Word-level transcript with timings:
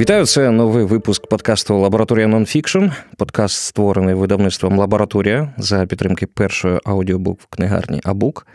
Вітаю, 0.00 0.26
це 0.26 0.50
новий 0.50 0.84
випуск 0.84 1.26
подкасту 1.26 1.78
Лабораторія 1.78 2.26
Нонфікшн. 2.26 2.84
Подкаст 3.16 3.56
створений 3.56 4.14
видавництвом 4.14 4.78
Лабораторія 4.78 5.52
за 5.58 5.86
підтримки 5.86 6.26
першої 6.26 6.78
аудіокнигарні 6.84 8.00
Абук. 8.04 8.46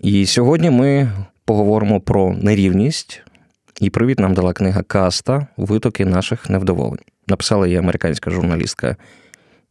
І 0.00 0.26
сьогодні 0.26 0.70
ми 0.70 1.12
поговоримо 1.44 2.00
про 2.00 2.32
нерівність. 2.32 3.22
І 3.80 3.90
привіт 3.90 4.18
нам 4.18 4.34
дала 4.34 4.52
книга 4.52 4.82
Каста 4.82 5.46
Витоки 5.56 6.04
наших 6.04 6.50
невдоволень. 6.50 7.04
Написала 7.26 7.66
її 7.66 7.78
американська 7.78 8.30
журналістка 8.30 8.96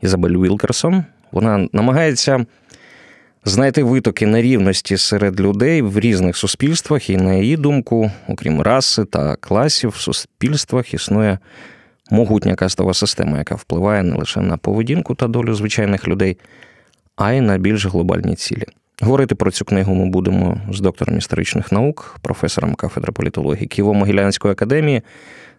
Ізабель 0.02 0.38
Вілкерсон. 0.38 1.03
Вона 1.31 1.67
намагається 1.73 2.45
знайти 3.45 3.84
витоки 3.84 4.27
нерівності 4.27 4.98
серед 4.98 5.40
людей 5.40 5.81
в 5.81 6.00
різних 6.00 6.38
суспільствах, 6.38 7.09
і, 7.09 7.18
на 7.18 7.34
її 7.34 7.58
думку, 7.58 8.12
окрім 8.27 8.62
раси 8.62 9.05
та 9.05 9.36
класів, 9.36 9.90
в 9.90 9.95
суспільствах 9.95 10.94
існує 10.94 11.40
могутня 12.12 12.55
кастова 12.55 12.94
система, 12.94 13.38
яка 13.38 13.55
впливає 13.55 14.04
не 14.04 14.16
лише 14.16 14.40
на 14.41 14.58
поведінку 14.58 15.16
та 15.16 15.27
долю 15.27 15.54
звичайних 15.54 16.08
людей, 16.08 16.38
а 17.16 17.34
й 17.34 17.41
на 17.41 17.58
більш 17.58 17.86
глобальні 17.86 18.36
цілі. 18.36 18.66
Говорити 19.02 19.36
про 19.36 19.52
цю 19.52 19.66
книгу 19.66 19.95
ми 19.95 20.05
будемо 20.05 20.62
з 20.72 20.80
доктором 20.80 21.17
історичних 21.17 21.72
наук, 21.72 22.16
професором 22.22 22.76
кафедри 22.76 23.12
політології 23.12 23.67
Києво-Могилянської 23.67 24.52
академії 24.52 25.02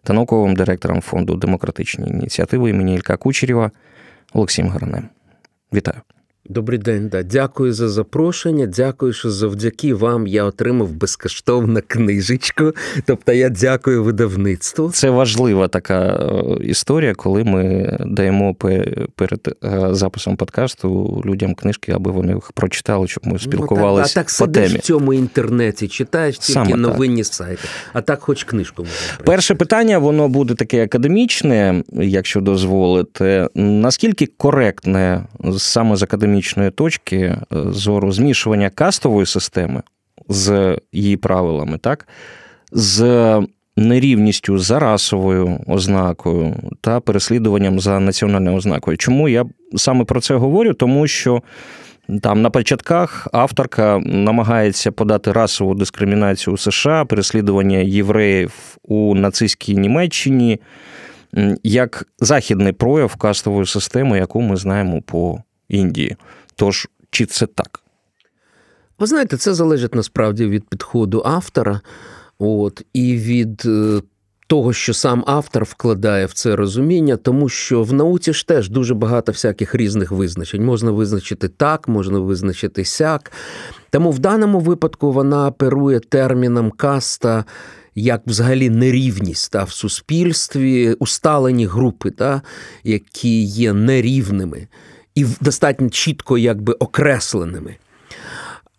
та 0.02 0.12
науковим 0.12 0.56
директором 0.56 1.00
фонду 1.00 1.34
демократичні 1.34 2.08
ініціативи 2.08 2.70
імені 2.70 2.94
Ілька 2.94 3.16
Кучерєва 3.16 3.70
Олексієм 4.32 4.70
Гаранем. 4.70 5.08
Вітаю. 5.74 6.00
Добрий 6.52 6.78
день, 6.78 7.08
да. 7.08 7.22
Дякую 7.22 7.72
за 7.72 7.88
запрошення. 7.88 8.66
Дякую, 8.66 9.12
що 9.12 9.30
завдяки 9.30 9.94
вам 9.94 10.26
я 10.26 10.44
отримав 10.44 10.92
безкоштовну 10.92 11.80
книжечку. 11.86 12.72
Тобто 13.06 13.32
я 13.32 13.48
дякую 13.48 14.04
видавництву. 14.04 14.90
Це 14.90 15.10
важлива 15.10 15.68
така 15.68 16.04
е, 16.04 16.64
історія, 16.64 17.14
коли 17.14 17.44
ми 17.44 17.96
даємо 18.06 18.54
перед 19.14 19.56
е, 19.64 19.88
записом 19.90 20.36
подкасту 20.36 21.22
людям 21.26 21.54
книжки, 21.54 21.92
аби 21.92 22.10
вони 22.10 22.34
їх 22.34 22.52
прочитали, 22.52 23.08
щоб 23.08 23.26
ми 23.26 23.38
спілкувалися. 23.38 24.02
Ну, 24.02 24.04
так, 24.04 24.10
а 24.12 24.20
так 24.20 24.30
сидиш 24.30 24.74
в 24.74 24.78
цьому 24.78 25.14
інтернеті, 25.14 25.88
читаєш 25.88 26.38
тільки 26.38 26.52
Саме 26.52 26.76
новинні 26.76 27.22
так. 27.22 27.34
сайти, 27.34 27.62
а 27.92 28.00
так 28.00 28.20
хоч 28.22 28.44
книжку 28.44 28.82
можна. 28.82 29.24
Перше 29.24 29.54
питання, 29.54 29.98
воно 29.98 30.28
буде 30.28 30.54
таке 30.54 30.84
академічне, 30.84 31.82
якщо 31.92 32.40
дозволите. 32.40 33.48
Наскільки 33.54 34.26
коректне 34.26 35.24
саме 35.58 35.96
з 35.96 36.02
академічної 36.02 36.41
економічної 36.42 36.70
точки 36.70 37.16
е, 37.16 37.36
зору 37.50 38.12
змішування 38.12 38.70
кастової 38.70 39.26
системи 39.26 39.82
з 40.28 40.76
її 40.92 41.16
правилами, 41.16 41.78
так, 41.78 42.08
з 42.72 43.42
нерівністю 43.76 44.58
за 44.58 44.78
расовою 44.78 45.58
ознакою 45.66 46.54
та 46.80 47.00
переслідуванням 47.00 47.80
за 47.80 48.00
національною 48.00 48.56
ознакою. 48.56 48.96
Чому 48.96 49.28
я 49.28 49.44
саме 49.76 50.04
про 50.04 50.20
це 50.20 50.34
говорю? 50.34 50.74
Тому 50.74 51.06
що. 51.06 51.42
Там 52.22 52.42
на 52.42 52.50
початках 52.50 53.28
авторка 53.32 53.98
намагається 54.04 54.92
подати 54.92 55.32
расову 55.32 55.74
дискримінацію 55.74 56.54
у 56.54 56.56
США, 56.56 57.04
переслідування 57.04 57.78
євреїв 57.78 58.52
у 58.82 59.14
нацистській 59.14 59.74
Німеччині 59.74 60.60
як 61.62 62.06
західний 62.18 62.72
прояв 62.72 63.16
кастової 63.16 63.66
системи, 63.66 64.18
яку 64.18 64.40
ми 64.40 64.56
знаємо 64.56 65.02
по 65.02 65.38
Індії. 65.72 66.16
Тож, 66.56 66.88
чи 67.10 67.26
це 67.26 67.46
так? 67.46 67.82
Ви 68.98 69.06
знаєте, 69.06 69.36
це 69.36 69.54
залежить 69.54 69.94
насправді 69.94 70.46
від 70.46 70.68
підходу 70.68 71.22
автора, 71.24 71.80
от, 72.38 72.82
і 72.92 73.16
від 73.16 73.62
е, 73.66 74.00
того, 74.46 74.72
що 74.72 74.94
сам 74.94 75.24
автор 75.26 75.64
вкладає 75.64 76.26
в 76.26 76.32
це 76.32 76.56
розуміння, 76.56 77.16
тому 77.16 77.48
що 77.48 77.82
в 77.82 77.92
науці 77.92 78.32
ж 78.32 78.46
теж 78.46 78.70
дуже 78.70 78.94
багато 78.94 79.32
всяких 79.32 79.74
різних 79.74 80.12
визначень. 80.12 80.64
Можна 80.64 80.90
визначити 80.90 81.48
так, 81.48 81.88
можна 81.88 82.18
визначити 82.18 82.84
сяк. 82.84 83.32
Тому 83.90 84.10
в 84.10 84.18
даному 84.18 84.60
випадку 84.60 85.12
вона 85.12 85.46
оперує 85.46 86.00
терміном 86.00 86.70
каста. 86.70 87.44
Як 87.94 88.22
взагалі 88.26 88.70
нерівність 88.70 89.52
та, 89.52 89.64
в 89.64 89.70
суспільстві, 89.70 90.92
усталені 90.92 91.66
групи, 91.66 92.10
та, 92.10 92.42
які 92.84 93.42
є 93.42 93.72
нерівними 93.72 94.68
і 95.14 95.26
достатньо 95.40 95.90
чітко 95.90 96.38
якби 96.38 96.72
окресленими. 96.72 97.76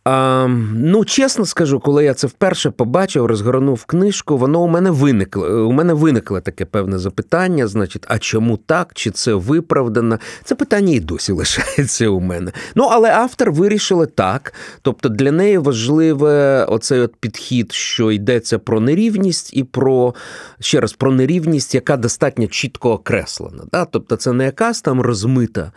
А, 0.05 0.47
Ну, 0.75 1.05
чесно 1.05 1.45
скажу, 1.45 1.79
коли 1.79 2.03
я 2.03 2.13
це 2.13 2.27
вперше 2.27 2.69
побачив, 2.69 3.25
розгорнув 3.25 3.85
книжку, 3.85 4.37
воно 4.37 4.61
у 4.61 4.67
мене 4.67 4.91
виникло. 4.91 5.67
У 5.67 5.71
мене 5.71 5.93
виникло 5.93 6.41
таке 6.41 6.65
певне 6.65 6.99
запитання: 6.99 7.67
значить, 7.67 8.05
а 8.07 8.19
чому 8.19 8.57
так? 8.57 8.91
Чи 8.93 9.11
це 9.11 9.33
виправдано? 9.33 10.19
Це 10.43 10.55
питання 10.55 10.93
і 10.93 10.99
досі 10.99 11.31
лишається 11.31 12.09
у 12.09 12.19
мене. 12.19 12.51
Ну, 12.75 12.83
але 12.91 13.11
автор 13.11 13.51
вирішили 13.51 14.05
так. 14.05 14.53
Тобто 14.81 15.09
для 15.09 15.31
неї 15.31 15.57
важливе 15.57 16.65
оцей 16.65 16.99
от 16.99 17.15
підхід, 17.15 17.71
що 17.71 18.11
йдеться 18.11 18.59
про 18.59 18.79
нерівність 18.79 19.53
і 19.53 19.63
про 19.63 20.15
ще 20.59 20.81
раз 20.81 20.93
про 20.93 21.11
нерівність, 21.11 21.75
яка 21.75 21.97
достатньо 21.97 22.47
чітко 22.47 22.91
окреслена. 22.91 23.63
Да? 23.71 23.85
Тобто, 23.85 24.15
це 24.15 24.33
не 24.33 24.45
якась 24.45 24.81
там 24.81 25.01
розмита 25.01 25.71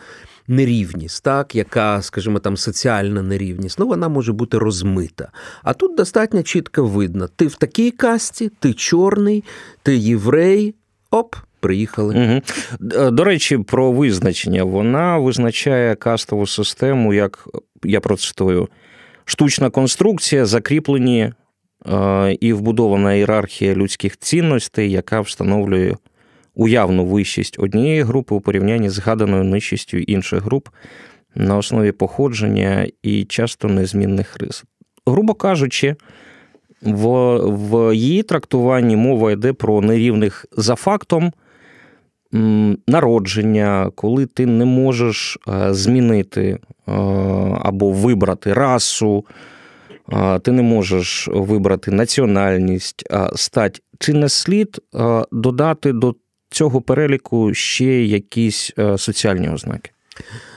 нерівність, 0.49 1.25
так, 1.25 1.55
яка, 1.55 2.03
скажімо, 2.03 2.39
там 2.39 2.57
соціальна 2.57 3.23
нерівність, 3.23 3.79
ну 3.79 3.87
вона 3.87 4.09
може 4.09 4.33
бути 4.33 4.59
розмита. 4.59 5.29
А 5.63 5.73
тут 5.73 5.97
достатньо 5.97 6.43
чітко 6.43 6.85
видно: 6.85 7.29
ти 7.37 7.47
в 7.47 7.55
такій 7.55 7.91
касті, 7.91 8.51
ти 8.59 8.73
чорний, 8.73 9.45
ти 9.83 9.97
єврей, 9.97 10.75
оп. 11.11 11.35
Приїхали. 11.61 12.43
Угу. 12.81 13.11
До 13.11 13.25
речі, 13.25 13.59
про 13.59 13.93
визначення. 13.93 14.65
Вона 14.65 15.19
визначає 15.19 15.95
кастову 15.95 16.47
систему, 16.47 17.15
як 17.15 17.49
я 17.85 18.01
процитую, 18.01 18.69
штучна 19.25 19.71
конструкція, 19.71 20.47
закріплені 20.47 21.33
е, 21.87 22.37
і 22.41 22.53
вбудована 22.53 23.15
ієрархія 23.15 23.75
людських 23.75 24.17
цінностей, 24.17 24.91
яка 24.91 25.21
встановлює 25.21 25.95
уявну 26.57 27.07
вищість 27.07 27.57
однієї 27.59 28.03
групи 28.03 28.35
у 28.35 28.41
порівнянні 28.41 28.91
з 28.91 28.93
згаданою 28.93 29.45
нижчістю 29.45 29.97
інших 29.97 30.43
груп 30.43 30.69
на 31.35 31.57
основі 31.57 31.93
походження 31.93 32.87
і 33.03 33.25
часто 33.25 33.69
незмінних 33.69 34.37
рис. 34.37 34.65
Грубо 35.07 35.35
кажучи, 35.35 35.97
в, 36.83 37.37
в 37.39 37.95
її 37.97 38.23
трактуванні 38.23 38.97
мова 38.97 39.33
йде 39.33 39.53
про 39.53 39.81
нерівних 39.81 40.47
за 40.53 40.75
фактом. 40.75 41.33
Народження, 42.89 43.91
коли 43.95 44.27
ти 44.27 44.47
не 44.47 44.65
можеш 44.65 45.39
е, 45.49 45.75
змінити 45.75 46.43
е, 46.49 46.59
або 47.63 47.91
вибрати 47.91 48.53
расу, 48.53 49.25
е, 50.13 50.39
ти 50.39 50.53
не 50.53 50.63
можеш 50.63 51.29
вибрати 51.33 51.91
національність, 51.91 53.05
стать, 53.35 53.83
чи 53.99 54.13
не 54.13 54.29
слід 54.29 54.81
додати 55.33 55.93
до 55.93 56.15
цього 56.51 56.81
переліку 56.81 57.55
ще 57.55 58.05
якісь 58.05 58.73
е, 58.79 58.99
соціальні 58.99 59.49
ознаки? 59.49 59.91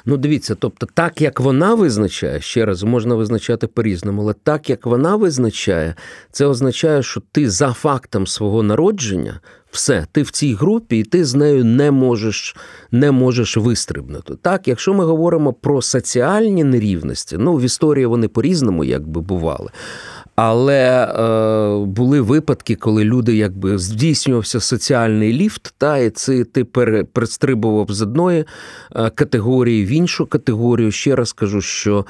Ну, 0.06 0.18
дивіться, 0.18 0.56
тобто, 0.56 0.88
так 0.94 1.22
як 1.22 1.40
вона 1.40 1.76
визначає, 1.76 2.42
ще 2.42 2.66
раз 2.66 2.84
можна 2.84 3.16
визначати 3.16 3.68
по-різному, 3.68 4.22
але 4.22 4.34
так 4.34 4.70
як 4.70 4.86
вона 4.86 5.16
визначає, 5.16 5.96
це 6.32 6.46
означає, 6.46 7.04
що 7.04 7.22
ти 7.32 7.50
за 7.50 7.74
фактом 7.74 8.28
свого 8.28 8.64
народження, 8.64 9.40
все, 9.72 10.08
ти 10.12 10.22
в 10.22 10.32
цій 10.32 10.54
групі, 10.54 11.00
і 11.00 11.04
ти 11.04 11.26
з 11.26 11.36
нею 11.36 11.66
не 11.66 11.92
можеш 11.92 12.56
не 12.92 13.12
можеш 13.12 13.58
вистрибнути. 13.58 14.36
Так, 14.36 14.68
якщо 14.68 14.94
ми 14.94 15.06
говоримо 15.06 15.54
про 15.54 15.82
соціальні 15.82 16.64
нерівності, 16.64 17.38
ну 17.40 17.56
в 17.56 17.62
історії 17.62 18.06
вони 18.06 18.28
по-різному 18.28 18.84
якби 18.84 19.22
бували. 19.22 19.70
Але 20.42 21.04
е, 21.04 21.86
були 21.86 22.22
випадки, 22.22 22.76
коли 22.76 23.04
люди 23.04 23.36
якби 23.36 23.78
здійснювався 23.78 24.60
соціальний 24.60 25.34
ліфт, 25.34 25.74
та 25.78 25.98
і 25.98 26.10
це 26.10 26.44
ти 26.44 26.66
перестрибував 27.14 27.92
з 27.92 28.02
одної 28.02 28.46
е, 28.96 29.10
категорії 29.10 29.86
в 29.86 29.88
іншу 29.88 30.26
категорію. 30.26 30.92
Ще 30.92 31.16
раз 31.16 31.34
кажу, 31.34 31.62
що 31.62 32.06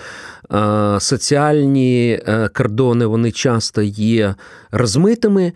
е, 0.54 1.00
соціальні 1.00 2.22
е, 2.28 2.50
кордони 2.54 3.06
вони 3.06 3.32
часто 3.32 3.82
є 3.82 4.36
розмитими. 4.72 5.54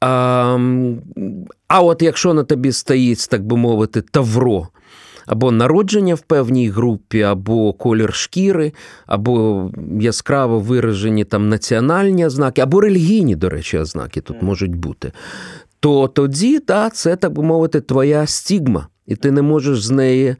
А, 0.00 0.58
а 1.68 1.82
от 1.82 2.02
якщо 2.02 2.34
на 2.34 2.44
тобі 2.44 2.72
стоїть, 2.72 3.28
так 3.30 3.46
би 3.46 3.56
мовити, 3.56 4.02
тавро 4.02 4.68
або 5.26 5.52
народження 5.52 6.14
в 6.14 6.20
певній 6.20 6.68
групі, 6.68 7.22
або 7.22 7.72
колір 7.72 8.14
шкіри, 8.14 8.72
або 9.06 9.70
яскраво 10.00 10.60
виражені 10.60 11.24
там 11.24 11.48
національні 11.48 12.26
ознаки, 12.26 12.60
або 12.60 12.80
релігійні, 12.80 13.36
до 13.36 13.48
речі, 13.48 13.78
ознаки 13.78 14.20
тут 14.20 14.42
можуть 14.42 14.74
бути. 14.74 15.12
То 15.80 16.08
тоді, 16.08 16.58
та, 16.58 16.90
це, 16.90 17.16
так 17.16 17.32
би 17.32 17.42
мовити, 17.42 17.80
твоя 17.80 18.26
стігма, 18.26 18.88
і 19.06 19.16
ти 19.16 19.30
не 19.30 19.42
можеш 19.42 19.84
з 19.84 19.90
неї 19.90 20.36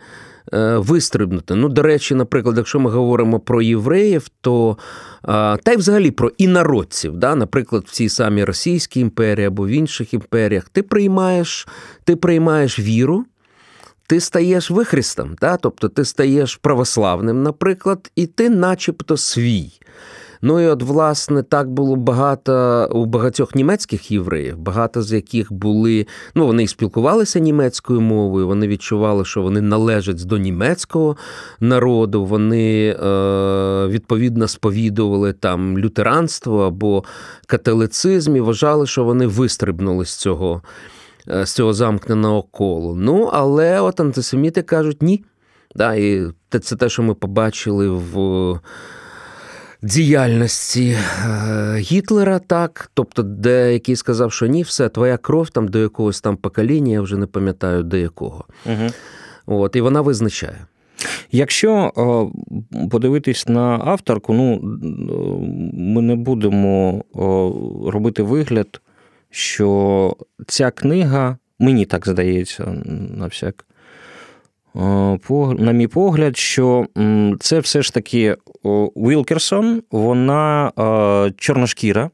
вистрибнути. 0.77 1.55
Ну, 1.55 1.69
до 1.69 1.83
речі, 1.83 2.15
наприклад, 2.15 2.57
якщо 2.57 2.81
ми 2.81 2.91
говоримо 2.91 3.41
про 3.41 3.63
євреїв, 3.63 4.29
то 4.41 4.77
та 5.63 5.73
й 5.73 5.77
взагалі 5.77 6.11
про 6.11 6.29
інородців, 6.39 7.17
да? 7.17 7.35
наприклад, 7.35 7.85
в 7.87 7.91
цій 7.91 8.09
самій 8.09 8.45
Російській 8.45 9.01
імперії 9.01 9.47
або 9.47 9.67
в 9.67 9.69
інших 9.69 10.15
імперіях, 10.15 10.69
ти 10.69 10.83
приймаєш, 10.83 11.69
ти 12.05 12.17
приймаєш 12.17 12.79
віру. 12.79 13.25
Ти 14.07 14.21
стаєш 14.21 14.71
вихрістом, 14.71 15.37
да? 15.41 15.57
тобто 15.57 15.89
ти 15.89 16.05
стаєш 16.05 16.57
православним, 16.57 17.43
наприклад, 17.43 18.11
і 18.17 18.27
ти 18.27 18.51
начебто 18.51 19.17
свій. 19.17 19.73
Ну 20.45 20.61
і 20.61 20.67
от, 20.67 20.83
власне, 20.83 21.43
так 21.43 21.71
було 21.71 21.97
багато 21.97 22.89
у 22.93 23.07
багатьох 23.07 23.55
німецьких 23.55 24.11
євреїв, 24.11 24.59
багато 24.59 25.03
з 25.03 25.13
яких 25.13 25.53
були, 25.53 26.07
ну 26.35 26.47
вони 26.47 26.69
спілкувалися 26.69 27.39
німецькою 27.39 28.01
мовою, 28.01 28.47
вони 28.47 28.69
відчували, 28.69 29.25
що 29.25 29.43
вони 29.43 29.61
належать 29.61 30.25
до 30.25 30.39
німецького 30.39 31.17
народу, 31.61 32.25
вони 32.25 32.89
е, 32.89 33.87
відповідно 33.87 34.49
сповідували 34.49 35.33
там 35.33 35.79
лютеранство 35.79 36.63
або 36.63 37.05
католицизм 37.47 38.37
і 38.37 38.41
вважали, 38.41 38.87
що 38.87 39.05
вони 39.05 39.27
вистрибнули 39.27 40.05
з 40.05 40.15
цього. 40.15 40.63
Е, 41.31 41.47
з 41.47 41.53
цього 41.53 41.73
замкненого 41.73 42.43
колу. 42.43 42.95
Ну, 42.95 43.31
але 43.33 43.81
от 43.81 44.01
антисеміти 44.01 44.63
кажуть 44.63 45.03
ні. 45.03 45.25
Да, 45.75 45.95
І 45.95 46.27
це 46.61 46.77
те, 46.77 46.89
що 46.89 47.03
ми 47.03 47.15
побачили 47.15 47.89
в 47.89 48.61
діяльності 49.83 50.97
е, 51.27 51.77
Гітлера, 51.77 52.39
так. 52.39 52.91
Тобто, 52.95 53.23
деякий 53.23 53.97
сказав, 53.97 54.33
що 54.33 54.47
ні, 54.47 54.63
все, 54.63 54.89
твоя 54.89 55.17
кров 55.17 55.51
там 55.51 55.69
до 55.69 55.79
якогось 55.79 56.21
там 56.21 56.37
покоління, 56.37 56.93
я 56.93 57.01
вже 57.01 57.17
не 57.17 57.27
пам'ятаю 57.27 57.83
до 57.83 57.97
якого. 57.97 58.45
Угу. 58.67 58.91
От, 59.47 59.77
І 59.77 59.81
вона 59.81 60.01
визначає. 60.01 60.67
Якщо 61.33 61.93
подивитись 62.91 63.49
на 63.49 63.81
авторку, 63.85 64.35
ну 64.35 64.61
ми 65.73 66.03
не 66.03 66.15
будемо 66.15 67.05
робити 67.87 68.23
вигляд, 68.23 68.81
що 69.33 70.17
ця 70.47 70.71
книга, 70.71 71.39
мені 71.59 71.87
так 71.87 72.09
здається, 72.09 72.65
на 73.17 73.27
всяк, 73.27 73.67
на 75.59 75.73
мій 75.73 75.87
погляд, 75.87 76.37
що 76.37 76.87
це 77.41 77.61
все 77.61 77.83
ж 77.83 77.95
таки 77.95 78.37
Вілкерсон, 78.97 79.83
вона 79.91 80.73
чорношкіра, 81.37 82.11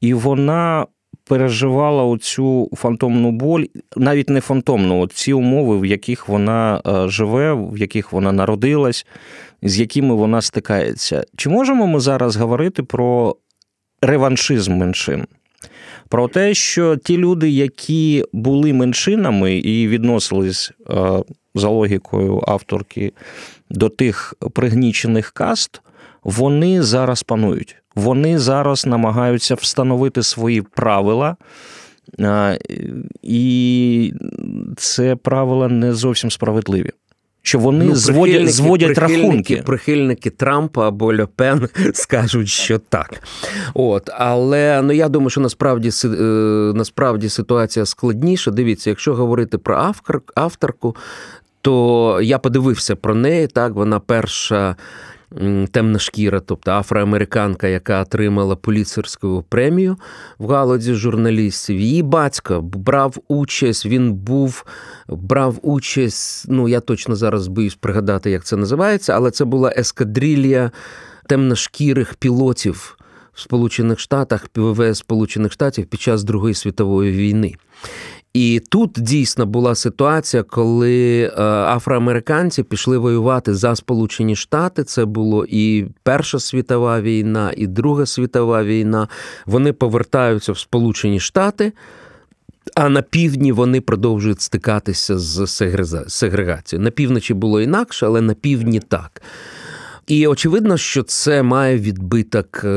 і 0.00 0.14
вона 0.14 0.86
переживала 1.24 2.04
оцю 2.04 2.70
фантомну 2.72 3.30
боль, 3.30 3.64
навіть 3.96 4.30
не 4.30 4.40
фантомну, 4.40 5.06
ці 5.06 5.32
умови, 5.32 5.78
в 5.78 5.86
яких 5.86 6.28
вона 6.28 6.82
живе, 7.08 7.52
в 7.52 7.78
яких 7.78 8.12
вона 8.12 8.32
народилась, 8.32 9.06
з 9.62 9.80
якими 9.80 10.14
вона 10.14 10.42
стикається. 10.42 11.24
Чи 11.36 11.48
можемо 11.48 11.86
ми 11.86 12.00
зараз 12.00 12.36
говорити 12.36 12.82
про 12.82 13.36
реваншизм 14.02 14.74
меншин? 14.74 15.26
Про 16.08 16.28
те, 16.28 16.54
що 16.54 16.96
ті 16.96 17.18
люди, 17.18 17.50
які 17.50 18.24
були 18.32 18.72
меншинами 18.72 19.56
і 19.58 19.88
відносились 19.88 20.72
за 21.54 21.68
логікою 21.68 22.42
авторки 22.46 23.12
до 23.70 23.88
тих 23.88 24.34
пригнічених 24.52 25.30
каст, 25.30 25.82
вони 26.24 26.82
зараз 26.82 27.22
панують. 27.22 27.76
Вони 27.94 28.38
зараз 28.38 28.86
намагаються 28.86 29.54
встановити 29.54 30.22
свої 30.22 30.62
правила, 30.62 31.36
і 33.22 34.12
це 34.76 35.16
правила 35.16 35.68
не 35.68 35.94
зовсім 35.94 36.30
справедливі 36.30 36.90
що 37.46 37.58
вони 37.58 37.84
ну, 37.84 37.94
зводять 37.94 38.54
зводять 38.54 38.94
прихильники, 38.94 39.22
рахунки. 39.26 39.62
Прихильники 39.66 40.30
Трампа 40.30 40.88
або 40.88 41.16
Льопен 41.16 41.68
скажуть, 41.94 42.48
що 42.48 42.78
так. 42.78 43.22
От, 43.74 44.10
Але 44.12 44.82
ну 44.82 44.92
я 44.92 45.08
думаю, 45.08 45.30
що 45.30 45.40
насправді 45.40 45.90
е, 46.04 46.16
насправді 46.74 47.28
ситуація 47.28 47.86
складніша. 47.86 48.50
Дивіться, 48.50 48.90
якщо 48.90 49.14
говорити 49.14 49.58
про 49.58 49.76
автор, 49.76 50.22
авторку, 50.34 50.96
то 51.60 52.20
я 52.22 52.38
подивився 52.38 52.96
про 52.96 53.14
неї. 53.14 53.46
Так, 53.46 53.74
вона 53.74 54.00
перша 54.00 54.76
темна 55.70 55.98
шкіра, 55.98 56.40
тобто 56.40 56.70
афроамериканка, 56.70 57.66
яка 57.66 58.02
отримала 58.02 58.56
поліцерську 58.56 59.44
премію 59.48 59.96
в 60.38 60.46
галузі 60.46 60.94
журналістів. 60.94 61.80
Її 61.80 62.02
батько 62.02 62.60
брав 62.60 63.16
участь, 63.28 63.86
він 63.86 64.12
був 64.12 64.64
брав 65.08 65.58
участь. 65.62 66.46
Ну 66.48 66.68
я 66.68 66.80
точно 66.80 67.16
зараз 67.16 67.46
боюсь 67.46 67.74
пригадати, 67.74 68.30
як 68.30 68.44
це 68.44 68.56
називається, 68.56 69.12
але 69.12 69.30
це 69.30 69.44
була 69.44 69.74
ескадрилья 69.76 70.70
темношкірих 71.26 72.14
пілотів 72.14 72.96
в 73.34 73.40
Сполучених 73.40 73.98
Штатах, 73.98 74.48
ПВВ 74.48 74.96
Сполучених 74.96 75.52
Штатів 75.52 75.86
під 75.86 76.00
час 76.00 76.24
Другої 76.24 76.54
світової 76.54 77.12
війни. 77.12 77.54
І 78.34 78.62
тут 78.70 78.90
дійсно 78.96 79.46
була 79.46 79.74
ситуація, 79.74 80.42
коли 80.42 81.22
е, 81.22 81.42
афроамериканці 81.46 82.62
пішли 82.62 82.98
воювати 82.98 83.54
за 83.54 83.76
Сполучені 83.76 84.36
Штати. 84.36 84.84
Це 84.84 85.04
було 85.04 85.46
і 85.48 85.86
Перша 86.02 86.38
світова 86.38 87.00
війна, 87.00 87.52
і 87.56 87.66
Друга 87.66 88.06
світова 88.06 88.64
війна. 88.64 89.08
Вони 89.46 89.72
повертаються 89.72 90.52
в 90.52 90.58
Сполучені 90.58 91.20
Штати. 91.20 91.72
А 92.74 92.88
на 92.88 93.02
півдні 93.02 93.52
вони 93.52 93.80
продовжують 93.80 94.40
стикатися 94.40 95.18
з 95.18 95.46
сегрегацією. 96.08 96.84
На 96.84 96.90
півночі 96.90 97.34
було 97.34 97.60
інакше, 97.60 98.06
але 98.06 98.20
на 98.20 98.34
півдні 98.34 98.80
так. 98.80 99.22
І 100.06 100.26
очевидно, 100.26 100.76
що 100.76 101.02
це 101.02 101.42
має 101.42 101.78
відбиток 101.78 102.64
е, 102.64 102.68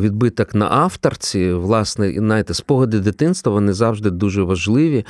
відбиток 0.00 0.54
на 0.54 0.68
авторці. 0.70 1.52
Власне, 1.52 2.14
знаєте, 2.18 2.54
спогади 2.54 3.00
дитинства 3.00 3.52
вони 3.52 3.72
завжди 3.72 4.10
дуже 4.10 4.42
важливі. 4.42 5.06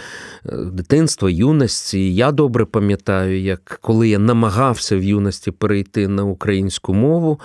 Е, 0.46 0.56
дитинство, 0.56 1.28
юності. 1.28 2.14
Я 2.14 2.32
добре 2.32 2.64
пам'ятаю, 2.64 3.40
як 3.40 3.78
коли 3.82 4.08
я 4.08 4.18
намагався 4.18 4.96
в 4.96 5.02
юності 5.02 5.50
перейти 5.50 6.08
на 6.08 6.24
українську 6.24 6.94
мову. 6.94 7.40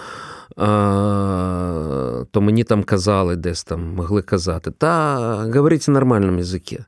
То 2.32 2.42
мені 2.42 2.64
там 2.64 2.84
казали, 2.84 3.36
десь 3.36 3.64
там 3.64 3.94
могли 3.96 4.22
казати, 4.22 4.72
та 4.72 5.16
говоріть 5.54 5.88
нормальному 5.88 6.38
язикі. 6.38 6.80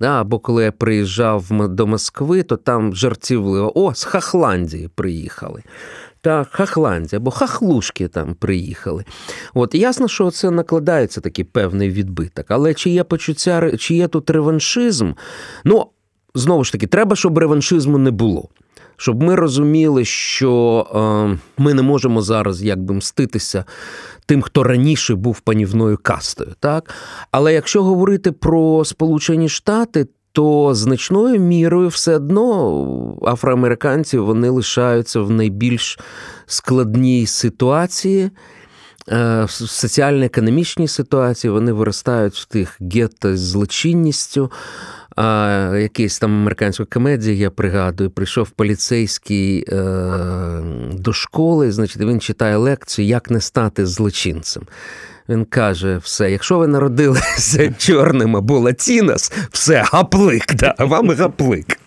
Або 0.00 0.38
коли 0.38 0.64
я 0.64 0.72
приїжджав 0.72 1.44
до 1.50 1.86
Москви, 1.86 2.42
то 2.42 2.56
там 2.56 2.94
жартівливо, 2.94 3.84
о, 3.84 3.94
з 3.94 4.04
Хахландії 4.04 4.90
приїхали 4.94 5.62
та 6.26 6.46
Хахландія, 6.50 7.18
або 7.20 7.30
хахлушки 7.30 8.08
там 8.08 8.34
приїхали. 8.34 9.04
От 9.54 9.74
ясно, 9.74 10.08
що 10.08 10.30
це 10.30 10.50
накладається 10.50 11.20
такий 11.20 11.44
певний 11.44 11.90
відбиток. 11.90 12.46
Але 12.48 12.74
чи 12.74 12.90
є 12.90 13.04
почуття, 13.04 13.76
чи 13.78 13.94
є 13.94 14.08
тут 14.08 14.30
реваншизм? 14.30 15.12
Ну, 15.64 15.86
знову 16.34 16.64
ж 16.64 16.72
таки, 16.72 16.86
треба, 16.86 17.16
щоб 17.16 17.38
реваншизму 17.38 17.98
не 17.98 18.10
було. 18.10 18.48
Щоб 18.96 19.22
ми 19.22 19.34
розуміли, 19.34 20.04
що 20.04 20.86
е, 20.94 21.38
ми 21.58 21.74
не 21.74 21.82
можемо 21.82 22.22
зараз 22.22 22.62
якби 22.62 22.94
мститися 22.94 23.64
тим, 24.26 24.42
хто 24.42 24.62
раніше 24.62 25.14
був 25.14 25.40
панівною 25.40 25.98
кастою. 26.02 26.54
так? 26.60 26.94
Але 27.30 27.54
якщо 27.54 27.82
говорити 27.82 28.32
про 28.32 28.84
Сполучені 28.84 29.48
Штати, 29.48 30.06
то 30.36 30.74
значною 30.74 31.40
мірою 31.40 31.88
все 31.88 32.16
одно 32.16 33.18
афроамериканці 33.22 34.18
вони 34.18 34.48
лишаються 34.48 35.20
в 35.20 35.30
найбільш 35.30 35.98
складній 36.46 37.26
ситуації. 37.26 38.30
Е, 39.08 39.44
в 39.44 39.50
соціально-економічній 39.50 40.88
ситуації 40.88 41.50
вони 41.50 41.72
виростають 41.72 42.34
в 42.34 42.44
тих 42.44 42.78
гетто 42.80 43.36
з 43.36 43.40
злочинністю. 43.40 44.50
А 45.16 45.72
якийсь 45.80 46.18
там 46.18 46.34
американська 46.34 46.84
комедія, 46.84 47.36
я 47.36 47.50
пригадую, 47.50 48.10
прийшов 48.10 48.50
поліцейський 48.50 49.64
е, 49.68 49.74
до 50.92 51.12
школи, 51.12 51.72
значить, 51.72 52.02
він 52.02 52.20
читає 52.20 52.56
лекцію, 52.56 53.06
як 53.06 53.30
не 53.30 53.40
стати 53.40 53.86
злочинцем. 53.86 54.62
Він 55.28 55.44
каже: 55.44 55.96
все, 55.96 56.30
якщо 56.30 56.58
ви 56.58 56.66
народилися 56.66 57.74
чорним 57.78 58.36
або 58.36 58.58
латінос, 58.58 59.32
все, 59.50 59.84
гаплик, 59.86 60.54
да, 60.54 60.74
вам 60.78 61.10
гаплик. 61.10 61.78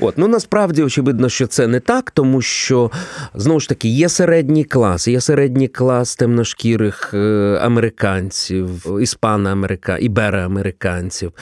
От, 0.00 0.18
ну 0.18 0.28
насправді 0.28 0.82
очевидно, 0.82 1.28
що 1.28 1.46
це 1.46 1.66
не 1.66 1.80
так, 1.80 2.10
тому 2.10 2.42
що 2.42 2.90
знову 3.34 3.60
ж 3.60 3.68
таки 3.68 3.88
є 3.88 4.08
середній 4.08 4.64
клас, 4.64 5.08
є 5.08 5.20
середній 5.20 5.68
клас 5.68 6.16
темношкірих 6.16 7.14
е, 7.14 7.58
американців, 7.62 8.86
іспано-америка, 9.00 9.98
ібероамериканців. 9.98 11.32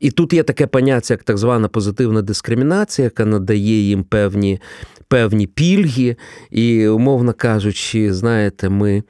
І 0.00 0.10
тут 0.10 0.32
є 0.32 0.42
таке 0.42 0.66
поняття, 0.66 1.14
як 1.14 1.22
так 1.22 1.38
звана 1.38 1.68
позитивна 1.68 2.22
дискримінація, 2.22 3.04
яка 3.04 3.24
надає 3.24 3.88
їм 3.88 4.04
певні, 4.04 4.60
певні 5.08 5.46
пільги, 5.46 6.16
і, 6.50 6.88
умовно 6.88 7.32
кажучи, 7.32 8.14
знаєте, 8.14 8.68
ми. 8.68 9.02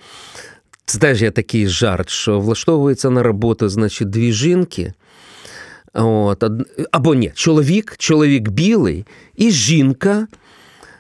Це 0.87 0.99
теж 0.99 1.23
є 1.23 1.31
такий 1.31 1.69
жарт, 1.69 2.11
що 2.11 2.41
влаштовується 2.41 3.11
на 3.11 3.23
роботу, 3.23 3.69
значить, 3.69 4.11
дві 4.11 4.33
жінки. 4.33 4.93
От, 5.95 6.45
Або 6.91 7.15
ні, 7.15 7.33
чоловік, 7.35 7.95
чоловік 7.99 8.49
білий 8.49 9.07
і 9.37 9.51
жінка 9.51 10.27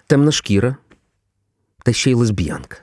темна 0.06 0.32
шкіра, 0.32 0.76
та 1.84 1.92
ще 1.92 2.10
й 2.10 2.14
лесбіянка. 2.14 2.76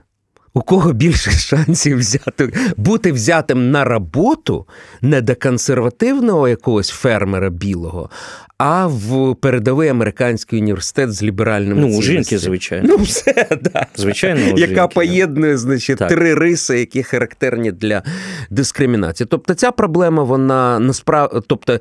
У 0.54 0.62
кого 0.62 0.94
більше 0.94 1.32
шансів 1.32 1.98
взяти, 1.98 2.54
бути 2.78 3.12
взятим 3.12 3.72
на 3.72 3.84
роботу 3.84 4.68
не 5.02 5.22
до 5.22 5.36
консервативного 5.36 6.48
якогось 6.48 6.90
фермера 6.90 7.50
білого, 7.50 8.10
а 8.58 8.88
в 8.88 9.36
передовий 9.36 9.90
американський 9.90 10.60
університет 10.60 11.14
з 11.14 11.24
ліберальним 11.24 11.80
Ну, 11.80 11.98
у 11.98 12.02
жінки, 12.02 12.38
звичайно. 12.38 12.88
Ну, 12.90 13.04
все, 13.04 13.48
да. 13.62 13.86
Звичайно, 13.96 14.42
у 14.54 14.58
яка 14.58 14.82
жінки, 14.82 14.94
поєднує 14.96 15.58
значить, 15.58 15.98
Так. 15.98 16.10
три 16.10 16.36
риси, 16.36 16.80
які 16.80 17.04
характерні 17.04 17.72
для 17.72 18.04
дискримінації. 18.50 19.28
Тобто, 19.32 19.54
ця 19.54 19.72
проблема, 19.72 20.24
вона 20.24 20.80
насправді, 20.80 21.40
тобто. 21.48 21.80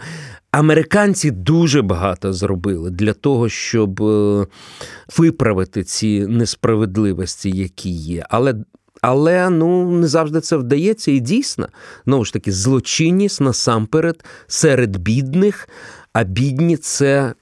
Американці 0.54 1.30
дуже 1.30 1.82
багато 1.82 2.32
зробили 2.32 2.90
для 2.90 3.12
того, 3.12 3.48
щоб 3.48 4.02
е, 4.02 4.46
виправити 5.18 5.84
ці 5.84 6.26
несправедливості, 6.26 7.50
які 7.50 7.90
є. 7.90 8.26
Але 8.30 8.54
але 9.02 9.50
ну 9.50 9.90
не 9.90 10.08
завжди 10.08 10.40
це 10.40 10.56
вдається, 10.56 11.10
і 11.12 11.20
дійсно, 11.20 11.68
знову 12.06 12.24
ж 12.24 12.32
таки, 12.32 12.52
злочинність 12.52 13.40
насамперед 13.40 14.24
серед 14.46 14.96
бідних, 14.96 15.68
а 16.12 16.24
бідні 16.24 16.76
це. 16.76 17.34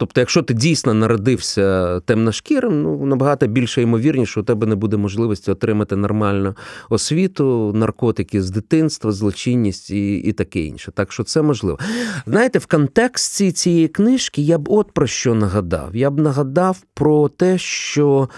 Тобто, 0.00 0.20
якщо 0.20 0.42
ти 0.42 0.54
дійсно 0.54 0.94
народився 0.94 2.00
темношкірим, 2.00 2.82
ну 2.82 3.06
набагато 3.06 3.46
більше 3.46 3.82
ймовірніше, 3.82 4.30
що 4.30 4.40
у 4.40 4.44
тебе 4.44 4.66
не 4.66 4.74
буде 4.74 4.96
можливості 4.96 5.50
отримати 5.50 5.96
нормальну 5.96 6.54
освіту, 6.90 7.72
наркотики 7.74 8.42
з 8.42 8.50
дитинства, 8.50 9.12
злочинність 9.12 9.90
і 9.90 10.16
і 10.16 10.32
таке 10.32 10.60
інше. 10.60 10.92
Так 10.94 11.12
що 11.12 11.24
це 11.24 11.42
можливо. 11.42 11.78
Знаєте, 12.26 12.58
в 12.58 12.66
контексті 12.66 13.52
цієї 13.52 13.88
книжки 13.88 14.42
я 14.42 14.58
б 14.58 14.68
от 14.68 14.92
про 14.92 15.06
що 15.06 15.34
нагадав. 15.34 15.96
Я 15.96 16.10
б 16.10 16.20
нагадав 16.20 16.82
про 16.94 17.28
те, 17.28 17.58
що 17.58 18.28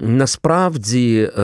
Насправді 0.00 1.30
е, 1.38 1.42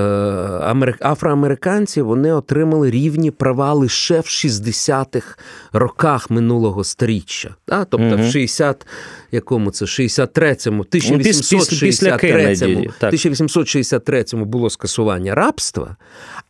афроамериканці 1.00 2.02
вони 2.02 2.32
отримали 2.32 2.90
рівні 2.90 3.30
права 3.30 3.72
лише 3.72 4.20
в 4.20 4.24
60-х 4.24 5.38
роках 5.72 6.30
минулого 6.30 6.84
сторіччя. 6.84 7.54
Тобто 7.66 7.98
угу. 7.98 8.22
в 8.22 8.30
60 8.30 8.86
якому 9.32 9.70
це 9.70 9.84
63-му, 9.84 10.82
1863-му, 10.82 12.86
1863-му 13.02 14.44
було 14.44 14.70
скасування 14.70 15.34
рабства, 15.34 15.96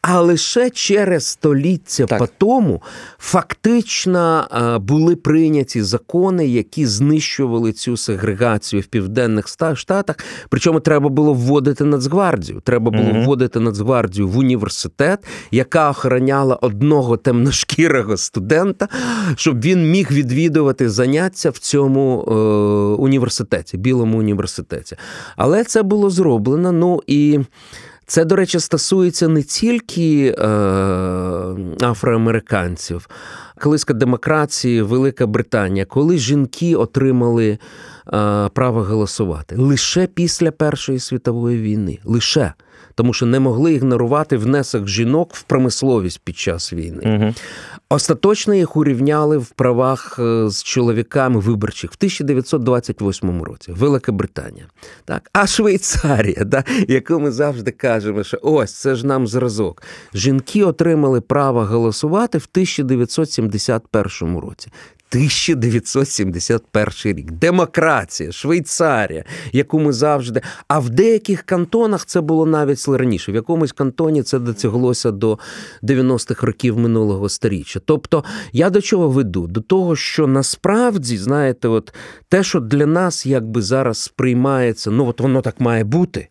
а 0.02 0.20
лише 0.20 0.70
через 0.70 1.26
століття 1.26 2.06
по 2.06 2.28
тому 2.38 2.82
фактично 3.18 4.46
були 4.82 5.16
прийняті 5.16 5.82
закони, 5.82 6.46
які 6.46 6.86
знищували 6.86 7.72
цю 7.72 7.96
сегрегацію 7.96 8.82
в 8.82 8.86
південних 8.86 9.48
штатах. 9.74 10.16
Причому 10.48 10.80
треба 10.80 11.08
було 11.08 11.34
вводити 11.34 11.84
Нацгвардію. 11.84 12.60
Треба 12.64 12.90
було 12.90 13.10
угу. 13.10 13.22
вводити 13.22 13.60
Нацгвардію 13.60 14.28
в 14.28 14.38
університет, 14.38 15.18
яка 15.50 15.90
охороняла 15.90 16.54
одного 16.54 17.16
темношкірого 17.16 18.16
студента, 18.16 18.88
щоб 19.36 19.60
він 19.60 19.90
міг 19.90 20.10
відвідувати 20.10 20.90
заняття 20.90 21.50
в 21.50 21.58
цьому 21.58 22.22
е, 22.22 22.32
університеті, 22.98 23.76
білому 23.76 24.18
університеті. 24.18 24.96
Але 25.36 25.64
це 25.64 25.82
було 25.82 26.10
зроблено. 26.10 26.72
Ну 26.72 27.02
і. 27.06 27.40
Це, 28.06 28.24
до 28.24 28.36
речі, 28.36 28.60
стосується 28.60 29.28
не 29.28 29.42
тільки 29.42 30.34
е, 30.38 30.44
афроамериканців, 31.82 33.08
колиска 33.60 33.94
демократії, 33.94 34.82
Велика 34.82 35.26
Британія, 35.26 35.84
коли 35.84 36.18
жінки 36.18 36.76
отримали 36.76 37.48
е, 37.50 37.58
право 38.48 38.82
голосувати 38.82 39.56
лише 39.56 40.06
після 40.06 40.50
Першої 40.50 40.98
світової 40.98 41.58
війни. 41.58 41.98
Лише 42.04 42.52
тому 42.94 43.12
що 43.12 43.26
не 43.26 43.40
могли 43.40 43.72
ігнорувати 43.72 44.36
внесок 44.36 44.88
жінок 44.88 45.34
в 45.34 45.42
промисловість 45.42 46.20
під 46.24 46.36
час 46.36 46.72
війни. 46.72 47.18
Угу. 47.20 47.34
Остаточно 47.88 48.54
їх 48.54 48.76
урівняли 48.76 49.38
в 49.38 49.50
правах 49.50 50.18
е, 50.18 50.50
з 50.50 50.62
чоловіками 50.62 51.40
виборчих 51.40 51.90
в 51.92 51.96
1928 51.98 53.42
році. 53.42 53.72
Велика 53.72 54.12
Британія. 54.12 54.66
Так, 55.04 55.30
а 55.32 55.46
Швейцарія, 55.46 56.44
да, 56.44 56.64
яку 56.88 57.20
ми 57.20 57.30
завжди 57.30 57.70
кажемо, 57.70 58.24
що 58.24 58.38
ось 58.42 58.72
це 58.72 58.94
ж 58.94 59.06
нам 59.06 59.26
зразок. 59.26 59.82
Жінки 60.14 60.64
отримали 60.64 61.20
право 61.20 61.64
голосувати 61.64 62.38
в 62.38 62.46
1971 62.52 64.38
році. 64.38 64.70
1971 65.14 67.18
рік. 67.18 67.32
Демократія, 67.32 68.32
Швейцарія, 68.32 69.24
яку 69.52 69.80
ми 69.80 69.92
завжди. 69.92 70.40
А 70.68 70.78
в 70.78 70.90
деяких 70.90 71.42
кантонах 71.42 72.06
це 72.06 72.20
було 72.20 72.46
навіть 72.46 72.88
раніше. 72.88 73.32
В 73.32 73.34
якомусь 73.34 73.72
кантоні 73.72 74.22
це 74.22 74.38
дотяглося 74.38 75.10
до 75.10 75.38
90-х 75.82 76.46
років 76.46 76.78
минулого 76.78 77.28
сторіччя. 77.28 77.80
Тобто, 77.84 78.24
я 78.52 78.70
до 78.70 78.80
чого 78.80 79.08
веду? 79.08 79.46
До 79.46 79.60
того, 79.60 79.96
що 79.96 80.26
насправді, 80.26 81.18
знаєте, 81.18 81.68
от 81.68 81.94
те, 82.28 82.42
що 82.42 82.60
для 82.60 82.86
нас 82.86 83.26
якби 83.26 83.62
зараз 83.62 83.98
сприймається, 83.98 84.90
ну 84.90 85.06
от 85.06 85.20
воно 85.20 85.40
так 85.40 85.60
має 85.60 85.84
бути. 85.84 86.28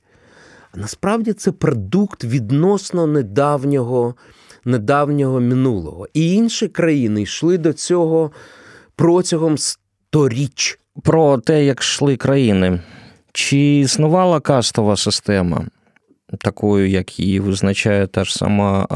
А 0.71 0.79
насправді 0.79 1.33
це 1.33 1.51
продукт 1.51 2.23
відносно 2.23 3.07
недавнього. 3.07 4.15
Недавнього 4.65 5.41
минулого. 5.41 6.07
І 6.13 6.33
інші 6.33 6.67
країни 6.67 7.21
йшли 7.21 7.57
до 7.57 7.73
цього 7.73 8.31
протягом 9.00 9.58
сторіч. 9.58 10.78
Про 11.02 11.38
те, 11.38 11.64
як 11.64 11.80
йшли 11.80 12.16
країни. 12.16 12.80
Чи 13.32 13.58
існувала 13.58 14.40
кастова 14.40 14.96
система, 14.96 15.66
такою, 16.38 16.88
як 16.88 17.20
її 17.20 17.40
визначає 17.40 18.06
та 18.06 18.24
ж 18.24 18.34
сама 18.34 18.86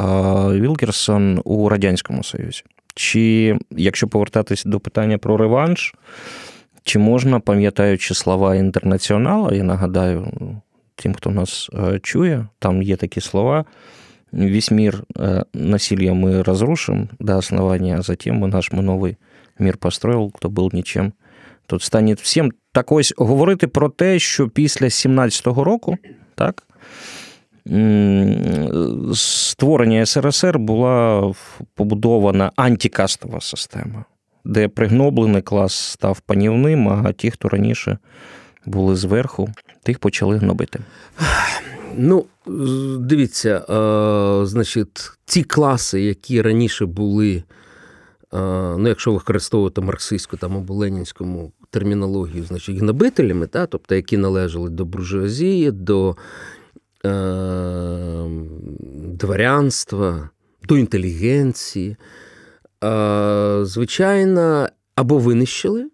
Вілкерсон 0.55 1.41
у 1.45 1.69
Радянському 1.69 2.25
Союзі? 2.25 2.63
Чи 2.95 3.57
якщо 3.71 4.09
повертатись 4.09 4.65
до 4.65 4.81
питання 4.81 5.19
про 5.19 5.37
реванш, 5.37 5.95
чи 6.83 6.99
можна, 6.99 7.41
пам'ятаючи 7.41 8.15
слова 8.15 8.55
інтернаціонала, 8.55 9.55
я 9.55 9.63
нагадаю 9.63 10.27
тим, 10.95 11.15
хто 11.15 11.31
нас 11.31 11.71
чує, 12.03 12.47
там 12.59 12.83
є 12.83 12.97
такі 12.97 13.21
слова. 13.21 13.65
Весь 14.33 14.71
мир 14.71 15.05
насилия 15.55 16.13
мы 16.13 16.43
разрушим 16.43 17.09
до 17.19 17.37
основания, 17.37 17.99
а 17.99 18.03
затем 18.03 18.37
мы 18.37 18.47
наш 18.47 18.73
мы 18.73 18.83
новый 18.83 19.17
мір 19.60 19.78
построїв, 19.78 20.32
хто 20.36 20.50
був 20.50 20.76
нічим. 20.76 21.14
Тут 21.68 21.82
стане 21.82 22.14
всім 22.14 22.52
так 22.72 22.92
ось 22.92 23.14
говорити 23.18 23.68
про 23.68 23.90
те, 23.90 24.20
що 24.20 24.50
після 24.50 24.86
17-го 24.86 25.64
року, 25.64 25.98
так, 26.36 26.64
створення 29.14 30.06
СРСР 30.06 30.60
була 30.60 31.34
побудована 31.76 32.52
антикастова 32.56 33.42
система, 33.42 34.06
де 34.46 34.68
пригноблений 34.68 35.42
клас 35.42 35.74
став 35.74 36.20
панівним, 36.20 36.90
а 36.90 37.12
ті, 37.12 37.32
хто 37.32 37.50
раніше 37.50 37.98
були 38.66 38.96
зверху, 38.96 39.50
тих 39.84 40.00
почали 40.00 40.38
гнобити. 40.38 40.80
Ну, 41.98 42.26
дивіться, 43.00 43.66
значить, 44.46 45.12
ті 45.26 45.44
класи, 45.44 46.02
які 46.02 46.42
раніше 46.42 46.86
були 46.86 47.44
ну, 48.78 48.88
якщо 48.88 49.14
використовувати 49.14 49.82
марксистську 49.82 50.38
там 50.38 50.58
або 50.58 50.74
ленінському 50.74 51.52
термінологію, 51.70 52.44
значить 52.44 52.78
гнобителями, 52.78 53.48
та, 53.48 53.66
тобто 53.66 53.96
які 53.96 54.18
належали 54.18 54.70
до 54.70 54.86
буржуазії, 54.86 55.72
до 55.72 56.16
е, 57.06 58.26
дворянства, 58.94 60.30
до 60.64 60.78
інтелігенції, 60.78 61.98
е, 62.84 63.60
звичайно, 63.62 64.68
або 64.96 65.18
винищили. 65.18 65.90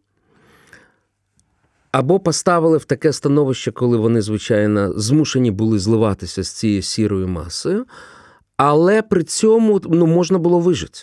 Або 1.92 2.20
поставили 2.20 2.78
в 2.78 2.86
таке 2.86 3.14
становище, 3.14 3.72
коли 3.72 3.98
вони, 3.98 4.22
звичайно, 4.22 4.94
змушені 5.00 5.52
були 5.52 5.80
зливатися 5.80 6.44
з 6.44 6.50
цією 6.50 6.82
сірою 6.82 7.28
масою, 7.28 7.86
але 8.58 9.02
при 9.02 9.24
цьому 9.24 9.82
ну, 9.84 10.08
можна 10.08 10.38
було 10.38 10.60
вижити 10.60 11.00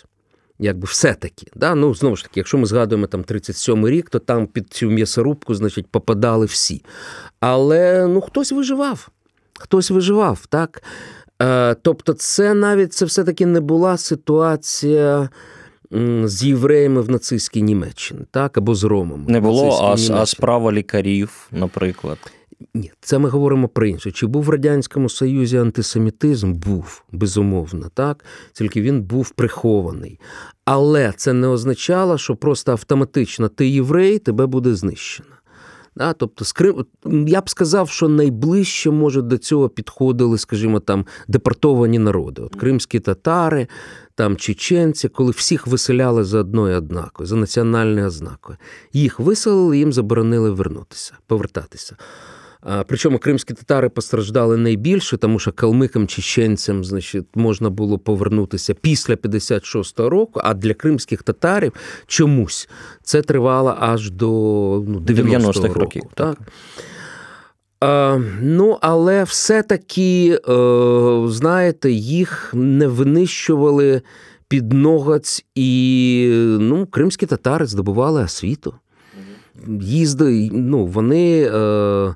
якби 0.59 0.85
все-таки. 0.85 1.47
Да? 1.55 1.75
Ну, 1.75 1.95
Знову 1.95 2.15
ж 2.15 2.23
таки, 2.23 2.39
якщо 2.39 2.57
ми 2.57 2.65
згадуємо 2.65 3.07
там 3.07 3.21
37-й 3.21 3.91
рік, 3.91 4.09
то 4.09 4.19
там 4.19 4.47
під 4.47 4.73
цю 4.73 4.89
м'ясорубку 4.89 5.55
значить, 5.55 5.87
попадали 5.87 6.45
всі. 6.45 6.83
Але 7.39 8.07
ну, 8.07 8.21
хтось 8.21 8.51
виживав. 8.51 9.09
Хтось 9.59 9.91
виживав, 9.91 10.45
так? 10.49 10.83
Е, 11.41 11.75
Тобто, 11.81 12.13
це 12.13 12.53
навіть 12.53 12.93
це 12.93 13.05
все-таки 13.05 13.45
не 13.45 13.59
була 13.59 13.97
ситуація. 13.97 15.29
З 16.23 16.43
євреями 16.43 17.01
в 17.01 17.09
нацистській 17.09 17.61
Німеччині, 17.61 18.21
так, 18.31 18.57
або 18.57 18.75
з 18.75 18.83
Ромами. 18.83 19.23
Не 19.27 19.39
було, 19.39 19.79
а, 19.83 20.21
а 20.21 20.25
справа 20.25 20.71
лікарів, 20.71 21.47
наприклад. 21.51 22.17
Ні, 22.73 22.91
це 23.01 23.19
ми 23.19 23.29
говоримо 23.29 23.67
про 23.67 23.87
інше. 23.87 24.11
Чи 24.11 24.27
був 24.27 24.43
в 24.43 24.49
Радянському 24.49 25.09
Союзі 25.09 25.57
антисемітизм? 25.57 26.53
Був, 26.53 27.03
безумовно, 27.11 27.89
так. 27.93 28.25
Тільки 28.53 28.81
він 28.81 29.01
був 29.01 29.29
прихований. 29.29 30.19
Але 30.65 31.13
це 31.17 31.33
не 31.33 31.47
означало, 31.47 32.17
що 32.17 32.35
просто 32.35 32.71
автоматично 32.71 33.49
ти 33.49 33.67
єврей, 33.67 34.19
тебе 34.19 34.45
буде 34.45 34.75
знищено. 34.75 35.29
Да? 35.95 36.13
Тобто, 36.13 36.45
я 37.27 37.41
б 37.41 37.49
сказав, 37.49 37.89
що 37.89 38.07
найближче, 38.07 38.91
може, 38.91 39.21
до 39.21 39.37
цього 39.37 39.69
підходили, 39.69 40.37
скажімо, 40.37 40.79
там 40.79 41.05
депортовані 41.27 41.99
народи. 41.99 42.41
От 42.41 42.55
Кримські 42.55 42.99
татари, 42.99 43.67
там 44.15 44.37
чеченці, 44.37 45.09
коли 45.09 45.31
всіх 45.31 45.67
виселяли 45.67 46.23
за 46.23 46.39
одною 46.39 46.77
однакою, 46.77 47.27
за 47.27 47.35
національною 47.35 48.07
ознакою. 48.07 48.57
Їх 48.93 49.19
виселили, 49.19 49.77
їм 49.77 49.93
заборонили 49.93 50.51
вернутися, 50.51 51.13
повертатися. 51.27 51.95
Причому 52.87 53.19
кримські 53.19 53.53
татари 53.53 53.89
постраждали 53.89 54.57
найбільше, 54.57 55.17
тому 55.17 55.39
що 55.39 55.51
калмикам 55.51 56.07
чеченцям 56.07 56.83
значить, 56.83 57.25
можна 57.35 57.69
було 57.69 57.99
повернутися 57.99 58.73
після 58.73 59.13
56-го 59.13 60.09
року, 60.09 60.41
а 60.43 60.53
для 60.53 60.73
кримських 60.73 61.23
татарів 61.23 61.73
чомусь 62.07 62.69
це 63.03 63.21
тривало 63.21 63.75
аж 63.79 64.11
до 64.11 64.27
ну, 64.87 64.99
90-х 64.99 65.23
90 65.23 65.67
років. 65.67 66.03
Так. 66.13 66.37
Е, 67.83 68.21
ну, 68.41 68.77
але 68.81 69.23
все-таки, 69.23 70.39
е, 70.49 71.27
знаєте, 71.27 71.91
їх 71.91 72.51
не 72.53 72.87
винищували 72.87 74.01
під 74.47 74.73
ногаць, 74.73 75.45
і 75.55 76.29
ну, 76.59 76.85
кримські 76.85 77.25
татари 77.25 77.65
здобували 77.65 78.23
освіту. 78.23 78.73
Їзди, 79.81 80.49
ну, 80.53 80.85
вони. 80.85 81.51
Е, 81.53 82.15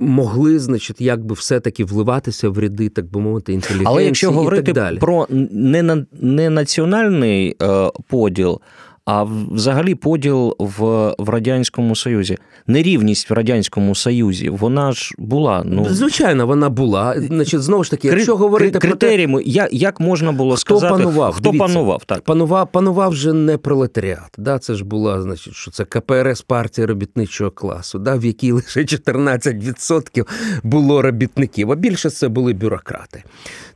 могли, 0.00 0.58
значить, 0.58 1.00
якби 1.00 1.34
все-таки 1.34 1.84
вливатися 1.84 2.48
в 2.48 2.58
ряди, 2.58 2.88
так 2.88 3.10
би 3.10 3.20
мовити, 3.20 3.52
інтелігенції 3.52 3.86
Але 3.90 4.04
якщо 4.04 4.30
говорити 4.30 4.62
так 4.62 4.74
далі. 4.74 4.98
про 4.98 5.26
не, 5.30 6.04
не 6.20 6.50
національний 6.50 7.56
е, 7.62 7.90
поділ, 8.08 8.60
а 9.06 9.22
взагалі 9.50 9.94
поділ 9.94 10.56
в 10.58 11.14
в 11.18 11.28
Радянському 11.28 11.96
Союзі. 11.96 12.38
Нерівність 12.66 13.30
в 13.30 13.32
Радянському 13.32 13.94
Союзі, 13.94 14.48
вона 14.48 14.92
ж 14.92 15.14
була. 15.18 15.62
Ну 15.66 15.86
Звичайно, 15.90 16.46
вона 16.46 16.68
була. 16.68 17.14
Значить, 17.20 17.62
Знову 17.62 17.84
ж 17.84 17.90
таки, 17.90 18.08
якщо 18.08 18.32
Кри, 18.32 18.42
говорити 18.42 18.78
критеріями, 18.78 19.34
про 19.34 19.42
те, 19.42 19.50
як 19.50 19.72
як 19.72 20.00
можна 20.00 20.32
було 20.32 20.50
хто 20.50 20.60
сказати, 20.60 20.92
панував, 20.94 21.32
хто 21.32 21.50
дивіться, 21.50 21.66
панував? 21.66 22.04
Так. 22.04 22.20
Панував 22.20 22.72
панував 22.72 23.14
же 23.14 23.32
не 23.32 23.58
пролетаріат. 23.58 24.34
Да? 24.38 24.58
Це 24.58 24.74
ж 24.74 24.84
була, 24.84 25.22
значить, 25.22 25.54
що 25.54 25.70
це 25.70 25.84
КПРС 25.84 26.42
партія 26.42 26.86
робітничого 26.86 27.50
класу, 27.50 27.98
да? 27.98 28.14
в 28.14 28.24
якій 28.24 28.52
лише 28.52 28.80
14% 28.80 30.26
було 30.62 31.02
робітників, 31.02 31.72
а 31.72 31.74
більше 31.74 32.10
це 32.10 32.28
були 32.28 32.52
бюрократи. 32.52 33.24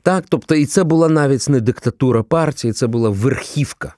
Так, 0.03 0.25
тобто, 0.29 0.55
і 0.55 0.67
це 0.67 0.85
була 0.85 1.09
навіть 1.09 1.49
не 1.49 1.61
диктатура 1.61 2.23
партії, 2.23 2.73
це 2.73 2.87
була 2.87 3.11
верхівка 3.11 3.95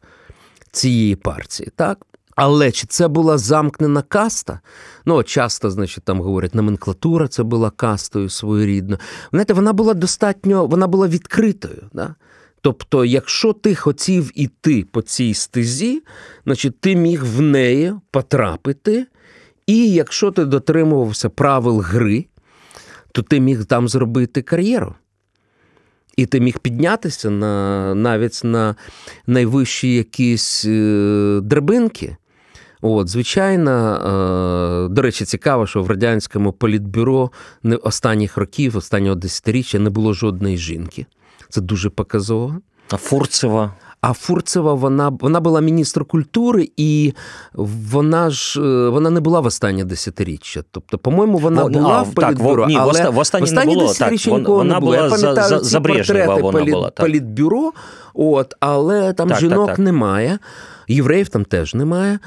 цієї 0.73 1.17
партії. 1.17 1.71
так? 1.77 2.07
Але 2.37 2.73
чи 2.73 2.87
це 2.87 3.09
була 3.09 3.39
замкнена 3.39 4.03
каста? 4.03 4.61
Ну, 5.07 5.23
часто, 5.23 5.71
значить, 5.71 6.05
там 6.05 6.21
говорять, 6.21 6.55
номенклатура 6.55 7.29
це 7.29 7.43
була 7.43 7.71
кастою 7.71 8.29
своєрідно. 8.29 8.99
Знаєте, 9.31 9.53
вона 9.55 9.73
була 9.73 9.95
достатньо, 9.95 10.67
вона 10.67 10.87
була 10.87 11.09
відкритою. 11.09 11.83
Да? 11.93 12.15
Тобто, 12.61 13.05
якщо 13.05 13.53
ти 13.53 13.75
хотів 13.75 14.31
іти 14.35 14.85
по 14.93 15.03
цій 15.03 15.35
стезі, 15.35 16.03
значить 16.45 16.81
ти 16.81 16.97
міг 16.97 17.25
в 17.25 17.41
неї 17.41 17.95
потрапити, 18.11 19.07
і 19.67 19.91
якщо 19.91 20.31
ти 20.31 20.45
дотримувався 20.45 21.29
правил 21.29 21.81
гри, 21.81 22.27
то 23.12 23.23
ти 23.23 23.41
міг 23.41 23.65
там 23.65 23.89
зробити 23.89 24.43
кар'єру. 24.43 24.95
І 26.17 26.26
ти 26.26 26.40
міг 26.40 26.59
піднятися 26.59 27.31
на, 27.31 27.95
навіть 27.95 28.40
на 28.45 28.75
найвищі 29.26 29.95
якісь 29.95 30.64
е, 30.64 31.40
драбинки. 31.43 32.16
От, 32.83 33.09
Звичайно, 33.09 33.70
е, 33.70 34.94
до 34.94 35.03
речі, 35.03 35.25
цікаво, 35.25 35.66
що 35.66 35.83
в 35.83 35.90
радянському 35.90 36.53
політбюро 36.53 37.31
останніх 37.83 38.37
років, 38.37 38.77
останнього 38.77 39.14
десятиріччя 39.14 39.79
не 39.79 39.90
було 39.90 40.12
жодної 40.12 40.59
жінки. 40.59 41.07
Це 41.49 41.61
дуже 41.61 41.90
показово. 41.90 42.61
А 42.90 42.96
Фурцева. 42.96 43.75
А 44.01 44.13
Фурцева 44.13 44.75
вона 44.75 45.09
вона 45.09 45.41
була 45.41 45.61
міністр 45.61 46.05
культури, 46.05 46.69
і 46.77 47.13
вона 47.55 48.31
ж 48.31 48.61
е, 48.61 48.89
вона 48.89 49.11
не 49.11 49.21
була 49.21 49.41
в 49.41 49.47
останнє 49.47 49.85
десятиріччя. 49.85 50.63
Тобто, 50.71 50.99
по-моєму, 50.99 51.39
вона 51.39 51.65
О, 51.65 51.69
була 51.69 51.99
а, 51.99 52.03
в 52.03 52.15
політбюро, 52.15 52.67
так, 52.67 52.77
але 52.79 53.11
в 53.11 53.19
останнє, 53.19 53.45
в 53.45 53.47
останнє 53.47 53.67
не 53.67 53.75
було. 53.75 53.95
Так, 53.95 54.49
вона. 54.49 54.75
Я 54.75 54.81
пам'ятаю 55.11 55.49
за, 55.49 55.61
ці 55.61 55.81
портрети 55.81 56.43
вона 56.43 56.59
політ, 56.59 56.75
була, 56.75 56.91
так. 56.91 57.07
політбюро, 57.07 57.73
от, 58.15 58.55
але 58.61 59.13
там 59.13 59.29
так, 59.29 59.41
жінок 59.41 59.67
так, 59.67 59.79
немає, 59.79 60.39
євреїв 60.89 61.29
там 61.29 61.45
теж 61.45 61.75
немає. 61.75 62.19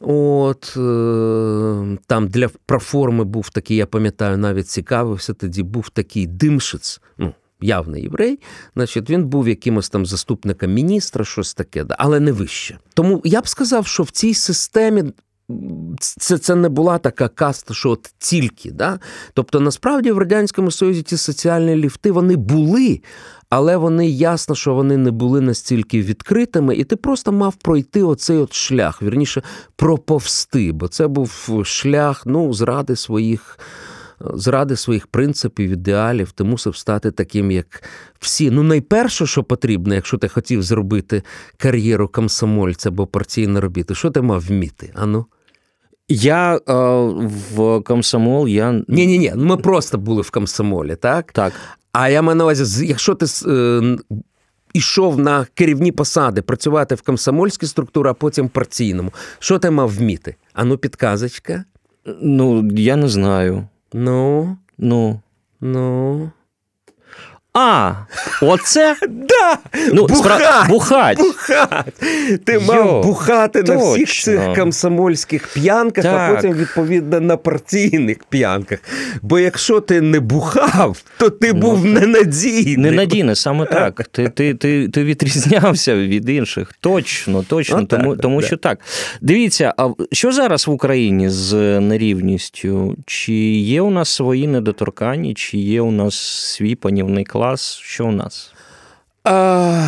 От 0.00 0.74
е, 0.76 1.98
там 2.06 2.28
для 2.28 2.48
проформи 2.66 3.24
був 3.24 3.50
такий, 3.50 3.76
я 3.76 3.86
пам'ятаю, 3.86 4.38
навіть 4.38 4.68
цікавився. 4.68 5.34
Тоді 5.34 5.62
був 5.62 5.90
такий 5.90 6.26
димшиць. 6.26 7.00
ну, 7.18 7.32
явний 7.60 8.02
єврей, 8.02 8.40
значить, 8.74 9.10
він 9.10 9.24
був 9.24 9.48
якимось 9.48 9.88
там 9.88 10.06
заступником 10.06 10.72
міністра, 10.72 11.24
щось 11.24 11.54
таке, 11.54 11.86
але 11.98 12.20
не 12.20 12.32
вище. 12.32 12.78
Тому 12.94 13.22
я 13.24 13.40
б 13.40 13.48
сказав, 13.48 13.86
що 13.86 14.02
в 14.02 14.10
цій 14.10 14.34
системі. 14.34 15.04
Це 16.00 16.38
це 16.38 16.54
не 16.54 16.68
була 16.68 16.98
така 16.98 17.28
каста, 17.28 17.74
що 17.74 17.90
от 17.90 18.14
тільки. 18.18 18.70
Да? 18.70 19.00
Тобто, 19.34 19.60
насправді 19.60 20.12
в 20.12 20.18
Радянському 20.18 20.70
Союзі 20.70 21.02
ті 21.02 21.16
соціальні 21.16 21.76
ліфти 21.76 22.10
вони 22.10 22.36
були, 22.36 23.00
але 23.50 23.76
вони 23.76 24.08
ясно, 24.08 24.54
що 24.54 24.74
вони 24.74 24.96
не 24.96 25.10
були 25.10 25.40
настільки 25.40 26.02
відкритими, 26.02 26.76
і 26.76 26.84
ти 26.84 26.96
просто 26.96 27.32
мав 27.32 27.54
пройти 27.54 28.02
оцей 28.02 28.36
от 28.36 28.54
шлях, 28.54 29.02
вірніше, 29.02 29.42
проповсти, 29.76 30.72
бо 30.72 30.88
це 30.88 31.06
був 31.06 31.62
шлях 31.64 32.22
ну, 32.26 32.52
зради 32.52 32.96
своїх 32.96 33.58
зради 34.20 34.76
своїх 34.76 35.06
принципів, 35.06 35.70
ідеалів, 35.70 36.32
ти 36.32 36.44
мусив 36.44 36.76
стати 36.76 37.10
таким, 37.10 37.50
як 37.50 37.82
всі. 38.18 38.50
Ну, 38.50 38.62
найперше, 38.62 39.26
що 39.26 39.44
потрібно, 39.44 39.94
якщо 39.94 40.18
ти 40.18 40.28
хотів 40.28 40.62
зробити 40.62 41.22
кар'єру 41.56 42.08
комсомольця 42.08 42.88
або 42.88 43.06
партійної 43.06 43.60
робіти, 43.60 43.94
що 43.94 44.10
ти 44.10 44.20
мав 44.20 44.40
вміти? 44.40 44.92
Ану? 44.94 45.26
Я 46.08 46.56
е, 46.56 46.60
в 47.54 47.82
комсомол. 47.82 48.48
я... 48.48 48.72
Ні, 48.72 49.06
ні, 49.06 49.18
ні. 49.18 49.32
Ми 49.36 49.56
просто 49.56 49.98
були 49.98 50.22
в 50.22 50.30
комсомолі, 50.30 50.96
так? 50.96 51.32
Так. 51.32 51.52
А 51.92 52.08
я 52.08 52.22
маю 52.22 52.36
на 52.36 52.44
увазі, 52.44 52.86
якщо 52.86 53.14
ти. 53.14 53.26
Е, 53.46 53.98
Ішов 54.74 55.18
на 55.18 55.46
керівні 55.54 55.92
посади 55.92 56.42
працювати 56.42 56.94
в 56.94 57.02
комсомольській 57.02 57.66
структурі, 57.66 58.08
а 58.08 58.14
потім 58.14 58.48
партійному. 58.48 59.12
Що 59.38 59.58
ти 59.58 59.70
мав 59.70 59.88
вміти? 59.88 60.36
Ану, 60.52 60.78
підказочка? 60.78 61.64
Ну, 62.20 62.70
я 62.72 62.96
не 62.96 63.08
знаю. 63.08 63.68
Ну, 63.92 64.58
ну, 64.76 65.22
ну. 65.60 66.30
А, 67.54 68.06
оце? 68.42 68.96
Да! 69.08 69.58
Ну, 69.92 70.06
бухать! 70.06 70.40
Спра... 70.40 70.66
бухать. 70.68 71.18
бухать. 71.18 71.94
Ти 72.44 72.52
Йо, 72.52 72.60
мав 72.60 73.02
бухати 73.02 73.62
точно. 73.62 73.74
на 73.74 73.92
всіх 73.92 74.12
цих 74.12 74.54
комсомольських 74.54 75.48
п'янках, 75.54 76.04
так. 76.04 76.30
а 76.30 76.34
потім, 76.34 76.52
відповідно, 76.52 77.20
на 77.20 77.36
партійних 77.36 78.24
п'янках. 78.24 78.78
Бо 79.22 79.38
якщо 79.38 79.80
ти 79.80 80.00
не 80.00 80.20
бухав, 80.20 81.02
то 81.18 81.30
ти 81.30 81.52
ну, 81.52 81.60
був 81.60 81.84
ненадійний. 81.84 82.76
Ненадійний, 82.76 83.36
саме 83.36 83.66
так. 83.72 84.08
Ти 84.08 84.28
ти, 84.28 84.54
ти, 84.54 84.88
ти 84.88 85.04
відрізнявся 85.04 85.96
від 85.96 86.28
інших. 86.28 86.72
Точно, 86.80 87.42
точно. 87.42 87.80
Ну, 87.80 87.86
тому 87.86 88.12
так, 88.12 88.22
тому 88.22 88.40
так. 88.40 88.46
що 88.46 88.56
так. 88.56 88.78
Дивіться, 89.20 89.74
а 89.76 89.88
що 90.12 90.32
зараз 90.32 90.66
в 90.66 90.70
Україні 90.70 91.28
з 91.28 91.80
нерівністю? 91.80 92.96
Чи 93.06 93.34
є 93.52 93.80
у 93.80 93.90
нас 93.90 94.08
свої 94.08 94.46
недоторканні, 94.46 95.34
чи 95.34 95.58
є 95.58 95.80
у 95.80 95.90
нас 95.90 96.18
свій 96.54 96.74
панівний 96.74 97.24
клас? 97.24 97.37
Клас, 97.38 97.78
що 97.82 98.06
у 98.06 98.12
нас? 98.12 98.52
А... 99.24 99.84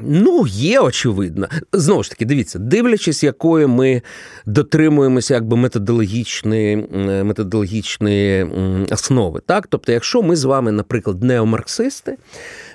Ну, 0.00 0.46
є 0.46 0.80
очевидно. 0.80 1.48
Знову 1.72 2.02
ж 2.02 2.10
таки, 2.10 2.24
дивіться, 2.24 2.58
дивлячись, 2.58 3.22
якої 3.22 3.66
ми 3.66 4.02
дотримуємося 4.46 5.34
якби 5.34 5.56
методологічної 5.56 6.76
методологічної 7.24 8.44
основи. 8.90 9.40
Так? 9.46 9.66
Тобто, 9.66 9.92
якщо 9.92 10.22
ми 10.22 10.36
з 10.36 10.44
вами, 10.44 10.72
наприклад, 10.72 11.22
неомарксисти, 11.22 12.16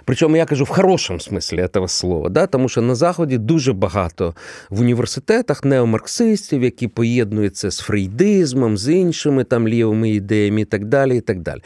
Причому 0.10 0.38
я 0.38 0.46
кажу 0.46 0.64
в 0.64 0.70
хорошому 0.70 1.20
смислі 1.20 1.68
цього 1.74 1.88
слова, 1.88 2.30
да? 2.30 2.48
тому 2.48 2.70
що 2.70 2.82
на 2.82 2.96
Заході 2.96 3.38
дуже 3.38 3.74
багато 3.74 4.36
в 4.70 4.82
університетах 4.82 5.64
неомарксистів, 5.64 6.64
які 6.64 6.88
поєднуються 6.88 7.72
з 7.72 7.80
фрейдизмом, 7.80 8.78
з 8.78 8.94
іншими 8.94 9.44
там 9.44 9.68
лівими 9.68 10.10
ідеями 10.10 10.62
і 10.62 10.66
так 10.66 10.86
далі. 10.86 11.18
і 11.18 11.22
так 11.22 11.42
далі. 11.42 11.62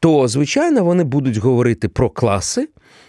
То, 0.00 0.28
звичайно, 0.28 0.84
вони 0.84 1.04
будуть 1.04 1.36
говорити 1.36 1.88
про 1.88 2.10
класи. 2.10 2.68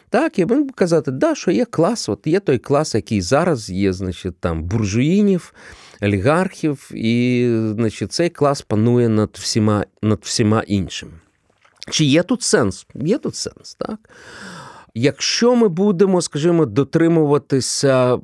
Так, 0.09 0.39
і 0.39 0.45
він 0.45 0.69
казати, 0.69 1.11
да, 1.11 1.35
що 1.35 1.51
є 1.51 1.65
клас, 1.65 2.09
от 2.09 2.27
є 2.27 2.39
той 2.39 2.57
клас, 2.57 2.95
який 2.95 3.21
зараз 3.21 3.69
є, 3.69 3.93
значить, 3.93 4.39
там 4.39 4.63
буржуїнів, 4.63 5.53
олігархів, 6.01 6.91
і 6.93 7.47
значить, 7.75 8.11
цей 8.11 8.29
клас 8.29 8.61
панує 8.61 9.09
над 9.09 9.29
всіма, 9.33 9.85
над 10.01 10.19
всіма 10.21 10.63
іншими. 10.67 11.11
Чи 11.89 12.05
є 12.05 12.23
тут 12.23 12.41
сенс? 12.41 12.87
Є 12.95 13.17
тут 13.17 13.35
сенс, 13.35 13.75
так? 13.79 13.99
Якщо 14.93 15.55
ми 15.55 15.67
будемо, 15.67 16.21
скажімо, 16.21 16.65
дотримуватися 16.65 18.19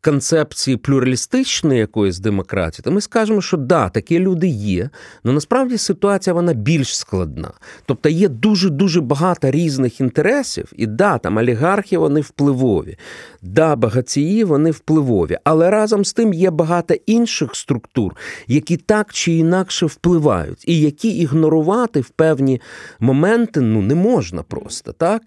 концепції 0.00 0.76
плюралістичної 0.76 1.80
якоїсь 1.80 2.18
демократії, 2.18 2.82
то 2.84 2.90
ми 2.90 3.00
скажемо, 3.00 3.40
що 3.40 3.56
да, 3.56 3.88
такі 3.88 4.18
люди 4.18 4.46
є, 4.46 4.90
але 5.24 5.34
насправді 5.34 5.78
ситуація 5.78 6.34
вона 6.34 6.52
більш 6.52 6.98
складна. 6.98 7.50
Тобто 7.86 8.08
є 8.08 8.28
дуже-дуже 8.28 9.00
багато 9.00 9.50
різних 9.50 10.00
інтересів, 10.00 10.72
і 10.76 10.86
да, 10.86 11.18
там 11.18 11.36
олігархи 11.36 11.98
вони 11.98 12.20
впливові, 12.20 12.98
да, 13.42 13.76
багатії 13.76 14.44
вони 14.44 14.70
впливові, 14.70 15.38
але 15.44 15.70
разом 15.70 16.04
з 16.04 16.12
тим 16.12 16.34
є 16.34 16.50
багато 16.50 16.94
інших 17.06 17.56
структур, 17.56 18.16
які 18.46 18.76
так 18.76 19.12
чи 19.12 19.32
інакше 19.32 19.86
впливають, 19.86 20.68
і 20.68 20.80
які 20.80 21.08
ігнорувати 21.08 22.00
в 22.00 22.08
певні 22.08 22.60
моменти 23.00 23.60
ну, 23.60 23.82
не 23.82 23.94
можна 23.94 24.42
просто. 24.42 24.92
так? 24.92 25.22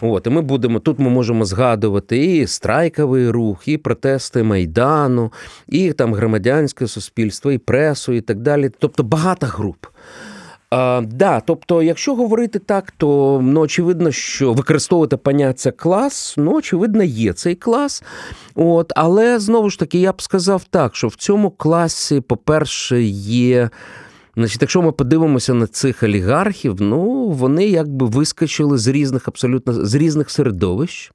От, 0.00 0.26
І 0.26 0.30
ми 0.30 0.42
будемо 0.42 0.78
тут 0.78 0.98
ми 0.98 1.10
можемо 1.10 1.44
згадувати 1.44 2.36
і 2.36 2.46
страйковий 2.46 3.30
рух, 3.30 3.68
і 3.68 3.76
протест 3.78 4.11
протести 4.12 4.42
Майдану, 4.42 5.32
і 5.68 5.92
там 5.92 6.14
громадянське 6.14 6.86
суспільство, 6.86 7.52
і 7.52 7.58
пресу, 7.58 8.12
і 8.12 8.20
так 8.20 8.40
далі. 8.40 8.70
Тобто 8.78 9.02
багато 9.02 9.46
груп. 9.46 9.86
А, 10.70 11.02
да, 11.06 11.40
Тобто, 11.40 11.82
якщо 11.82 12.14
говорити 12.14 12.58
так, 12.58 12.90
то 12.90 13.40
ну, 13.42 13.60
очевидно, 13.60 14.10
що 14.10 14.52
використовувати 14.52 15.16
поняття 15.16 15.70
клас, 15.70 16.34
ну, 16.38 16.54
очевидно, 16.54 17.02
є 17.02 17.32
цей 17.32 17.54
клас. 17.54 18.02
От, 18.54 18.92
Але 18.96 19.38
знову 19.38 19.70
ж 19.70 19.78
таки, 19.78 19.98
я 19.98 20.12
б 20.12 20.22
сказав 20.22 20.64
так, 20.64 20.96
що 20.96 21.08
в 21.08 21.14
цьому 21.14 21.50
класі, 21.50 22.20
по-перше, 22.20 23.02
є. 23.02 23.70
Значить, 24.36 24.62
Якщо 24.62 24.82
ми 24.82 24.92
подивимося 24.92 25.54
на 25.54 25.66
цих 25.66 26.02
олігархів, 26.02 26.76
ну 26.80 27.28
вони 27.28 27.66
якби 27.66 28.06
вискочили 28.06 28.78
з 28.78 28.88
різних 28.88 29.28
абсолютно 29.28 29.72
з 29.72 29.94
різних 29.94 30.30
середовищ. 30.30 31.12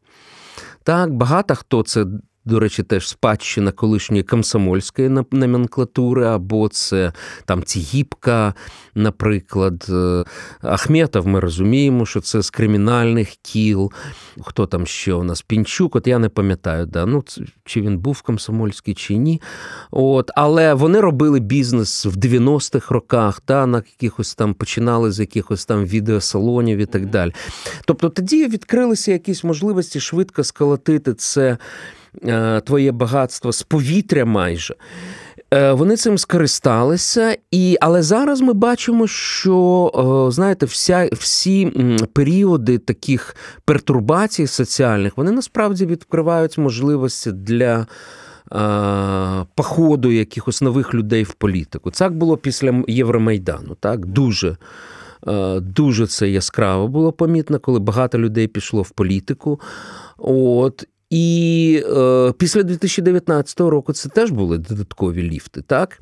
Так, 0.88 1.14
багато 1.14 1.56
хто 1.56 1.84
це 1.84 2.06
до 2.48 2.60
речі, 2.60 2.84
теж 2.84 3.08
спадщина 3.08 3.72
колишньої 3.72 4.24
комсомольської 4.24 5.10
номенклатури, 5.32 6.26
або 6.26 6.70
це 6.70 7.14
там 7.46 7.64
Цігіпка, 7.64 8.54
наприклад. 8.96 9.86
Е, 9.90 10.24
Ахметов, 10.62 11.28
ми 11.28 11.40
розуміємо, 11.40 12.06
що 12.06 12.22
це 12.22 12.42
з 12.42 12.50
кримінальних 12.50 13.30
кіл. 13.42 13.92
Хто 14.42 14.66
там 14.66 14.86
ще 14.86 15.14
у 15.14 15.24
нас? 15.24 15.42
Пінчук, 15.42 15.96
от 15.96 16.08
я 16.08 16.20
не 16.20 16.30
пам'ятаю, 16.30 16.86
да, 16.86 17.06
ну, 17.06 17.24
чи 17.66 17.82
він 17.82 17.98
був 17.98 18.22
комсомольський, 18.22 18.94
чи 18.94 19.16
ні. 19.16 19.42
От, 19.92 20.32
Але 20.36 20.74
вони 20.74 21.02
робили 21.02 21.40
бізнес 21.40 22.06
в 22.06 22.18
90-х 22.18 22.94
роках, 22.94 23.42
та, 23.42 23.66
на 23.66 23.78
якихось 23.78 24.36
там 24.36 24.54
починали 24.54 25.12
з 25.12 25.20
якихось 25.20 25.66
там 25.66 25.86
відеосалонів 25.86 26.78
і 26.78 26.86
так 26.86 27.06
далі. 27.06 27.32
Тобто 27.86 28.10
тоді 28.10 28.48
відкрилися 28.48 29.12
якісь 29.12 29.44
можливості 29.44 30.00
швидко 30.00 30.44
сколотити 30.44 31.14
це. 31.14 31.58
Е, 32.26 32.62
твоє 32.62 32.92
багатство 32.92 33.52
з 33.52 33.64
повітря 33.64 34.26
майже. 34.26 34.76
Е, 35.54 35.72
вони 35.72 35.96
цим 35.96 36.18
скористалися, 36.18 37.38
і, 37.52 37.78
але 37.82 38.04
зараз 38.04 38.42
ми 38.42 38.54
бачимо, 38.54 39.08
що 39.08 40.28
е, 40.28 40.32
знаєте, 40.32 40.66
вся, 40.66 41.10
всі 41.12 41.72
періоди 42.14 42.78
таких 42.78 43.36
пертурбацій 43.66 44.48
соціальних 44.48 45.18
вони 45.18 45.32
насправді 45.32 45.86
відкривають 45.86 46.58
можливості 46.58 47.32
для 47.32 47.88
походу 49.56 50.12
якихось 50.12 50.62
нових 50.62 50.94
людей 50.94 51.24
в 51.24 51.34
політику. 51.34 51.92
Так 51.92 52.18
було 52.18 52.38
після 52.38 52.84
Євромайдану. 52.88 53.76
Так, 53.80 54.06
дуже. 54.06 54.58
Дуже 55.62 56.08
це 56.08 56.30
яскраво 56.30 56.88
було 56.88 57.12
помітно, 57.12 57.60
коли 57.60 57.80
багато 57.80 58.20
людей 58.20 58.48
пішло 58.48 58.82
в 58.82 58.90
політику. 58.90 59.60
От 60.18 60.86
і 61.10 61.84
е, 61.98 62.34
після 62.38 62.64
2019 62.64 63.60
року 63.60 63.94
це 63.94 64.10
теж 64.10 64.32
були 64.32 64.58
додаткові 64.58 65.24
ліфти, 65.24 65.62
так? 65.68 66.00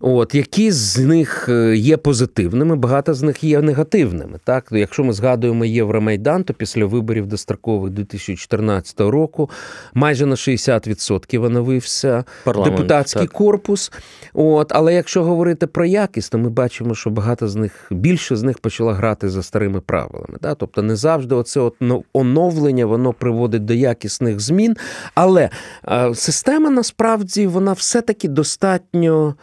От, 0.00 0.34
Які 0.34 0.70
з 0.70 0.98
них 0.98 1.48
е, 1.48 1.76
є 1.76 1.96
позитивними, 1.96 2.76
багато 2.76 3.14
з 3.14 3.22
них 3.22 3.44
є 3.44 3.62
негативними. 3.62 4.38
Так? 4.44 4.68
Якщо 4.70 5.04
ми 5.04 5.12
згадуємо 5.12 5.64
Євромайдан, 5.64 6.44
то 6.44 6.54
після 6.54 6.84
виборів 6.84 7.26
дострокових 7.26 7.92
2014 7.92 9.00
року 9.00 9.50
майже 9.94 10.26
на 10.26 10.34
60% 10.34 11.44
оновився 11.44 12.24
Парламент, 12.44 12.76
депутатський 12.76 13.22
так. 13.22 13.32
корпус. 13.32 13.92
От, 14.34 14.72
Але 14.74 14.94
якщо 14.94 15.24
говорити 15.24 15.66
про 15.66 15.84
якість, 15.84 16.32
то 16.32 16.38
ми 16.38 16.48
бачимо, 16.50 16.94
що 16.94 17.10
багато 17.10 17.48
з 17.48 17.56
них, 17.56 17.86
більше 17.90 18.36
з 18.36 18.42
них 18.42 18.58
почала 18.58 18.94
грати 18.94 19.28
за 19.28 19.42
старими 19.42 19.80
правилами. 19.80 20.38
Так? 20.40 20.56
Тобто 20.58 20.82
не 20.82 20.96
завжди 20.96 21.34
оце 21.34 21.60
от 21.60 21.74
оновлення 22.12 22.86
воно 22.86 23.12
приводить 23.12 23.64
до 23.64 23.74
якісних 23.74 24.40
змін. 24.44 24.76
Але 25.14 25.50
е, 25.88 26.14
система 26.14 26.70
насправді 26.70 27.46
вона 27.46 27.72
все-таки 27.72 28.28
достатньо. 28.28 29.34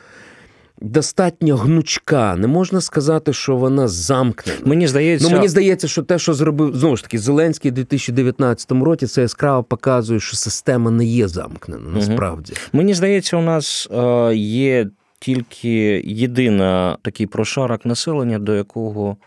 Достатньо 0.84 1.58
гнучка, 1.58 2.36
не 2.36 2.48
можна 2.48 2.82
сказати, 2.82 3.34
що 3.34 3.56
вона 3.56 3.88
замкнена. 3.88 4.60
Мені 4.66 4.88
здається, 4.88 5.28
ну 5.30 5.36
мені 5.36 5.48
здається, 5.48 5.88
що 5.88 6.04
те, 6.04 6.20
що 6.20 6.34
зробив 6.34 6.76
знову 6.76 6.98
ж 6.98 7.04
таки 7.04 7.20
Зеленський 7.20 7.72
у 7.72 7.74
2019 7.74 8.72
році, 8.72 9.08
це 9.08 9.22
яскраво 9.22 9.64
показує, 9.64 10.20
що 10.20 10.38
система 10.38 10.92
не 10.92 11.06
є 11.06 11.28
замкнена. 11.28 11.90
Насправді 11.90 12.54
угу. 12.54 12.62
мені 12.74 12.94
здається, 12.94 13.38
у 13.38 13.42
нас 13.42 13.90
е, 13.92 14.36
є 14.36 14.88
тільки 15.20 16.02
єдина 16.06 16.98
такий 17.02 17.28
прошарок 17.28 17.86
населення, 17.86 18.40
до 18.40 18.56
якого 18.56 19.18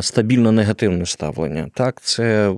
стабільно 0.00 0.52
негативне 0.52 1.06
ставлення. 1.06 1.70
Так, 1.74 2.00
Це 2.00 2.54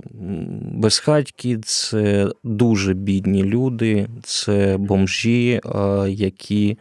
безхатьки, 0.73 1.59
це 1.59 2.29
дуже 2.45 2.95
бідні 2.95 3.45
люди, 3.45 4.09
це 4.23 4.77
бомжі, 4.77 5.61
які 6.09 6.79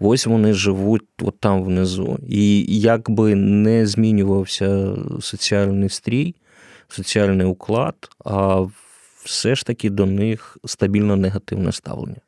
ось 0.00 0.26
вони 0.26 0.52
живуть 0.52 1.02
от 1.22 1.40
там 1.40 1.64
внизу. 1.64 2.18
І 2.28 2.64
як 2.80 3.10
би 3.10 3.34
не 3.34 3.86
змінювався 3.86 4.96
соціальний 5.20 5.88
стрій, 5.88 6.34
соціальний 6.88 7.46
уклад, 7.46 7.94
а 8.24 8.66
все 9.24 9.54
ж 9.54 9.66
таки 9.66 9.90
до 9.90 10.06
них 10.06 10.58
стабільно 10.64 11.16
негативне 11.16 11.72
ставлення. 11.72 12.20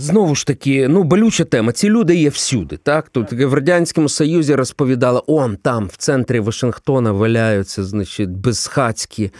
Знову 0.00 0.34
ж 0.34 0.46
таки, 0.46 0.88
ну 0.88 1.02
болюча 1.02 1.44
тема. 1.44 1.72
Ці 1.72 1.88
люди 1.88 2.14
є 2.14 2.28
всюди. 2.28 2.76
Так 2.76 3.08
тут 3.08 3.32
в 3.32 3.54
радянському 3.54 4.08
союзі 4.08 4.54
розповідали, 4.54 5.20
он 5.26 5.56
там 5.56 5.86
в 5.86 5.96
центрі 5.96 6.40
Вашингтона 6.40 7.12
валяються, 7.12 7.84
значить, 7.84 8.30
безхацькі. 8.30 9.30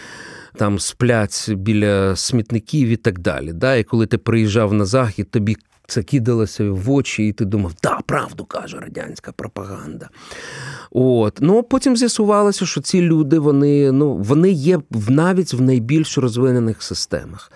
Там 0.55 0.79
сплять 0.79 1.49
біля 1.49 2.15
смітників 2.15 2.87
і 2.87 2.95
так 2.95 3.19
далі. 3.19 3.53
Да? 3.53 3.75
І 3.75 3.83
коли 3.83 4.05
ти 4.05 4.17
приїжджав 4.17 4.73
на 4.73 4.85
захід, 4.85 5.31
тобі 5.31 5.57
це 5.89 6.03
кидалося 6.03 6.71
в 6.71 6.91
очі, 6.91 7.27
і 7.27 7.33
ти 7.33 7.45
думав, 7.45 7.73
да, 7.83 7.99
правду 8.05 8.45
каже 8.45 8.79
радянська 8.79 9.31
пропаганда. 9.31 10.09
От. 10.91 11.37
Ну, 11.41 11.63
Потім 11.63 11.97
з'ясувалося, 11.97 12.65
що 12.65 12.81
ці 12.81 13.01
люди 13.01 13.39
вони, 13.39 13.91
ну, 13.91 14.15
вони 14.15 14.51
є 14.51 14.79
навіть 15.09 15.53
в 15.53 15.61
найбільш 15.61 16.17
розвинених 16.17 16.83
системах. 16.83 17.51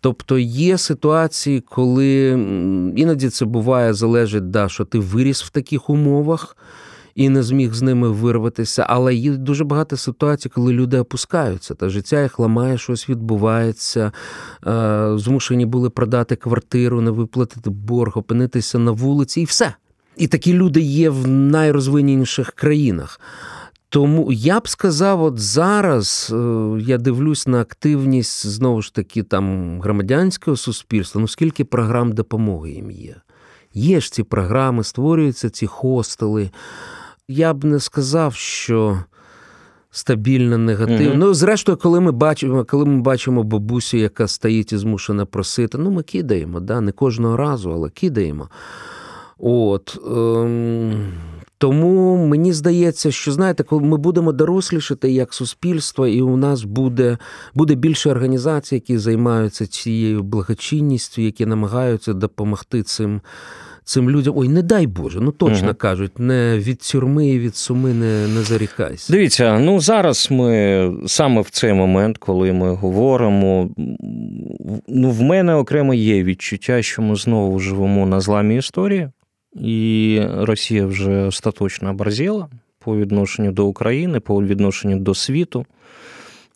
Тобто 0.00 0.38
є 0.38 0.78
ситуації, 0.78 1.60
коли 1.60 2.28
іноді 2.96 3.28
це 3.28 3.44
буває, 3.44 3.94
залежить, 3.94 4.50
да, 4.50 4.68
що 4.68 4.84
ти 4.84 4.98
виріс 4.98 5.42
в 5.42 5.50
таких 5.50 5.90
умовах 5.90 6.56
і 7.14 7.28
не 7.28 7.42
зміг 7.42 7.74
з 7.74 7.82
ними 7.82 8.08
вирватися. 8.08 8.86
Але 8.88 9.14
є 9.14 9.30
дуже 9.30 9.64
багато 9.64 9.96
ситуацій, 9.96 10.48
коли 10.48 10.72
люди 10.72 10.98
опускаються, 10.98 11.74
та 11.74 11.88
життя 11.88 12.22
їх 12.22 12.38
ламає, 12.38 12.78
щось 12.78 13.08
відбувається, 13.08 14.12
е, 14.66 15.10
змушені 15.16 15.66
були 15.66 15.90
продати 15.90 16.36
квартиру, 16.36 17.00
не 17.00 17.10
виплатити 17.10 17.70
борг, 17.70 18.18
опинитися 18.18 18.78
на 18.78 18.90
вулиці, 18.90 19.40
і 19.40 19.44
все. 19.44 19.74
І 20.16 20.26
такі 20.26 20.52
люди 20.52 20.80
є 20.80 21.10
в 21.10 21.28
найрозвиненіших 21.28 22.50
країнах. 22.50 23.20
Тому 23.92 24.32
я 24.32 24.60
б 24.60 24.68
сказав, 24.68 25.22
от 25.22 25.38
зараз 25.38 26.30
е, 26.32 26.36
я 26.80 26.98
дивлюсь 26.98 27.46
на 27.46 27.60
активність 27.60 28.46
знову 28.46 28.82
ж 28.82 28.94
таки 28.94 29.22
там 29.22 29.80
громадянського 29.80 30.56
суспільства, 30.56 31.20
ну 31.20 31.28
скільки 31.28 31.64
програм 31.64 32.12
допомоги 32.12 32.70
їм 32.70 32.90
є. 32.90 33.16
Є 33.74 34.00
ж 34.00 34.12
ці 34.12 34.22
програми, 34.22 34.84
створюються 34.84 35.50
ці 35.50 35.66
хостели. 35.66 36.50
Я 37.28 37.54
б 37.54 37.64
не 37.64 37.80
сказав, 37.80 38.34
що 38.34 38.98
стабільно 39.90 40.58
негативно. 40.58 41.12
Mm-hmm. 41.12 41.16
Ну, 41.16 41.34
зрештою, 41.34 41.78
коли 41.78 42.00
ми 42.00 42.12
бачимо, 42.12 42.64
коли 42.64 42.84
ми 42.84 43.00
бачимо 43.00 43.42
бабусю, 43.42 43.96
яка 43.96 44.28
стоїть 44.28 44.72
і 44.72 44.76
змушена 44.76 45.26
просити, 45.26 45.78
ну 45.78 45.90
ми 45.90 46.02
кидаємо, 46.02 46.60
да? 46.60 46.80
не 46.80 46.92
кожного 46.92 47.36
разу, 47.36 47.72
але 47.72 47.90
кидаємо. 47.90 48.48
От, 49.38 49.98
ем, 50.06 51.12
Тому 51.60 52.26
мені 52.26 52.52
здається, 52.52 53.10
що 53.10 53.32
знаєте, 53.32 53.62
коли 53.62 53.82
ми 53.82 53.96
будемо 53.96 54.32
дорослішати 54.32 55.12
як 55.12 55.34
суспільство, 55.34 56.06
і 56.06 56.22
у 56.22 56.36
нас 56.36 56.64
буде 56.64 57.18
буде 57.54 57.74
більше 57.74 58.10
організацій, 58.10 58.74
які 58.74 58.98
займаються 58.98 59.66
цією 59.66 60.22
благочинністю, 60.22 61.22
які 61.22 61.46
намагаються 61.46 62.12
допомогти 62.12 62.82
цим 62.82 63.20
цим 63.84 64.10
людям. 64.10 64.34
Ой, 64.36 64.48
не 64.48 64.62
дай 64.62 64.86
Боже, 64.86 65.20
ну 65.20 65.32
точно 65.32 65.68
угу. 65.68 65.76
кажуть, 65.78 66.18
не 66.18 66.58
від 66.58 66.78
тюрми 66.78 67.28
і 67.28 67.38
від 67.38 67.56
суми 67.56 67.94
не, 67.94 68.28
не 68.28 68.42
зарікайся. 68.42 69.12
Дивіться, 69.12 69.58
ну 69.58 69.80
зараз 69.80 70.28
ми 70.30 70.92
саме 71.06 71.40
в 71.40 71.50
цей 71.50 71.72
момент, 71.72 72.18
коли 72.18 72.52
ми 72.52 72.74
говоримо, 72.74 73.70
ну 74.88 75.10
в 75.10 75.22
мене 75.22 75.54
окремо 75.54 75.94
є 75.94 76.22
відчуття, 76.24 76.82
що 76.82 77.02
ми 77.02 77.16
знову 77.16 77.58
живемо 77.58 78.06
на 78.06 78.20
зламі 78.20 78.56
історії, 78.56 79.08
і 79.54 80.20
Росія 80.38 80.86
вже 80.86 81.22
остаточно 81.22 81.90
оборзіла 81.90 82.48
по 82.78 82.96
відношенню 82.96 83.52
до 83.52 83.66
України, 83.66 84.20
по 84.20 84.42
відношенню 84.42 84.98
до 84.98 85.14
світу. 85.14 85.66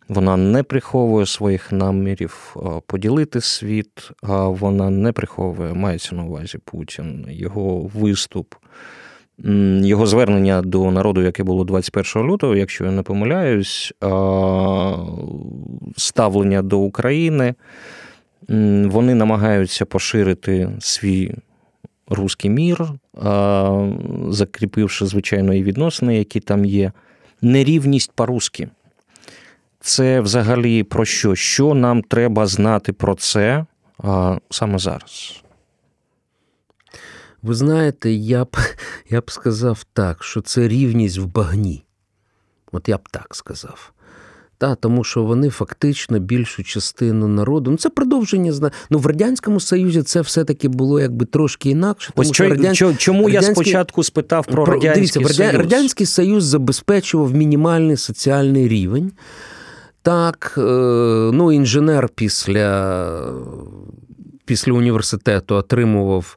Вона 0.08 0.36
не 0.36 0.62
приховує 0.62 1.26
своїх 1.26 1.72
намірів 1.72 2.56
поділити 2.86 3.40
світ, 3.40 4.10
а 4.22 4.48
вона 4.48 4.90
не 4.90 5.12
приховує, 5.12 5.74
мається 5.74 6.14
на 6.14 6.24
увазі 6.24 6.58
Путін, 6.64 7.26
його 7.30 7.90
виступ, 7.94 8.54
його 9.82 10.06
звернення 10.06 10.62
до 10.62 10.90
народу, 10.90 11.22
яке 11.22 11.42
було 11.42 11.64
21 11.64 12.30
лютого, 12.30 12.56
якщо 12.56 12.84
я 12.84 12.90
не 12.90 13.02
помиляюсь, 13.02 13.92
ставлення 15.96 16.62
до 16.62 16.78
України. 16.78 17.54
Вони 18.84 19.14
намагаються 19.14 19.84
поширити 19.84 20.70
свій 20.78 21.34
руський 22.08 22.50
мір, 22.50 22.88
закріпивши 24.28 25.06
звичайно 25.06 25.54
і 25.54 25.62
відносини, 25.62 26.18
які 26.18 26.40
там 26.40 26.64
є. 26.64 26.92
Нерівність 27.42 28.12
по-русски– 28.12 28.68
це 29.84 30.20
взагалі 30.20 30.82
про 30.82 31.04
що? 31.04 31.34
Що 31.34 31.74
нам 31.74 32.02
треба 32.02 32.46
знати 32.46 32.92
про 32.92 33.14
це 33.14 33.66
саме 34.50 34.78
зараз? 34.78 35.42
Ви 37.42 37.54
знаєте, 37.54 38.12
я 38.12 38.44
б 38.44 38.56
я 39.10 39.20
б 39.20 39.30
сказав 39.30 39.84
так, 39.92 40.24
що 40.24 40.40
це 40.40 40.68
рівність 40.68 41.18
в 41.18 41.26
багні. 41.26 41.84
От 42.72 42.88
я 42.88 42.96
б 42.96 43.08
так 43.10 43.34
сказав. 43.34 43.92
Та, 44.64 44.74
Тому 44.74 45.04
що 45.04 45.22
вони 45.22 45.50
фактично 45.50 46.18
більшу 46.18 46.64
частину 46.64 47.28
народу. 47.28 47.70
Ну, 47.70 47.76
це 47.76 47.90
продовження 47.90 48.70
Ну, 48.90 48.98
в 48.98 49.06
Радянському 49.06 49.60
Союзі 49.60 50.02
це 50.02 50.20
все-таки 50.20 50.68
було 50.68 51.00
якби 51.00 51.26
трошки 51.26 51.70
інакше. 51.70 52.12
Тому 52.14 52.28
Ось 52.28 52.34
що 52.34 52.48
радян... 52.48 52.74
Чому 52.74 53.26
радянський... 53.26 53.32
я 53.34 53.42
спочатку 53.54 54.02
спитав 54.02 54.46
про, 54.46 54.64
про 54.64 54.74
Радянський 54.74 55.22
Дивіться, 55.22 55.34
Союз? 55.34 55.54
Радянський 55.54 56.06
Союз 56.06 56.44
забезпечував 56.44 57.34
мінімальний 57.34 57.96
соціальний 57.96 58.68
рівень. 58.68 59.12
Так, 60.02 60.54
е, 60.58 60.60
ну, 61.32 61.52
інженер 61.52 62.08
після 62.08 63.32
після 64.44 64.72
університету 64.72 65.54
отримував 65.54 66.36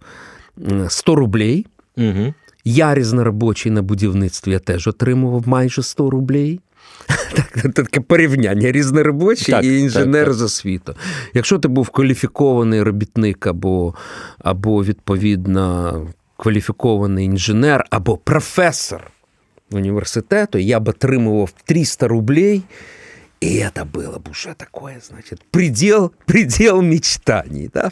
100 0.88 1.16
рублей. 1.16 1.66
Угу. 1.98 2.34
Я 2.64 2.96
різноробочий 2.96 3.72
на 3.72 3.82
будівництві 3.82 4.52
я 4.52 4.60
теж 4.60 4.88
отримував 4.88 5.48
майже 5.48 5.84
100 5.84 6.10
рублей. 6.10 6.60
Так, 7.08 7.74
Таке 7.74 8.00
порівняння 8.00 8.72
різноробочий 8.72 9.56
так, 9.56 9.64
і 9.64 9.80
інженер 9.80 10.26
так, 10.26 10.26
так. 10.26 10.34
з 10.34 10.42
освіту. 10.42 10.96
Якщо 11.34 11.60
ти 11.60 11.68
був 11.68 11.90
кваліфікований 11.90 12.84
робітник 12.84 13.48
або, 13.48 13.96
або 14.40 14.84
відповідно 14.84 16.08
кваліфікований 16.38 17.26
інженер, 17.26 17.86
або 17.90 18.18
професор 18.18 19.12
університету, 19.72 20.58
я 20.58 20.80
б 20.80 20.88
отримував 20.88 21.54
300 21.66 22.08
рублей. 22.08 22.64
И 23.44 23.58
это 23.58 23.86
было 23.86 24.18
б 24.18 24.30
уже 24.32 24.56
такое, 24.58 25.00
значить, 25.08 25.44
приділ 25.52 26.12
приділ 26.26 26.82
мечтаний. 26.82 27.70
Да? 27.74 27.92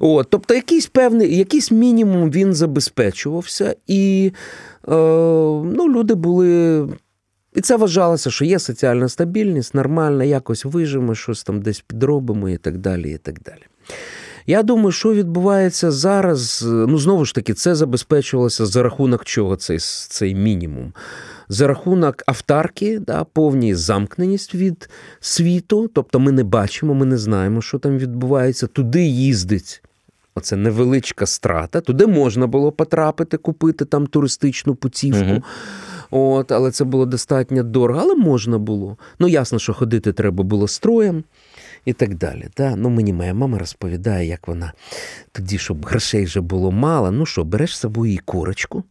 От, 0.00 0.30
Тобто 0.30 0.54
якийсь 0.54 0.86
певний, 0.86 1.36
якийсь 1.36 1.70
мінімум 1.70 2.30
він 2.30 2.54
забезпечувався, 2.54 3.76
і 3.86 4.32
е, 4.88 4.90
ну, 5.64 5.88
люди 5.88 6.14
були. 6.14 6.88
І 7.56 7.60
це 7.60 7.76
вважалося, 7.76 8.30
що 8.30 8.44
є 8.44 8.58
соціальна 8.58 9.08
стабільність, 9.08 9.74
нормально, 9.74 10.24
якось 10.24 10.64
вижимо, 10.64 11.14
щось 11.14 11.44
там 11.44 11.62
десь 11.62 11.80
підробимо 11.80 12.48
і 12.48 12.56
так 12.56 12.78
далі. 12.78 13.10
і 13.10 13.18
так 13.18 13.40
далі. 13.42 13.62
Я 14.46 14.62
думаю, 14.62 14.92
що 14.92 15.14
відбувається 15.14 15.90
зараз. 15.90 16.64
Ну, 16.66 16.98
знову 16.98 17.24
ж 17.24 17.34
таки, 17.34 17.54
це 17.54 17.74
забезпечувалося 17.74 18.66
за 18.66 18.82
рахунок 18.82 19.24
чого 19.24 19.56
цей, 19.56 19.78
цей 20.08 20.34
мінімум 20.34 20.92
за 21.48 21.66
рахунок 21.66 22.22
автарки, 22.26 22.98
да, 22.98 23.24
повній 23.24 23.74
замкненість 23.74 24.54
від 24.54 24.90
світу. 25.20 25.90
Тобто 25.94 26.20
ми 26.20 26.32
не 26.32 26.44
бачимо, 26.44 26.94
ми 26.94 27.06
не 27.06 27.18
знаємо, 27.18 27.62
що 27.62 27.78
там 27.78 27.98
відбувається. 27.98 28.66
Туди 28.66 29.02
їздить. 29.02 29.82
Оце 30.34 30.56
невеличка 30.56 31.26
страта. 31.26 31.80
Туди 31.80 32.06
можна 32.06 32.46
було 32.46 32.72
потрапити, 32.72 33.36
купити 33.36 33.84
там 33.84 34.06
туристичну 34.06 34.74
путівку. 34.74 35.30
Угу. 35.30 35.42
От, 36.10 36.52
Але 36.52 36.70
це 36.70 36.84
було 36.84 37.06
достатньо 37.06 37.62
дорого, 37.62 38.00
але 38.02 38.14
можна 38.14 38.58
було. 38.58 38.96
Ну, 39.18 39.28
ясно, 39.28 39.58
що 39.58 39.74
ходити 39.74 40.12
треба 40.12 40.44
було 40.44 40.68
строєм 40.68 41.24
і 41.84 41.92
так 41.92 42.14
далі. 42.14 42.48
Да? 42.56 42.76
Ну, 42.76 42.90
Мені 42.90 43.12
моя 43.12 43.34
мама 43.34 43.58
розповідає, 43.58 44.28
як 44.28 44.48
вона 44.48 44.72
тоді, 45.32 45.58
щоб 45.58 45.86
грошей 45.86 46.24
вже 46.24 46.40
було 46.40 46.72
мало. 46.72 47.10
Ну 47.10 47.26
що, 47.26 47.44
береш 47.44 47.76
з 47.76 47.80
собою 47.80 48.12
і 48.12 48.18
корочку. 48.18 48.84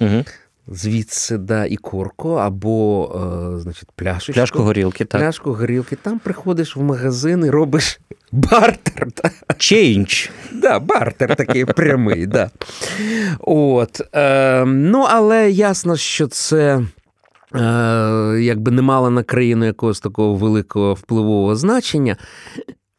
Угу 0.00 0.24
звідси 0.68 1.38
да, 1.38 1.64
і 1.64 1.76
корко, 1.76 2.34
або 2.34 3.10
е, 3.54 3.58
значить, 3.60 3.88
пляшечку. 3.96 4.32
Пляшку 4.32 4.62
горілки, 4.62 5.04
так. 5.04 5.20
Пляшку 5.20 5.52
горілки. 5.52 5.96
Там 5.96 6.18
приходиш 6.18 6.76
в 6.76 6.82
магазин 6.82 7.44
і 7.44 7.50
робиш 7.50 8.00
бартер. 8.32 9.06
Чейндж. 9.58 10.28
Да, 10.52 10.78
бартер 10.78 11.36
такий 11.36 11.64
прямий. 11.64 12.26
да. 12.26 12.50
От, 13.40 14.00
е, 14.14 14.64
Ну, 14.64 15.06
але 15.08 15.50
ясно, 15.50 15.96
що 15.96 16.26
це. 16.26 16.82
Е, 17.54 18.38
якби 18.40 18.70
не 18.70 18.82
мало 18.82 19.10
на 19.10 19.22
країну 19.22 19.64
якогось 19.64 20.00
такого 20.00 20.34
великого 20.34 20.94
впливового 20.94 21.56
значення, 21.56 22.16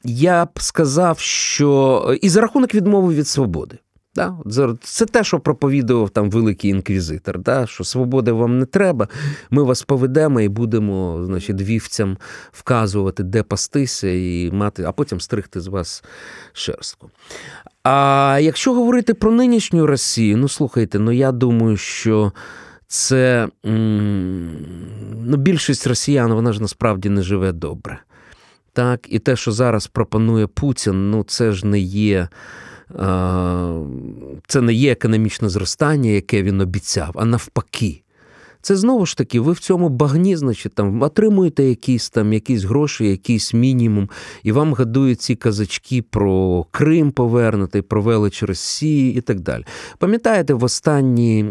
я 0.04 0.46
б 0.46 0.50
сказав, 0.56 1.20
що 1.20 2.18
і 2.22 2.30
за 2.30 2.42
рахунок 2.42 2.76
відмови 2.76 3.14
від 3.14 3.28
свободи. 3.28 3.78
Да? 4.16 4.38
Це 4.82 5.06
те, 5.06 5.24
що 5.24 5.40
проповідував 5.40 6.10
там 6.10 6.30
великий 6.30 6.72
інквізитор, 6.72 7.40
да? 7.40 7.68
що 7.68 7.84
свободи 7.84 8.32
вам 8.32 8.60
не 8.60 8.66
треба, 8.66 9.08
ми 9.50 9.64
вас 9.64 9.84
поведемо 9.84 10.42
і 10.42 10.50
будемо 10.50 11.22
значить, 11.26 11.62
вівцям 11.62 12.18
вказувати, 12.52 13.24
де 13.24 13.44
пастися, 13.44 14.08
і 14.08 14.52
мати, 14.54 14.84
а 14.84 14.92
потім 14.92 15.22
стригти 15.22 15.62
з 15.62 15.68
вас 15.68 16.04
шерстку. 16.54 17.10
А 17.84 18.40
якщо 18.42 18.74
говорити 18.74 19.14
про 19.14 19.32
нинішню 19.32 19.88
Росію, 19.88 20.38
ну 20.38 20.50
слухайте, 20.50 21.00
ну 21.00 21.12
я 21.12 21.32
думаю, 21.32 21.78
що 21.78 22.32
це 22.88 23.48
ну, 23.64 25.38
більшість 25.38 25.88
росіян, 25.88 26.34
вона 26.34 26.54
ж 26.54 26.62
насправді 26.62 27.10
не 27.10 27.22
живе 27.22 27.52
добре. 27.52 28.00
Так, 28.74 29.00
І 29.10 29.20
те, 29.20 29.36
що 29.36 29.52
зараз 29.52 29.88
пропонує 29.88 30.48
Путін, 30.48 31.12
ну 31.12 31.24
це 31.24 31.52
ж 31.52 31.68
не 31.68 31.80
є 31.80 32.28
це 34.56 34.62
не 34.62 34.74
є 34.74 34.92
економічне 34.92 35.50
зростання, 35.50 36.10
яке 36.10 36.44
він 36.44 36.62
обіцяв, 36.62 37.12
а 37.16 37.26
навпаки. 37.26 38.02
Це 38.66 38.76
знову 38.76 39.06
ж 39.06 39.18
таки, 39.18 39.40
ви 39.40 39.52
в 39.52 39.60
цьому 39.60 39.90
багні, 39.90 40.36
значить, 40.36 40.74
там 40.74 41.02
отримуєте 41.02 41.64
якісь 41.64 42.10
там 42.10 42.34
якісь 42.34 42.64
гроші, 42.64 43.08
якийсь 43.08 43.54
мінімум, 43.54 44.10
і 44.44 44.52
вам 44.52 44.74
гадують 44.74 45.22
ці 45.22 45.36
казачки 45.36 46.02
про 46.02 46.66
Крим 46.72 47.12
повернути, 47.12 47.82
про 47.82 48.02
велич 48.02 48.44
Росії 48.44 49.16
і 49.16 49.22
так 49.22 49.40
далі. 49.40 49.66
Пам'ятаєте, 49.98 50.54
в 50.54 50.64
останні 50.64 51.46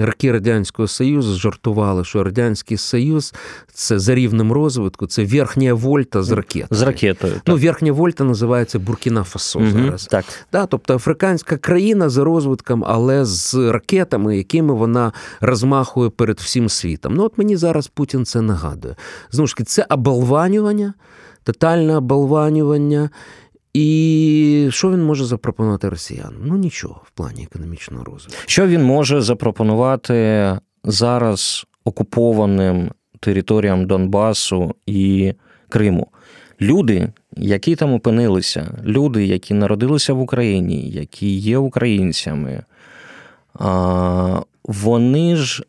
роки 0.00 0.32
Радянського 0.32 0.88
Союзу 0.88 1.38
жартували, 1.38 2.04
що 2.04 2.24
Радянський 2.24 2.76
Союз 2.76 3.34
це 3.72 3.98
за 3.98 4.14
рівнем 4.14 4.52
розвитку, 4.52 5.06
це 5.06 5.24
верхня 5.24 5.74
вольта 5.74 6.22
з 6.22 6.30
ракет. 6.30 6.66
З 6.70 6.82
ракетою. 6.82 7.34
Ну, 7.46 7.56
верхня 7.56 7.92
вольта 7.92 8.24
називається 8.24 8.78
Буркіна 8.78 9.24
Фасо 9.24 9.58
угу, 9.58 9.68
зараз. 9.70 10.06
Так. 10.06 10.24
Да, 10.52 10.66
Тобто 10.66 10.94
африканська 10.94 11.56
країна 11.56 12.08
за 12.08 12.24
розвитком, 12.24 12.84
але 12.86 13.24
з 13.24 13.54
ракетами, 13.54 14.36
якими 14.36 14.74
вона 14.74 15.12
розмахує 15.40 16.10
перед 16.10 16.40
всім 16.40 16.59
всім 16.60 16.68
світом. 16.68 17.14
Ну 17.14 17.24
от 17.24 17.38
мені 17.38 17.56
зараз 17.56 17.88
Путін 17.88 18.24
це 18.24 18.40
нагадує. 18.40 18.96
Знову 19.30 19.46
ж 19.46 19.54
таки, 19.54 19.64
це 19.64 19.86
оболванювання, 19.90 20.94
тотальне 21.42 21.96
оболванювання. 21.96 23.10
І 23.74 24.68
що 24.70 24.90
він 24.90 25.02
може 25.02 25.24
запропонувати 25.24 25.88
росіянам? 25.88 26.42
Ну 26.44 26.56
нічого 26.56 27.00
в 27.04 27.10
плані 27.10 27.48
економічного 27.50 28.04
розвитку. 28.04 28.42
Що 28.46 28.66
він 28.66 28.82
може 28.82 29.20
запропонувати 29.20 30.58
зараз 30.84 31.66
окупованим 31.84 32.90
територіям 33.20 33.86
Донбасу 33.86 34.74
і 34.86 35.34
Криму? 35.68 36.08
Люди, 36.60 37.12
які 37.36 37.76
там 37.76 37.92
опинилися, 37.92 38.78
люди, 38.84 39.26
які 39.26 39.54
народилися 39.54 40.12
в 40.12 40.20
Україні, 40.20 40.90
які 40.90 41.36
є 41.36 41.58
українцями, 41.58 42.64
вони 44.64 45.36
ж 45.36 45.64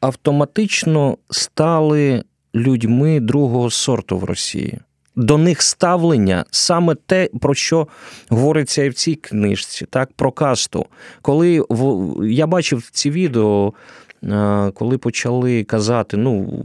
автоматично 0.00 1.18
стали 1.30 2.24
людьми 2.54 3.20
другого 3.20 3.70
сорту 3.70 4.18
в 4.18 4.24
Росії. 4.24 4.80
До 5.16 5.38
них 5.38 5.62
ставлення 5.62 6.44
саме 6.50 6.94
те, 6.94 7.28
про 7.40 7.54
що 7.54 7.88
говориться 8.28 8.82
і 8.82 8.88
в 8.88 8.94
цій 8.94 9.14
книжці, 9.14 9.86
так, 9.90 10.12
про 10.12 10.32
касту. 10.32 10.86
Коли 11.22 11.64
я 12.24 12.46
бачив 12.46 12.88
ці 12.92 13.10
відео 13.10 13.72
коли 14.74 14.98
почали 14.98 15.64
казати, 15.64 16.16
ну 16.16 16.64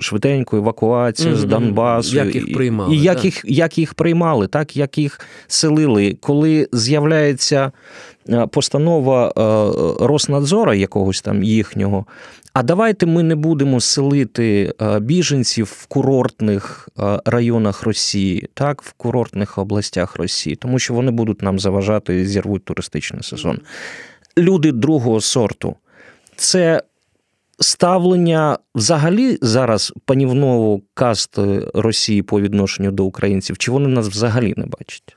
швиденько 0.00 0.56
евакуація 0.56 1.34
mm-hmm. 1.34 1.36
з 1.36 1.44
Донбасу, 1.44 2.16
як 2.16 2.34
їх 2.34 2.54
приймали, 2.54 2.96
і 2.96 3.00
як 3.00 3.14
так? 3.14 3.24
їх 3.24 3.44
як 3.44 3.78
їх 3.78 3.94
приймали, 3.94 4.46
так 4.46 4.76
як 4.76 4.98
їх 4.98 5.20
селили, 5.46 6.16
коли 6.20 6.68
з'являється 6.72 7.72
постанова 8.50 9.32
Роснадзора 10.00 10.74
якогось 10.74 11.22
там 11.22 11.42
їхнього. 11.42 12.06
А 12.52 12.62
давайте 12.62 13.06
ми 13.06 13.22
не 13.22 13.34
будемо 13.34 13.80
селити 13.80 14.74
біженців 15.00 15.66
в 15.78 15.86
курортних 15.86 16.88
районах 17.24 17.82
Росії, 17.82 18.48
так, 18.54 18.82
в 18.82 18.92
курортних 18.92 19.58
областях 19.58 20.16
Росії, 20.16 20.56
тому 20.56 20.78
що 20.78 20.94
вони 20.94 21.10
будуть 21.10 21.42
нам 21.42 21.58
заважати, 21.58 22.26
зірвуть 22.26 22.64
туристичний 22.64 23.22
сезон. 23.22 23.60
Люди 24.38 24.72
другого 24.72 25.20
сорту 25.20 25.76
це 26.42 26.82
ставлення 27.60 28.58
взагалі 28.74 29.38
зараз 29.42 29.92
панівного 30.04 30.80
касти 30.94 31.70
Росії 31.74 32.22
по 32.22 32.40
відношенню 32.40 32.90
до 32.90 33.04
українців, 33.04 33.58
чи 33.58 33.70
вони 33.70 33.88
нас 33.88 34.08
взагалі 34.08 34.54
не 34.56 34.66
бачать? 34.66 35.16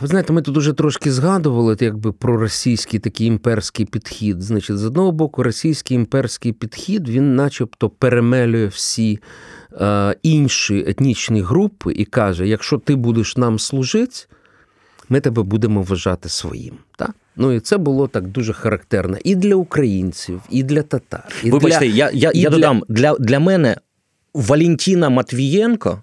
Ви 0.00 0.06
знаєте, 0.06 0.32
ми 0.32 0.42
тут 0.42 0.56
уже 0.56 0.72
трошки 0.72 1.12
згадували 1.12 1.76
якби 1.80 2.12
про 2.12 2.36
російський 2.36 3.00
такий 3.00 3.26
імперський 3.26 3.86
підхід. 3.86 4.42
Значить, 4.42 4.78
з 4.78 4.84
одного 4.84 5.12
боку, 5.12 5.42
російський 5.42 5.94
імперський 5.94 6.52
підхід, 6.52 7.08
він 7.08 7.36
начебто 7.36 7.90
перемелює 7.90 8.66
всі 8.66 9.18
е, 9.72 10.16
інші 10.22 10.84
етнічні 10.86 11.42
групи 11.42 11.92
і 11.92 12.04
каже: 12.04 12.48
якщо 12.48 12.78
ти 12.78 12.94
будеш 12.94 13.36
нам 13.36 13.58
служити, 13.58 14.26
ми 15.08 15.20
тебе 15.20 15.42
будемо 15.42 15.82
вважати 15.82 16.28
своїм. 16.28 16.74
Так? 16.96 17.14
Ну 17.36 17.52
і 17.52 17.60
це 17.60 17.76
було 17.76 18.08
так 18.08 18.28
дуже 18.28 18.52
характерно 18.52 19.18
і 19.24 19.34
для 19.34 19.54
українців, 19.54 20.42
і 20.50 20.62
для 20.62 20.82
татар. 20.82 21.28
І 21.42 21.50
Вибачте, 21.50 21.78
для, 21.78 21.86
я 21.86 22.10
я, 22.14 22.30
і 22.30 22.40
я 22.40 22.50
додам 22.50 22.82
для, 22.88 23.14
для 23.14 23.40
мене 23.40 23.76
Валентіна 24.34 25.08
Матвієнко. 25.08 26.02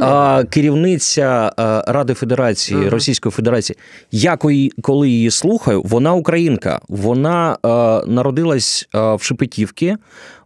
А 0.00 0.44
керівниця 0.50 1.52
Ради 1.86 2.14
Федерації 2.14 2.80
ага. 2.80 2.90
Російської 2.90 3.32
Федерації, 3.32 3.76
я 4.12 4.36
коли 4.82 5.08
її 5.08 5.30
слухаю, 5.30 5.82
вона 5.84 6.14
українка. 6.14 6.80
Вона 6.88 7.56
народилась 8.06 8.88
в 8.92 9.18
Шепетівці, 9.22 9.96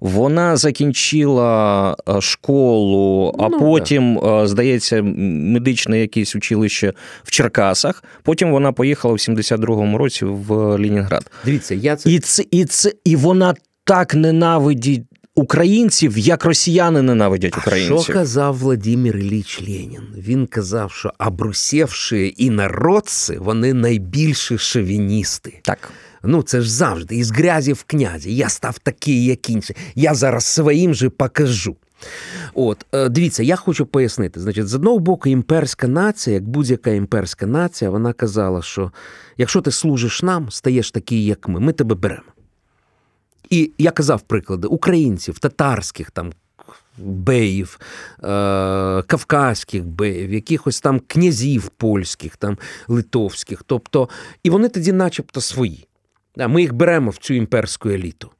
вона 0.00 0.56
закінчила 0.56 1.96
школу, 2.20 3.34
а 3.38 3.48
ну, 3.48 3.58
потім, 3.58 4.20
здається, 4.44 5.02
медичне 5.02 6.00
якесь 6.00 6.36
училище 6.36 6.92
в 7.24 7.30
Черкасах. 7.30 8.04
Потім 8.22 8.52
вона 8.52 8.72
поїхала 8.72 9.14
в 9.14 9.16
72-му 9.16 9.98
році 9.98 10.24
в 10.24 10.54
Ленінград. 10.54 11.30
Дивіться, 11.44 11.74
я 11.74 11.96
це 11.96 12.10
і 12.10 12.18
це 12.18 12.44
і 12.50 12.64
це 12.64 12.92
і 13.04 13.16
вона 13.16 13.54
так 13.84 14.14
ненавидить 14.14 15.02
українців, 15.34 16.18
як 16.18 16.44
росіяни 16.44 17.02
ненавидять 17.02 17.58
українців. 17.58 17.96
А 17.98 18.02
Що 18.02 18.12
казав 18.12 18.58
Владимир 18.58 19.16
Ілліч 19.16 19.60
Ленін? 19.60 20.02
Він 20.16 20.46
казав, 20.46 20.92
що 20.92 21.12
обрусевші 21.18 22.34
інородці, 22.36 23.36
вони 23.38 23.74
найбільші 23.74 24.58
шовіністи. 24.58 25.60
Так. 25.62 25.90
Ну, 26.22 26.42
це 26.42 26.60
ж 26.60 26.72
завжди 26.72 27.16
із 27.16 27.30
грязі 27.30 27.72
в 27.72 27.82
князі. 27.82 28.36
Я 28.36 28.48
став 28.48 28.78
такий, 28.78 29.24
як 29.24 29.50
інші. 29.50 29.76
Я 29.94 30.14
зараз 30.14 30.44
своїм 30.44 30.94
же 30.94 31.08
покажу. 31.08 31.76
От, 32.54 32.86
е, 32.92 33.08
дивіться, 33.08 33.42
я 33.42 33.56
хочу 33.56 33.86
пояснити. 33.86 34.40
Значить, 34.40 34.68
з 34.68 34.74
одного 34.74 34.98
боку, 34.98 35.28
імперська 35.28 35.88
нація, 35.88 36.34
як 36.34 36.48
будь-яка 36.48 36.90
імперська 36.90 37.46
нація, 37.46 37.90
вона 37.90 38.12
казала, 38.12 38.62
що 38.62 38.92
якщо 39.38 39.60
ти 39.60 39.70
служиш 39.70 40.22
нам, 40.22 40.50
стаєш 40.50 40.90
такий, 40.90 41.24
як 41.24 41.48
ми, 41.48 41.60
ми 41.60 41.72
тебе 41.72 41.94
беремо. 41.94 42.33
І 43.50 43.70
я 43.78 43.90
казав 43.90 44.22
приклади 44.22 44.68
українців, 44.68 45.38
татарських 45.38 46.10
там. 46.10 46.32
Беїв, 46.98 47.78
е, 47.80 48.26
кавказьких 49.02 49.84
беїв, 49.84 50.32
якихось 50.32 50.80
там 50.80 51.00
князів 51.06 51.68
польських, 51.68 52.36
там 52.36 52.58
литовських. 52.88 53.62
Тобто, 53.66 54.08
І 54.42 54.50
вони 54.50 54.68
тоді, 54.68 54.92
начебто, 54.92 55.40
свої. 55.40 55.86
Ми 56.36 56.60
їх 56.60 56.72
беремо 56.72 57.10
в 57.10 57.16
цю 57.16 57.34
імперську 57.34 57.88
еліту. 57.88 58.30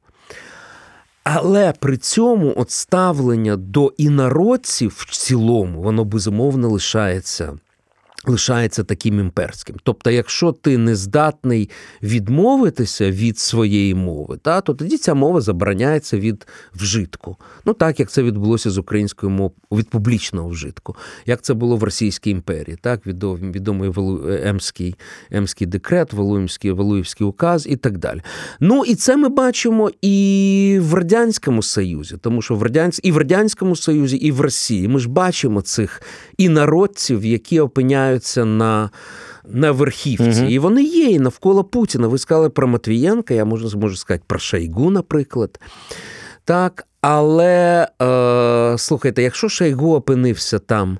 Але 1.23 1.73
при 1.79 1.97
цьому 1.97 2.53
от 2.57 2.71
ставлення 2.71 3.55
до 3.55 3.93
інородців 3.97 4.95
в 4.97 5.17
цілому, 5.17 5.81
воно 5.81 6.05
безумовно 6.05 6.69
лишається 6.69 7.57
лишається 8.29 8.83
таким 8.83 9.19
імперським. 9.19 9.75
Тобто, 9.83 10.11
якщо 10.11 10.51
ти 10.51 10.77
не 10.77 10.95
здатний 10.95 11.69
відмовитися 12.03 13.11
від 13.11 13.39
своєї 13.39 13.95
мови, 13.95 14.37
та, 14.41 14.61
то 14.61 14.73
тоді 14.73 14.97
ця 14.97 15.13
мова 15.13 15.41
забороняється 15.41 16.17
від 16.17 16.47
вжитку. 16.75 17.37
Ну 17.65 17.73
так 17.73 17.99
як 17.99 18.11
це 18.11 18.23
відбулося 18.23 18.71
з 18.71 18.77
українською 18.77 19.29
мовою 19.29 19.51
від 19.71 19.89
публічного 19.89 20.49
вжитку, 20.49 20.95
як 21.25 21.41
це 21.41 21.53
було 21.53 21.77
в 21.77 21.83
Російській 21.83 22.29
імперії, 22.29 22.77
так 22.81 23.07
відомий, 23.07 23.51
відомий 23.51 23.91
Емський, 24.43 24.95
Емський 25.31 25.67
декрет, 25.67 26.13
Валуївський, 26.13 26.71
Валуївський 26.71 27.27
указ 27.27 27.67
і 27.69 27.75
так 27.75 27.97
далі. 27.97 28.21
Ну 28.59 28.85
і 28.85 28.95
це 28.95 29.17
ми 29.17 29.29
бачимо 29.29 29.91
і 30.01 30.79
в 30.81 30.93
Радянському 30.93 31.63
Союзі, 31.63 32.17
тому 32.21 32.41
що 32.41 32.55
в 32.55 32.63
Радянсь... 32.63 32.99
і 33.03 33.11
в 33.11 33.17
Радянському 33.17 33.75
Союзі, 33.75 34.17
і 34.17 34.31
в 34.31 34.41
Росії 34.41 34.87
ми 34.87 34.99
ж 34.99 35.09
бачимо 35.09 35.61
цих 35.61 36.01
інородців, 36.37 37.25
які 37.25 37.59
опиняють 37.59 38.15
опираються 38.15 38.45
на 38.45 38.89
на 39.47 39.71
верхівці. 39.71 40.41
Угу. 40.41 40.49
І 40.49 40.59
вони 40.59 40.83
є 40.83 41.05
і 41.05 41.19
навколо 41.19 41.63
Путіна. 41.63 42.07
Ви 42.07 42.17
сказали 42.17 42.49
про 42.49 42.67
Матвієнка, 42.67 43.33
я 43.33 43.45
можу, 43.45 43.79
можу 43.79 43.95
сказати 43.95 44.23
про 44.27 44.39
Шайгу, 44.39 44.89
наприклад. 44.89 45.59
Так, 46.45 46.87
Але 47.01 47.87
е, 48.01 48.77
слухайте, 48.77 49.23
якщо 49.23 49.49
Шайгу 49.49 49.95
опинився 49.95 50.59
там 50.59 50.97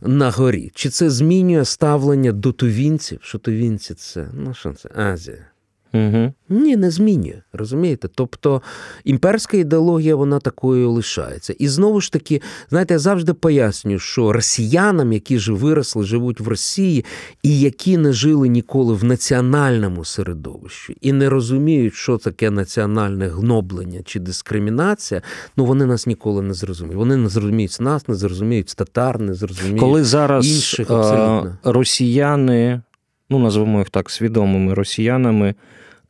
на 0.00 0.30
горі, 0.30 0.72
чи 0.74 0.90
це 0.90 1.10
змінює 1.10 1.64
ставлення 1.64 2.32
до 2.32 2.52
тувінців? 2.52 3.18
Що 3.22 3.38
тувінці 3.38 3.94
це? 3.94 4.28
Ну, 4.34 4.54
що 4.54 4.72
це? 4.72 4.88
Азія. 4.94 5.46
Угу. 5.92 6.32
Ні, 6.48 6.76
не 6.76 6.90
змінює. 6.90 7.42
Розумієте? 7.52 8.08
Тобто 8.14 8.62
імперська 9.04 9.56
ідеологія 9.56 10.16
вона 10.16 10.38
такою 10.38 10.90
лишається. 10.90 11.54
І 11.58 11.68
знову 11.68 12.00
ж 12.00 12.12
таки, 12.12 12.42
знаєте, 12.70 12.94
я 12.94 12.98
завжди 12.98 13.32
пояснюю, 13.32 13.98
що 13.98 14.32
росіянам, 14.32 15.12
які 15.12 15.38
ж 15.38 15.52
виросли, 15.52 16.04
живуть 16.04 16.40
в 16.40 16.48
Росії, 16.48 17.04
і 17.42 17.60
які 17.60 17.96
не 17.96 18.12
жили 18.12 18.48
ніколи 18.48 18.94
в 18.94 19.04
національному 19.04 20.04
середовищі, 20.04 20.96
і 21.00 21.12
не 21.12 21.28
розуміють, 21.28 21.94
що 21.94 22.18
таке 22.18 22.50
національне 22.50 23.28
гноблення 23.28 24.00
чи 24.04 24.20
дискримінація, 24.20 25.22
ну 25.56 25.64
вони 25.64 25.86
нас 25.86 26.06
ніколи 26.06 26.42
не 26.42 26.54
зрозуміють. 26.54 26.98
Вони 26.98 27.16
не 27.16 27.28
зрозуміють 27.28 27.76
нас, 27.80 28.08
не 28.08 28.14
зрозуміють 28.14 28.74
татар, 28.76 29.20
не 29.20 29.34
зрозуміють 29.34 29.80
Коли 29.80 30.04
зараз 30.04 30.46
інших 30.46 30.90
абсолютно. 30.90 31.58
росіяни, 31.64 32.82
ну 33.30 33.38
назвемо 33.38 33.78
їх 33.78 33.90
так 33.90 34.10
свідомими 34.10 34.74
росіянами 34.74 35.54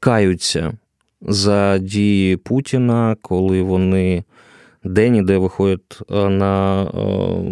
каються 0.01 0.73
за 1.21 1.79
дії 1.79 2.37
Путіна, 2.37 3.17
коли 3.21 3.63
вони 3.63 4.25
де-ніде 4.85 5.39
виходять 5.39 5.99
е, 6.11 6.29
на 6.29 6.83
е, 6.83 7.47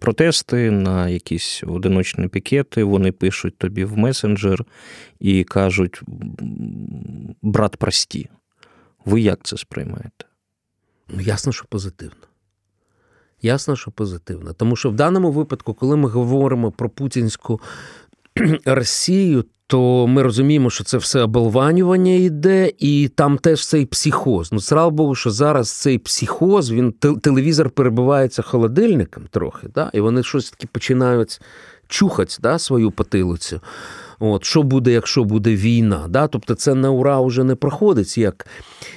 протести, 0.00 0.70
на 0.70 1.08
якісь 1.08 1.62
одиночні 1.66 2.28
пікети, 2.28 2.84
вони 2.84 3.12
пишуть 3.12 3.58
тобі 3.58 3.84
в 3.84 3.98
месенджер 3.98 4.64
і 5.20 5.44
кажуть: 5.44 6.00
брат, 7.42 7.76
прості. 7.76 8.28
Ви 9.04 9.20
як 9.20 9.40
це 9.42 9.56
сприймаєте? 9.56 10.24
Ну, 11.08 11.20
ясно, 11.20 11.52
що 11.52 11.64
позитивно. 11.68 12.28
Ясно, 13.42 13.76
що 13.76 13.90
позитивно. 13.90 14.52
Тому 14.52 14.76
що 14.76 14.90
в 14.90 14.94
даному 14.94 15.32
випадку, 15.32 15.74
коли 15.74 15.96
ми 15.96 16.08
говоримо 16.08 16.70
про 16.70 16.88
путінську 16.88 17.60
Росію, 18.64 19.44
то 19.66 20.06
ми 20.06 20.22
розуміємо, 20.22 20.70
що 20.70 20.84
це 20.84 20.98
все 20.98 21.22
оболванювання 21.22 22.12
йде, 22.12 22.72
і 22.78 23.10
там 23.14 23.38
теж 23.38 23.66
цей 23.66 23.86
психоз. 23.86 24.52
Ну, 24.52 24.60
слава 24.60 24.90
Богу, 24.90 25.14
що 25.14 25.30
зараз 25.30 25.70
цей 25.70 25.98
психоз, 25.98 26.70
він 26.70 26.92
телевізор 27.22 27.70
перебувається 27.70 28.42
холодильником 28.42 29.22
трохи, 29.30 29.68
да? 29.74 29.90
і 29.92 30.00
вони 30.00 30.22
щось 30.22 30.50
таки 30.50 30.68
починають 30.72 31.40
чухати 31.88 32.34
да, 32.40 32.58
свою 32.58 32.90
потилицю. 32.90 33.60
От, 34.18 34.44
Що 34.44 34.62
буде, 34.62 34.92
якщо 34.92 35.24
буде 35.24 35.56
війна? 35.56 36.06
Да? 36.08 36.26
Тобто 36.26 36.54
це 36.54 36.74
на 36.74 36.90
ура 36.90 37.20
вже 37.20 37.44
не 37.44 37.54
проходить, 37.54 38.18
як, 38.18 38.46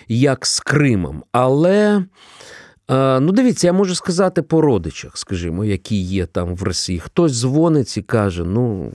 як 0.07 0.45
з 0.45 0.59
Кримом. 0.59 1.23
Але. 1.31 2.03
Ну, 3.19 3.31
дивіться, 3.31 3.67
я 3.67 3.73
можу 3.73 3.95
сказати 3.95 4.41
по 4.41 4.61
родичах, 4.61 5.17
скажімо, 5.17 5.65
які 5.65 6.01
є 6.01 6.25
там 6.25 6.55
в 6.55 6.63
Росії. 6.63 6.99
Хтось 6.99 7.31
дзвонить 7.31 7.97
і 7.97 8.01
каже: 8.01 8.43
ну, 8.43 8.91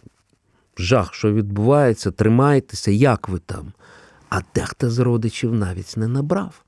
жах, 0.78 1.14
що 1.14 1.32
відбувається, 1.32 2.10
тримайтеся, 2.10 2.90
як 2.90 3.28
ви 3.28 3.38
там. 3.38 3.72
а 4.28 4.40
дехто 4.54 4.90
з 4.90 4.98
родичів 4.98 5.54
навіть 5.54 5.94
не 5.96 6.08
набрав 6.08 6.64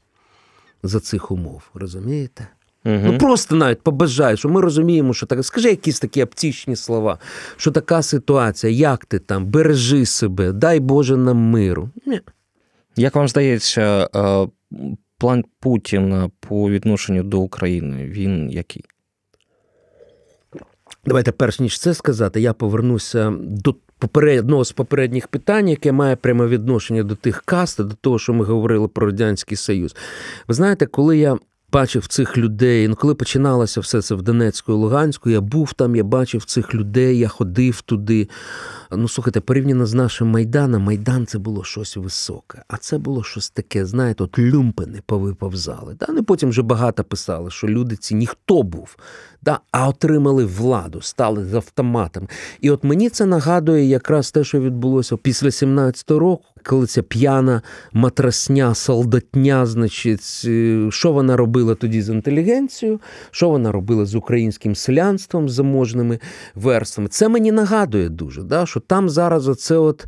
за 0.82 1.00
цих 1.00 1.30
умов. 1.30 1.62
Розумієте? 1.74 2.48
Угу. 2.84 3.00
Ну 3.04 3.18
просто 3.18 3.56
навіть 3.56 3.80
побажаю, 3.82 4.36
що 4.36 4.48
ми 4.48 4.60
розуміємо, 4.60 5.14
що 5.14 5.26
так. 5.26 5.44
Скажи 5.44 5.68
якісь 5.68 6.00
такі 6.00 6.20
аптічні 6.20 6.76
слова, 6.76 7.18
що 7.56 7.70
така 7.70 8.02
ситуація, 8.02 8.72
як 8.72 9.04
ти 9.04 9.18
там, 9.18 9.46
бережи 9.46 10.06
себе, 10.06 10.52
дай 10.52 10.80
Боже 10.80 11.16
нам 11.16 11.36
миру. 11.36 11.90
Ні. 12.06 12.20
Як 12.96 13.14
вам 13.14 13.28
здається, 13.28 14.08
е, 14.16 14.48
план 15.18 15.44
Путіна 15.60 16.30
по 16.40 16.70
відношенню 16.70 17.22
до 17.22 17.40
України, 17.40 18.04
він 18.04 18.50
який? 18.50 18.84
Давайте, 21.06 21.32
перш 21.32 21.60
ніж 21.60 21.78
це 21.78 21.94
сказати, 21.94 22.40
я 22.40 22.52
повернуся 22.52 23.32
до 23.40 23.74
одного 24.38 24.64
з 24.64 24.72
попередніх 24.72 25.28
питань, 25.28 25.68
яке 25.68 25.92
має 25.92 26.16
пряме 26.16 26.46
відношення 26.46 27.02
до 27.02 27.14
тих 27.14 27.42
каст, 27.44 27.82
до 27.82 27.94
того, 27.94 28.18
що 28.18 28.32
ми 28.34 28.44
говорили 28.44 28.88
про 28.88 29.06
Радянський 29.06 29.56
Союз. 29.56 29.96
Ви 30.48 30.54
знаєте, 30.54 30.86
коли 30.86 31.18
я 31.18 31.38
бачив 31.72 32.06
цих 32.06 32.38
людей. 32.38 32.88
Ну, 32.88 32.94
коли 32.94 33.14
починалося 33.14 33.80
все 33.80 34.02
це 34.02 34.14
в 34.14 34.22
Донецьку 34.22 34.72
і 34.72 34.74
Луганську, 34.74 35.30
я 35.30 35.40
був 35.40 35.72
там, 35.72 35.96
я 35.96 36.04
бачив 36.04 36.44
цих 36.44 36.74
людей, 36.74 37.18
я 37.18 37.28
ходив 37.28 37.82
туди. 37.82 38.28
Ну, 38.90 39.08
слухайте, 39.08 39.40
порівняно 39.40 39.86
з 39.86 39.94
нашим 39.94 40.28
Майданом, 40.28 40.82
Майдан 40.82 41.26
це 41.26 41.38
було 41.38 41.64
щось 41.64 41.96
високе, 41.96 42.62
а 42.68 42.76
це 42.76 42.98
було 42.98 43.24
щось 43.24 43.50
таке, 43.50 43.86
знаєте, 43.86 44.24
от 44.24 44.38
люмпини 44.38 45.02
повиповзали. 45.06 45.94
Да? 46.00 46.06
Ну, 46.08 46.24
потім 46.24 46.48
вже 46.48 46.62
багато 46.62 47.04
писали, 47.04 47.50
що 47.50 47.68
люди 47.68 47.96
ці 47.96 48.14
ніхто 48.14 48.62
був, 48.62 48.96
да? 49.42 49.60
а 49.72 49.88
отримали 49.88 50.44
владу, 50.44 51.00
стали 51.00 51.44
з 51.44 51.54
автоматами. 51.54 52.26
І 52.60 52.70
от 52.70 52.84
мені 52.84 53.08
це 53.08 53.26
нагадує 53.26 53.84
якраз 53.84 54.30
те, 54.30 54.44
що 54.44 54.60
відбулося 54.60 55.16
після 55.16 55.48
17-го 55.48 56.18
року, 56.18 56.44
коли 56.64 56.86
ця 56.86 57.02
п'яна 57.02 57.62
матрасня, 57.92 58.74
солдатня, 58.74 59.66
значить, 59.66 60.42
е, 60.44 60.88
що 60.90 61.12
вона 61.12 61.36
робила 61.36 61.74
тоді 61.74 62.02
з 62.02 62.08
інтелігенцією, 62.08 63.00
що 63.30 63.50
вона 63.50 63.72
робила 63.72 64.04
з 64.06 64.14
українським 64.14 64.74
селянством, 64.74 65.48
з 65.48 65.52
заможними 65.52 66.18
верствами. 66.54 67.08
Це 67.08 67.28
мені 67.28 67.52
нагадує 67.52 68.08
дуже, 68.08 68.42
да, 68.42 68.66
що 68.66 68.80
там 68.80 69.08
зараз 69.08 69.48
оце 69.48 69.76
от, 69.76 70.06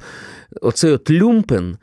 оцей 0.60 0.92
от 0.92 1.10
люмпен. 1.10 1.76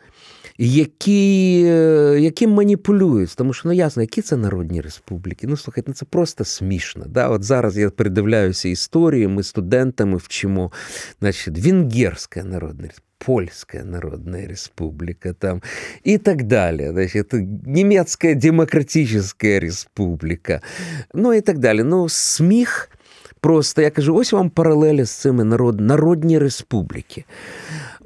Які, 0.58 1.64
е, 1.66 2.18
яким 2.20 2.52
маніпулюють, 2.52 3.34
тому 3.38 3.54
що 3.54 3.70
ну 3.70 3.74
ясно, 3.74 4.02
які 4.04 4.22
це 4.22 4.38
народні 4.38 4.82
республіки. 4.82 5.48
Ну 5.48 5.58
слухайте, 5.58 5.92
ну 5.92 5.94
це 5.94 6.06
просто 6.06 6.46
смішно. 6.46 7.06
Да? 7.08 7.30
От 7.30 7.44
зараз 7.44 7.78
я 7.78 7.90
передивляюся 7.90 8.70
історії, 8.70 9.28
ми 9.28 9.44
студентами 9.44 10.18
вчимо, 10.18 10.72
значить, 11.20 11.60
Венгерська 11.60 12.44
народна 12.44 12.82
республіка. 12.82 13.04
Польская 13.18 13.84
Народная 13.84 14.48
Республика 14.48 15.34
там 15.34 15.62
и 16.04 16.18
так 16.18 16.48
далее. 16.48 16.92
Значит, 16.92 17.34
Немецкая 17.34 18.36
Демократическая 18.36 19.60
Республика. 19.60 20.62
Ну 21.14 21.34
і 21.34 21.42
так 21.42 21.58
далі. 21.58 21.84
Ну, 21.84 22.10
сміх 22.10 22.90
просто, 23.40 23.82
я 23.82 23.90
кажу, 23.90 24.16
ось 24.16 24.34
вам 24.34 24.50
паралелі 24.50 25.04
з 25.04 25.12
цими 25.12 25.44
народ, 25.44 25.80
народні 25.80 26.40
республіки. 26.40 27.26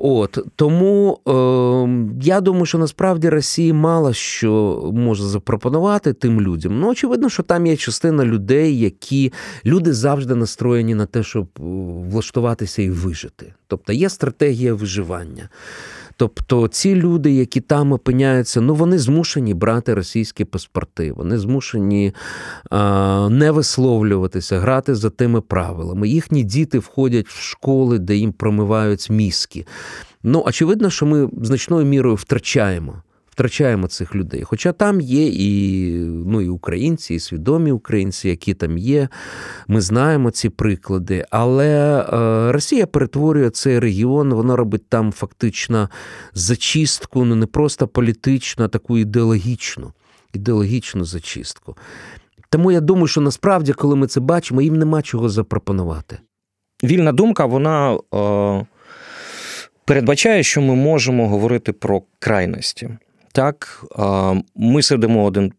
От 0.03 0.37
Тому 0.55 1.19
е, 1.27 2.25
я 2.25 2.41
думаю, 2.41 2.65
що 2.65 2.77
насправді 2.77 3.29
Росія 3.29 3.73
мало 3.73 4.13
що 4.13 4.81
може 4.93 5.23
запропонувати 5.23 6.13
тим 6.13 6.41
людям. 6.41 6.79
Ну, 6.79 6.89
очевидно, 6.89 7.29
що 7.29 7.43
там 7.43 7.65
є 7.65 7.77
частина 7.77 8.25
людей, 8.25 8.79
які 8.79 9.33
люди 9.65 9.93
завжди 9.93 10.35
настроєні 10.35 10.95
на 10.95 11.05
те, 11.05 11.23
щоб 11.23 11.47
е, 11.59 11.61
влаштуватися 12.11 12.81
і 12.81 12.89
вижити. 12.89 13.53
Тобто 13.67 13.93
є 13.93 14.09
стратегія 14.09 14.73
виживання. 14.73 15.49
Тобто 16.17 16.67
ці 16.67 16.95
люди, 16.95 17.31
які 17.31 17.61
там 17.61 17.91
опиняються, 17.91 18.61
ну 18.61 18.75
вони 18.75 18.99
змушені 18.99 19.53
брати 19.53 19.93
російські 19.93 20.45
паспорти, 20.45 21.11
вони 21.11 21.37
змушені 21.37 22.13
а, 22.69 23.29
не 23.31 23.51
висловлюватися, 23.51 24.59
грати 24.59 24.95
за 24.95 25.09
тими 25.09 25.41
правилами. 25.41 26.07
Їхні 26.07 26.43
діти 26.43 26.79
входять 26.79 27.27
в 27.27 27.41
школи, 27.41 27.99
де 27.99 28.15
їм 28.15 28.31
промивають 28.33 29.09
мізки. 29.09 29.65
Ну, 30.23 30.43
очевидно, 30.45 30.89
що 30.89 31.05
ми 31.05 31.29
значною 31.41 31.85
мірою 31.85 32.15
втрачаємо 32.15 33.03
втрачаємо 33.31 33.87
цих 33.87 34.15
людей. 34.15 34.43
Хоча 34.43 34.71
там 34.71 35.01
є 35.01 35.27
і 35.27 35.91
ну, 36.25 36.41
і 36.41 36.49
українці, 36.49 37.15
і 37.15 37.19
свідомі 37.19 37.71
українці, 37.71 38.29
які 38.29 38.53
там 38.53 38.77
є. 38.77 39.09
Ми 39.67 39.81
знаємо 39.81 40.31
ці 40.31 40.49
приклади. 40.49 41.25
Але 41.29 41.99
е, 41.99 42.51
Росія 42.51 42.87
перетворює 42.87 43.49
цей 43.49 43.79
регіон, 43.79 44.33
вона 44.33 44.55
робить 44.55 44.89
там 44.89 45.11
фактично 45.11 45.89
зачистку, 46.33 47.25
ну 47.25 47.35
не 47.35 47.45
просто 47.45 47.87
політичну, 47.87 48.65
а 48.65 48.67
таку 48.67 48.97
ідеологічну, 48.97 49.93
ідеологічну 50.33 51.05
зачистку. 51.05 51.77
Тому 52.49 52.71
я 52.71 52.81
думаю, 52.81 53.07
що 53.07 53.21
насправді, 53.21 53.73
коли 53.73 53.95
ми 53.95 54.07
це 54.07 54.19
бачимо, 54.19 54.61
їм 54.61 54.75
нема 54.75 55.01
чого 55.01 55.29
запропонувати. 55.29 56.17
Вільна 56.83 57.11
думка, 57.11 57.45
вона. 57.45 57.99
Е... 58.13 58.65
Передбачає, 59.85 60.43
що 60.43 60.61
ми 60.61 60.75
можемо 60.75 61.27
говорити 61.29 61.73
про 61.73 62.01
крайності. 62.19 62.89
Так, 63.31 63.85
ми 64.55 64.81
сидимо 64.81 65.23
один 65.23 65.53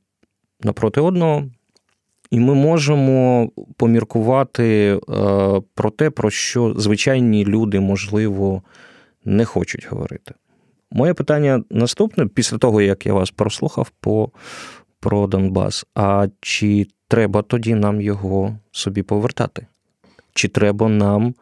напроти 0.61 1.01
одного, 1.01 1.45
і 2.31 2.41
ми 2.41 2.55
можемо 2.55 3.49
поміркувати 3.77 4.99
про 5.75 5.91
те, 5.91 6.11
про 6.11 6.31
що 6.31 6.75
звичайні 6.77 7.45
люди, 7.45 7.81
можливо, 7.81 8.63
не 9.25 9.45
хочуть 9.45 9.89
говорити. 9.91 10.35
Моє 10.91 11.15
питання 11.15 11.65
наступне, 11.71 12.27
після 12.27 12.59
того, 12.59 12.83
як 12.83 13.07
я 13.07 13.13
вас 13.13 13.31
прослухав 13.31 13.91
по, 14.01 14.31
про 15.01 15.27
Донбас, 15.27 15.87
а 15.95 16.29
чи 16.41 16.87
треба 17.09 17.43
тоді 17.43 17.75
нам 17.75 18.01
його 18.01 18.59
собі 18.73 19.03
повертати? 19.03 19.67
Чи 20.35 20.49
треба 20.49 20.89
нам 20.89 21.35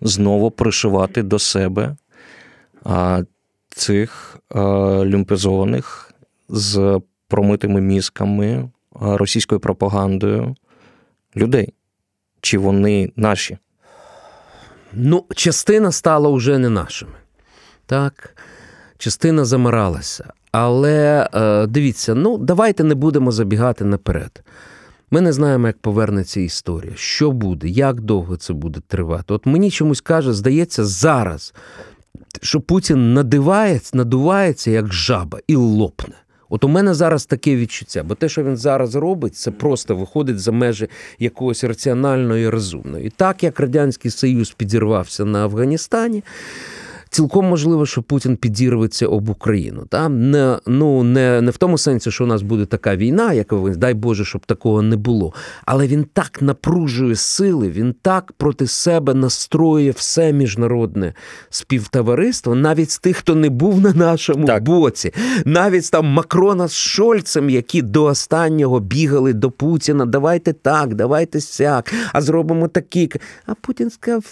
знову 0.00 0.50
пришивати 0.50 1.22
до 1.22 1.38
себе 1.38 1.96
цих 3.78 4.36
е, 4.54 4.58
люмпезованих 5.04 6.14
з 6.48 7.00
промитими 7.28 7.80
мізками 7.80 8.46
е, 8.46 8.68
російською 8.92 9.60
пропагандою 9.60 10.56
людей. 11.36 11.74
Чи 12.40 12.58
вони 12.58 13.12
наші? 13.16 13.58
Ну, 14.92 15.24
частина 15.34 15.92
стала 15.92 16.30
вже 16.30 16.58
не 16.58 16.68
нашими. 16.68 17.12
Так, 17.86 18.36
частина 18.98 19.44
замиралася. 19.44 20.32
Але 20.52 21.28
е, 21.34 21.66
дивіться, 21.66 22.14
ну 22.14 22.38
давайте 22.38 22.84
не 22.84 22.94
будемо 22.94 23.32
забігати 23.32 23.84
наперед. 23.84 24.42
Ми 25.10 25.20
не 25.20 25.32
знаємо, 25.32 25.66
як 25.66 25.78
повернеться 25.78 26.40
історія, 26.40 26.92
що 26.96 27.30
буде, 27.30 27.68
як 27.68 28.00
довго 28.00 28.36
це 28.36 28.52
буде 28.52 28.80
тривати. 28.88 29.34
От 29.34 29.46
мені 29.46 29.70
чомусь 29.70 30.00
каже, 30.00 30.32
здається, 30.32 30.84
зараз 30.84 31.54
що 32.42 32.60
Путін 32.60 33.14
надивається, 33.14 33.96
надувається 33.96 34.70
як 34.70 34.92
жаба 34.92 35.38
і 35.46 35.56
лопне. 35.56 36.14
От 36.48 36.64
у 36.64 36.68
мене 36.68 36.94
зараз 36.94 37.26
таке 37.26 37.56
відчуття, 37.56 38.02
бо 38.02 38.14
те, 38.14 38.28
що 38.28 38.44
він 38.44 38.56
зараз 38.56 38.94
робить, 38.94 39.36
це 39.36 39.50
просто 39.50 39.96
виходить 39.96 40.40
за 40.40 40.52
межі 40.52 40.88
якогось 41.18 41.64
раціонального 41.64 42.36
і 42.36 42.48
розумного. 42.48 42.98
І 42.98 43.10
так 43.10 43.42
як 43.42 43.60
Радянський 43.60 44.10
Союз 44.10 44.50
підірвався 44.50 45.24
на 45.24 45.44
Афганістані. 45.44 46.22
Цілком 47.10 47.44
можливо, 47.44 47.86
що 47.86 48.02
Путін 48.02 48.36
підірветься 48.36 49.06
об 49.06 49.28
Україну. 49.28 49.86
Та? 49.88 50.08
Не, 50.08 50.58
ну, 50.66 51.02
не, 51.02 51.40
не 51.40 51.50
в 51.50 51.56
тому 51.56 51.78
сенсі, 51.78 52.10
що 52.10 52.24
у 52.24 52.26
нас 52.26 52.42
буде 52.42 52.66
така 52.66 52.96
війна, 52.96 53.32
як 53.32 53.52
ви, 53.52 53.76
дай 53.76 53.94
Боже, 53.94 54.24
щоб 54.24 54.46
такого 54.46 54.82
не 54.82 54.96
було. 54.96 55.32
Але 55.64 55.86
він 55.86 56.06
так 56.12 56.42
напружує 56.42 57.16
сили, 57.16 57.70
він 57.70 57.94
так 58.02 58.32
проти 58.32 58.66
себе 58.66 59.14
настроює 59.14 59.90
все 59.90 60.32
міжнародне 60.32 61.14
співтовариство, 61.50 62.54
навіть 62.54 62.90
з 62.90 62.98
тих, 62.98 63.16
хто 63.16 63.34
не 63.34 63.50
був 63.50 63.80
на 63.80 63.92
нашому 63.92 64.46
так. 64.46 64.62
боці, 64.62 65.12
навіть 65.44 65.90
там 65.90 66.06
Макрона 66.06 66.68
з 66.68 66.74
Шольцем, 66.74 67.50
які 67.50 67.82
до 67.82 68.04
останнього 68.04 68.80
бігали 68.80 69.32
до 69.32 69.50
Путіна. 69.50 70.06
Давайте 70.06 70.52
так, 70.52 70.94
давайте 70.94 71.40
сяк, 71.40 71.92
а 72.12 72.20
зробимо 72.20 72.68
такі. 72.68 73.10
А 73.46 73.54
Путін 73.54 73.90
сказав. 73.90 74.24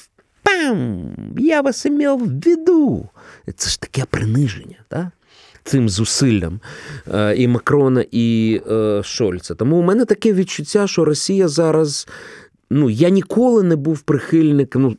Я 1.39 1.61
вас 1.61 1.87
имел 1.87 2.17
в 2.17 2.41
виду. 2.41 3.09
Це 3.57 3.71
ж 3.71 3.81
таке 3.81 4.05
приниження, 4.11 4.77
так? 4.89 5.07
Цим 5.65 5.89
зусиллям 5.89 6.61
е, 7.15 7.35
і 7.37 7.49
Макрона, 7.49 8.05
і 8.11 8.61
е, 8.71 9.03
Шольца. 9.05 9.55
Тому 9.55 9.77
у 9.77 9.83
мене 9.83 10.05
таке 10.05 10.33
відчуття, 10.33 10.87
що 10.87 11.05
Росія 11.05 11.49
зараз. 11.49 12.09
Ну, 12.71 12.91
я 12.91 13.09
ніколи 13.09 13.63
не 13.63 13.77
був 13.77 14.01
прихильником, 14.01 14.83
ну 14.83 14.97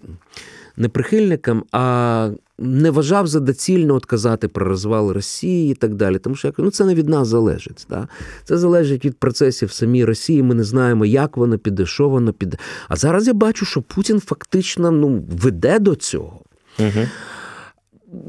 не 0.77 0.89
прихильником, 0.89 1.63
а 1.71 2.29
не 2.59 2.91
вважав 2.91 3.27
за 3.27 3.39
доцільно 3.39 3.95
от 3.95 4.05
казати 4.05 4.47
про 4.47 4.65
розвал 4.65 5.11
Росії 5.11 5.71
і 5.71 5.75
так 5.75 5.95
далі. 5.95 6.19
Тому 6.19 6.35
що 6.35 6.53
ну, 6.57 6.71
це 6.71 6.85
не 6.85 6.95
від 6.95 7.09
нас 7.09 7.27
залежить. 7.27 7.85
Да? 7.89 8.07
Це 8.43 8.57
залежить 8.57 9.05
від 9.05 9.17
процесів 9.17 9.71
самій 9.71 10.05
Росії. 10.05 10.43
Ми 10.43 10.55
не 10.55 10.63
знаємо, 10.63 11.05
як 11.05 11.37
воно 11.37 11.57
піде, 11.57 11.85
що 11.85 12.09
воно 12.09 12.33
піде. 12.33 12.57
А 12.89 12.95
зараз 12.95 13.27
я 13.27 13.33
бачу, 13.33 13.65
що 13.65 13.81
Путін 13.81 14.19
фактично 14.19 14.91
ну, 14.91 15.23
веде 15.29 15.79
до 15.79 15.95
цього. 15.95 16.41
Угу. 16.79 17.07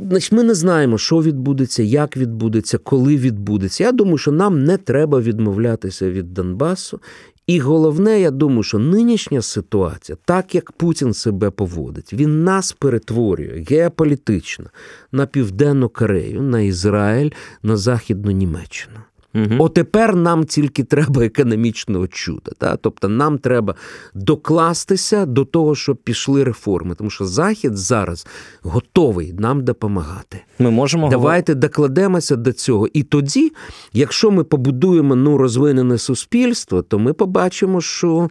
Значить, 0.08 0.32
Ми 0.32 0.42
не 0.42 0.54
знаємо, 0.54 0.98
що 0.98 1.22
відбудеться, 1.22 1.82
як 1.82 2.16
відбудеться, 2.16 2.78
коли 2.78 3.16
відбудеться. 3.16 3.84
Я 3.84 3.92
думаю, 3.92 4.18
що 4.18 4.32
нам 4.32 4.64
не 4.64 4.76
треба 4.76 5.20
відмовлятися 5.20 6.10
від 6.10 6.34
Донбасу. 6.34 7.00
І 7.48 7.60
головне, 7.60 8.20
я 8.20 8.30
думаю, 8.30 8.62
що 8.62 8.78
нинішня 8.78 9.42
ситуація, 9.42 10.18
так 10.24 10.54
як 10.54 10.72
Путін 10.72 11.14
себе 11.14 11.50
поводить, 11.50 12.12
він 12.12 12.44
нас 12.44 12.72
перетворює 12.72 13.64
геополітично 13.70 14.66
на 15.12 15.26
Південну 15.26 15.88
Корею, 15.88 16.42
на 16.42 16.60
Ізраїль, 16.60 17.30
на 17.62 17.76
Західну 17.76 18.30
Німеччину. 18.30 18.96
Угу. 19.38 19.64
Отепер 19.64 20.16
нам 20.16 20.44
тільки 20.44 20.84
треба 20.84 21.24
економічного 21.24 22.06
чуда. 22.06 22.52
Та? 22.58 22.76
Тобто 22.76 23.08
нам 23.08 23.38
треба 23.38 23.74
докластися 24.14 25.26
до 25.26 25.44
того, 25.44 25.74
щоб 25.74 25.96
пішли 25.96 26.44
реформи. 26.44 26.94
Тому 26.94 27.10
що 27.10 27.26
Захід 27.26 27.76
зараз 27.76 28.26
готовий 28.62 29.32
нам 29.32 29.64
допомагати. 29.64 30.40
Ми 30.58 30.70
можемо 30.70 31.08
Давайте 31.08 31.54
докладемося 31.54 32.36
до 32.36 32.52
цього. 32.52 32.88
І 32.92 33.02
тоді, 33.02 33.52
якщо 33.92 34.30
ми 34.30 34.44
побудуємо 34.44 35.14
ну, 35.16 35.38
розвинене 35.38 35.98
суспільство, 35.98 36.82
то 36.82 36.98
ми 36.98 37.12
побачимо, 37.12 37.80
що. 37.80 38.28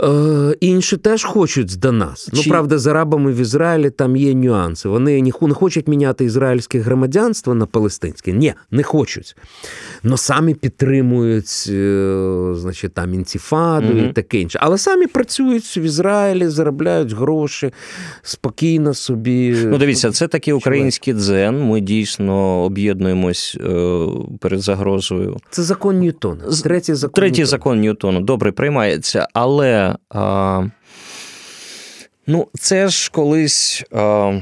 Е, 0.00 0.56
інші 0.60 0.96
теж 0.96 1.24
хочуть 1.24 1.78
до 1.78 1.92
нас. 1.92 2.30
Ну, 2.32 2.38
Чи... 2.38 2.48
Ну, 2.48 2.52
правда, 2.52 2.78
з 2.78 2.86
арабами 2.86 3.32
в 3.32 3.36
Ізраїлі 3.36 3.90
там 3.90 4.16
є 4.16 4.34
нюанси. 4.34 4.88
Вони 4.88 5.22
не 5.22 5.54
хочуть 5.54 5.88
міняти 5.88 6.24
ізраїльське 6.24 6.78
громадянство 6.78 7.54
на 7.54 7.66
палестинське. 7.66 8.32
Ні, 8.32 8.54
не 8.70 8.82
хочуть. 8.82 9.36
Но 10.02 10.16
самі 10.16 10.54
підтримують 10.54 11.64
е, 11.68 12.52
значить, 12.54 12.94
там 12.94 13.14
інтифаду 13.14 13.88
угу. 13.88 13.98
і 13.98 14.12
таке 14.12 14.38
інше. 14.40 14.58
Але 14.62 14.78
самі 14.78 15.06
працюють 15.06 15.76
в 15.76 15.78
Ізраїлі, 15.78 16.48
заробляють 16.48 17.12
гроші 17.12 17.72
спокійно 18.22 18.94
собі. 18.94 19.56
Ну, 19.64 19.78
дивіться, 19.78 20.10
це 20.10 20.28
такий 20.28 20.54
український 20.54 21.14
дзен. 21.14 21.62
Ми 21.62 21.80
дійсно 21.80 22.62
об'єднуємось 22.62 23.58
е, 23.60 24.06
перед 24.40 24.60
загрозою. 24.60 25.36
Це 25.50 25.62
закон 25.62 25.98
Ньютона. 25.98 26.44
Третій 26.62 26.94
закон 26.94 27.14
Третій 27.14 27.40
Ньютона. 27.40 27.46
закон 27.46 27.80
Ньютона. 27.80 28.20
Добре, 28.20 28.52
приймається. 28.52 29.28
Але 29.32 29.81
а, 30.10 30.62
ну, 32.26 32.48
це 32.54 32.88
ж 32.88 33.10
колись 33.10 33.84
а, 33.92 34.40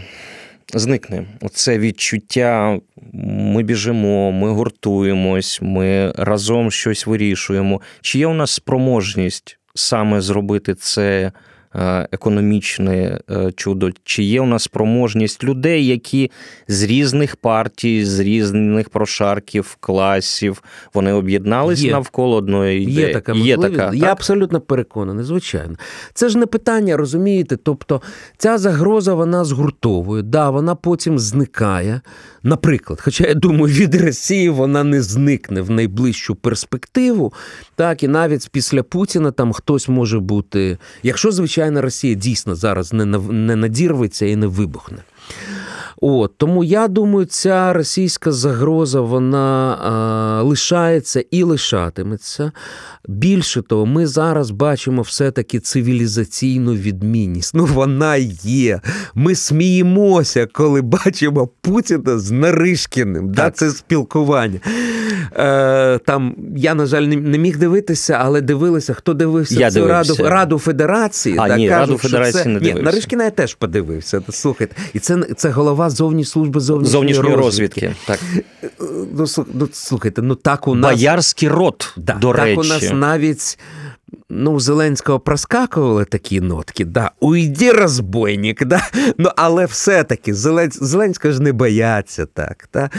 зникне. 0.75 1.25
Оце 1.41 1.79
відчуття. 1.79 2.79
Ми 3.13 3.63
біжимо, 3.63 4.33
ми 4.33 4.51
гуртуємось, 4.51 5.59
ми 5.63 6.13
разом 6.17 6.71
щось 6.71 7.07
вирішуємо. 7.07 7.81
Чи 8.01 8.19
є 8.19 8.27
у 8.27 8.35
нас 8.35 8.51
спроможність 8.51 9.59
саме 9.75 10.21
зробити 10.21 10.75
це? 10.75 11.33
Е, 11.75 12.09
економічне 12.13 13.21
е, 13.31 13.53
чудо, 13.53 13.91
чи 14.05 14.23
є 14.23 14.41
у 14.41 14.47
нас 14.47 14.63
спроможність 14.63 15.45
людей, 15.45 15.87
які 15.87 16.31
з 16.69 16.83
різних 16.83 17.37
партій, 17.37 18.05
з 18.05 18.19
різних 18.19 18.89
прошарків, 18.89 19.77
класів 19.81 20.63
вони 20.95 21.13
об'єднались 21.13 21.83
є. 21.83 21.93
навколо 21.93 22.37
одної 22.37 22.83
ідеї. 22.83 23.07
Є 23.07 23.13
така 23.13 23.35
можливість. 23.35 23.63
Є 23.63 23.69
така, 23.69 23.95
Я 23.95 24.01
так? 24.01 24.11
абсолютно 24.11 24.61
переконаний, 24.61 25.25
звичайно. 25.25 25.75
Це 26.15 26.29
ж 26.29 26.39
не 26.39 26.47
питання, 26.47 26.97
розумієте? 26.97 27.57
Тобто 27.57 28.03
ця 28.37 28.59
загроза 28.59 29.15
вона 29.15 29.45
згуртовує, 29.45 30.23
да, 30.23 30.51
вона 30.51 30.75
потім 30.75 31.19
зникає. 31.19 32.01
Наприклад, 32.43 33.01
хоча 33.03 33.27
я 33.27 33.35
думаю, 33.35 33.75
від 33.75 33.95
Росії 33.95 34.49
вона 34.49 34.85
не 34.85 35.03
зникне 35.03 35.61
в 35.61 35.71
найближчу 35.71 36.35
перспективу, 36.35 37.33
так 37.77 38.03
і 38.03 38.09
навіть 38.09 38.49
після 38.53 38.83
Путіна 38.83 39.31
там 39.31 39.53
хтось 39.53 39.89
може 39.89 40.19
бути, 40.21 40.79
якщо 41.03 41.31
звичайно 41.33 41.60
Росія 41.81 42.15
дійсно 42.15 42.55
зараз 42.55 42.93
не 42.93 43.57
надірветься 43.57 44.27
і 44.27 44.37
не 44.37 44.47
вибухне. 44.47 44.99
От 46.01 46.33
Тому 46.37 46.65
я 46.65 46.89
думаю, 46.89 47.27
ця 47.27 47.73
російська 47.73 48.33
загроза 48.33 49.01
вона 49.01 49.79
а, 49.83 50.43
лишається 50.43 51.25
і 51.31 51.43
лишатиметься. 51.43 52.53
Більше 53.09 53.63
того, 53.63 53.87
ми 53.87 54.07
зараз 54.07 54.51
бачимо 54.51 55.03
все-таки 55.03 55.61
цивілізаційну 55.61 56.73
відмінність. 56.75 57.55
Ну, 57.55 57.65
вона 57.65 58.17
є. 58.43 58.81
Ми 59.15 59.35
сміємося, 59.35 60.47
коли 60.53 60.83
бачимо 60.83 61.49
Путіна 61.61 62.19
з 62.19 62.31
Наришкіним. 62.31 63.33
Да, 63.33 63.51
Це 63.51 63.71
спілкування. 63.71 64.61
Е, 65.37 65.99
Там 65.99 66.35
я, 66.57 66.75
на 66.75 66.87
жаль, 66.87 67.03
не 67.03 67.39
міг 67.39 67.59
дивитися, 67.59 68.19
але 68.21 68.41
дивилися, 68.41 68.95
хто 68.95 69.15
дивився 69.15 69.61
я 69.61 69.71
цю 69.71 69.87
Раду 69.89 70.17
Раду 70.19 70.59
Федерації. 70.59 71.37
А, 71.39 71.49
да, 71.49 71.57
ні, 71.57 71.69
кажуть, 71.69 71.89
Раду 71.89 71.99
Федерації 71.99 72.43
це... 72.43 72.49
не 72.49 72.59
дивився. 72.59 72.79
Ні, 72.79 72.85
Наришкіна 72.85 73.25
я 73.25 73.31
теж 73.31 73.55
подивився. 73.55 74.23
Слухайте, 74.29 74.77
і 74.95 74.99
це 74.99 75.19
це 75.37 75.51
голова 75.51 75.90
зовні 75.91 76.25
служби 76.25 76.61
зовнішньої, 76.61 76.93
зовнішньої 76.93 77.37
розвідки. 77.37 77.81
розвідки. 77.81 78.07
Так. 78.07 78.21
Ну, 79.17 79.27
ну, 79.55 79.69
слухайте, 79.73 80.23
ну 80.23 80.35
так 80.35 80.69
у 80.69 80.75
нас... 80.75 80.93
Боярський 80.93 81.49
рот, 81.49 81.93
да, 81.97 82.15
до 82.15 82.33
так 82.33 82.45
речі. 82.45 82.61
у 82.61 82.65
нас 82.65 82.93
навіть 82.93 83.59
ну, 84.31 84.61
Зеленського 84.61 85.21
проскакували 85.21 86.05
такі 86.05 86.41
нотки, 86.41 86.85
да, 86.85 87.11
уйди, 87.21 87.73
розбойник, 87.73 88.65
да? 88.65 88.83
ну, 89.19 89.31
але 89.37 89.67
все-таки 89.67 90.35
Зелен... 90.35 90.71
Зеленського 90.73 91.33
ж 91.35 91.43
не 91.43 91.53
бояться 91.53 92.27
так. 92.27 92.69
Да? 92.73 92.91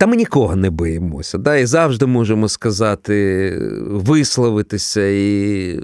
Та 0.00 0.06
ми 0.06 0.16
нікого 0.16 0.56
не 0.56 0.70
боїмося. 0.70 1.38
Да? 1.38 1.56
І 1.56 1.66
завжди 1.66 2.06
можемо 2.06 2.48
сказати, 2.48 3.58
висловитися 3.86 5.06
і 5.08 5.80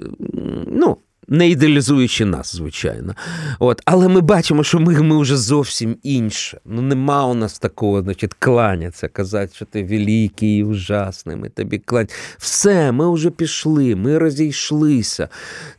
ну, 0.67 0.97
не 1.33 1.49
ідеалізуючи 1.49 2.25
нас, 2.25 2.55
звичайно. 2.55 3.15
От. 3.59 3.81
Але 3.85 4.07
ми 4.07 4.21
бачимо, 4.21 4.63
що 4.63 4.79
ми 4.79 5.01
ми 5.01 5.21
вже 5.21 5.37
зовсім 5.37 5.97
інше. 6.03 6.59
Ну, 6.65 6.81
Нема 6.81 7.25
у 7.25 7.33
нас 7.33 7.59
такого, 7.59 8.01
значить, 8.01 8.33
кланяться, 8.33 9.07
казати, 9.07 9.51
що 9.55 9.65
ти 9.65 9.83
великий 9.83 10.57
і 10.57 10.63
ужасний, 10.63 11.35
ми 11.35 11.49
тобі 11.49 11.77
клань. 11.77 12.07
Все, 12.37 12.91
ми 12.91 13.13
вже 13.13 13.29
пішли, 13.29 13.95
ми 13.95 14.17
розійшлися. 14.17 15.29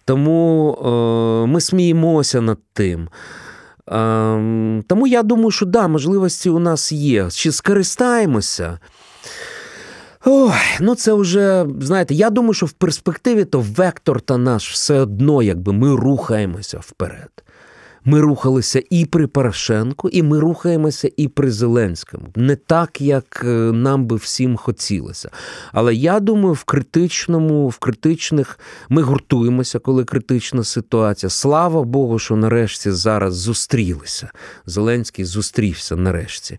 Тому 0.04 0.72
е, 0.74 1.46
ми 1.46 1.60
сміємося 1.60 2.40
над 2.40 2.58
тим. 2.72 3.08
Е, 3.88 4.82
тому 4.86 5.06
я 5.06 5.22
думаю, 5.22 5.50
що 5.50 5.66
да, 5.66 5.88
можливості 5.88 6.50
у 6.50 6.58
нас 6.58 6.92
є. 6.92 7.30
Чи 7.30 7.52
скористаємося? 7.52 8.78
Ой, 10.26 10.52
ну 10.80 10.94
це 10.94 11.12
вже, 11.12 11.66
знаєте, 11.80 12.14
я 12.14 12.30
думаю, 12.30 12.54
що 12.54 12.66
в 12.66 12.72
перспективі 12.72 13.44
то 13.44 13.60
вектор 13.60 14.20
та 14.20 14.38
наш 14.38 14.72
все 14.72 15.00
одно, 15.00 15.42
якби 15.42 15.72
ми 15.72 15.96
рухаємося 15.96 16.78
вперед. 16.78 17.30
Ми 18.06 18.20
рухалися 18.20 18.82
і 18.90 19.04
при 19.04 19.26
Порошенку, 19.26 20.08
і 20.08 20.22
ми 20.22 20.40
рухаємося 20.40 21.10
і 21.16 21.28
при 21.28 21.50
Зеленському. 21.50 22.26
Не 22.36 22.56
так, 22.56 23.00
як 23.00 23.42
е, 23.44 23.48
нам 23.72 24.06
би 24.06 24.16
всім 24.16 24.56
хотілося. 24.56 25.30
Але 25.72 25.94
я 25.94 26.20
думаю, 26.20 26.52
в 26.52 26.64
критичному, 26.64 27.68
в 27.68 27.78
критичних 27.78 28.58
ми 28.88 29.02
гуртуємося, 29.02 29.78
коли 29.78 30.04
критична 30.04 30.64
ситуація. 30.64 31.30
Слава 31.30 31.82
Богу, 31.82 32.18
що 32.18 32.36
нарешті 32.36 32.90
зараз 32.90 33.34
зустрілися. 33.34 34.30
Зеленський 34.66 35.24
зустрівся 35.24 35.96
нарешті 35.96 36.58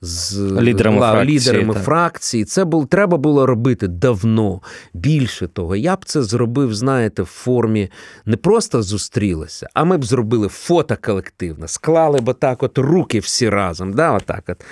з 0.00 0.38
лідерами 0.60 1.00
ла, 1.00 1.12
фракції. 1.12 1.38
лідерами 1.38 1.74
фракції. 1.74 2.44
Це 2.44 2.64
було 2.64 2.86
треба 2.86 3.16
було 3.16 3.46
робити 3.46 3.88
давно. 3.88 4.60
Більше 4.94 5.48
того, 5.48 5.76
я 5.76 5.96
б 5.96 6.04
це 6.04 6.22
зробив, 6.22 6.74
знаєте, 6.74 7.22
в 7.22 7.26
формі 7.26 7.90
не 8.26 8.36
просто 8.36 8.82
зустрілися, 8.82 9.68
а 9.74 9.84
ми 9.84 9.98
б 9.98 10.04
зробили 10.04 10.48
фото 10.48 10.96
колективне, 11.02 11.68
склали 11.68 12.20
б 12.20 12.34
так 12.34 12.62
от 12.62 12.78
руки 12.78 13.18
всі 13.18 13.48
разом. 13.48 13.92
Да, 13.92 14.12
отак 14.12 14.44
от. 14.48 14.64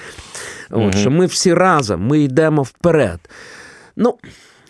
Угу. 0.70 0.92
Що 0.92 1.10
Ми 1.10 1.26
всі 1.26 1.54
разом, 1.54 2.06
ми 2.06 2.20
йдемо 2.20 2.62
вперед. 2.62 3.20
Ну, 3.96 4.18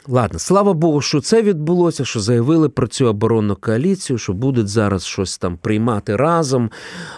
Ладно, 0.08 0.38
слава 0.38 0.72
Богу, 0.72 1.00
що 1.00 1.20
це 1.20 1.42
відбулося, 1.42 2.04
що 2.04 2.20
заявили 2.20 2.68
про 2.68 2.86
цю 2.86 3.06
оборонну 3.06 3.56
коаліцію, 3.56 4.18
що 4.18 4.32
будуть 4.32 4.68
зараз 4.68 5.04
щось 5.04 5.38
там 5.38 5.56
приймати 5.56 6.16
разом. 6.16 6.70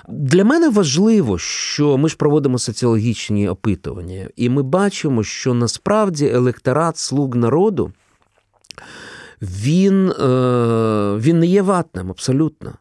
Для 0.08 0.44
мене 0.44 0.68
важливо, 0.68 1.38
що 1.38 1.98
ми 1.98 2.08
ж 2.08 2.16
проводимо 2.16 2.58
соціологічні 2.58 3.48
опитування, 3.48 4.28
і 4.36 4.48
ми 4.48 4.62
бачимо, 4.62 5.22
що 5.22 5.54
насправді 5.54 6.26
електорат 6.28 6.98
слуг 6.98 7.36
народу 7.36 7.92
він, 9.42 10.10
е, 10.10 11.16
він 11.16 11.38
не 11.38 11.46
є 11.46 11.62
ватним 11.62 12.10
абсолютно. 12.10 12.72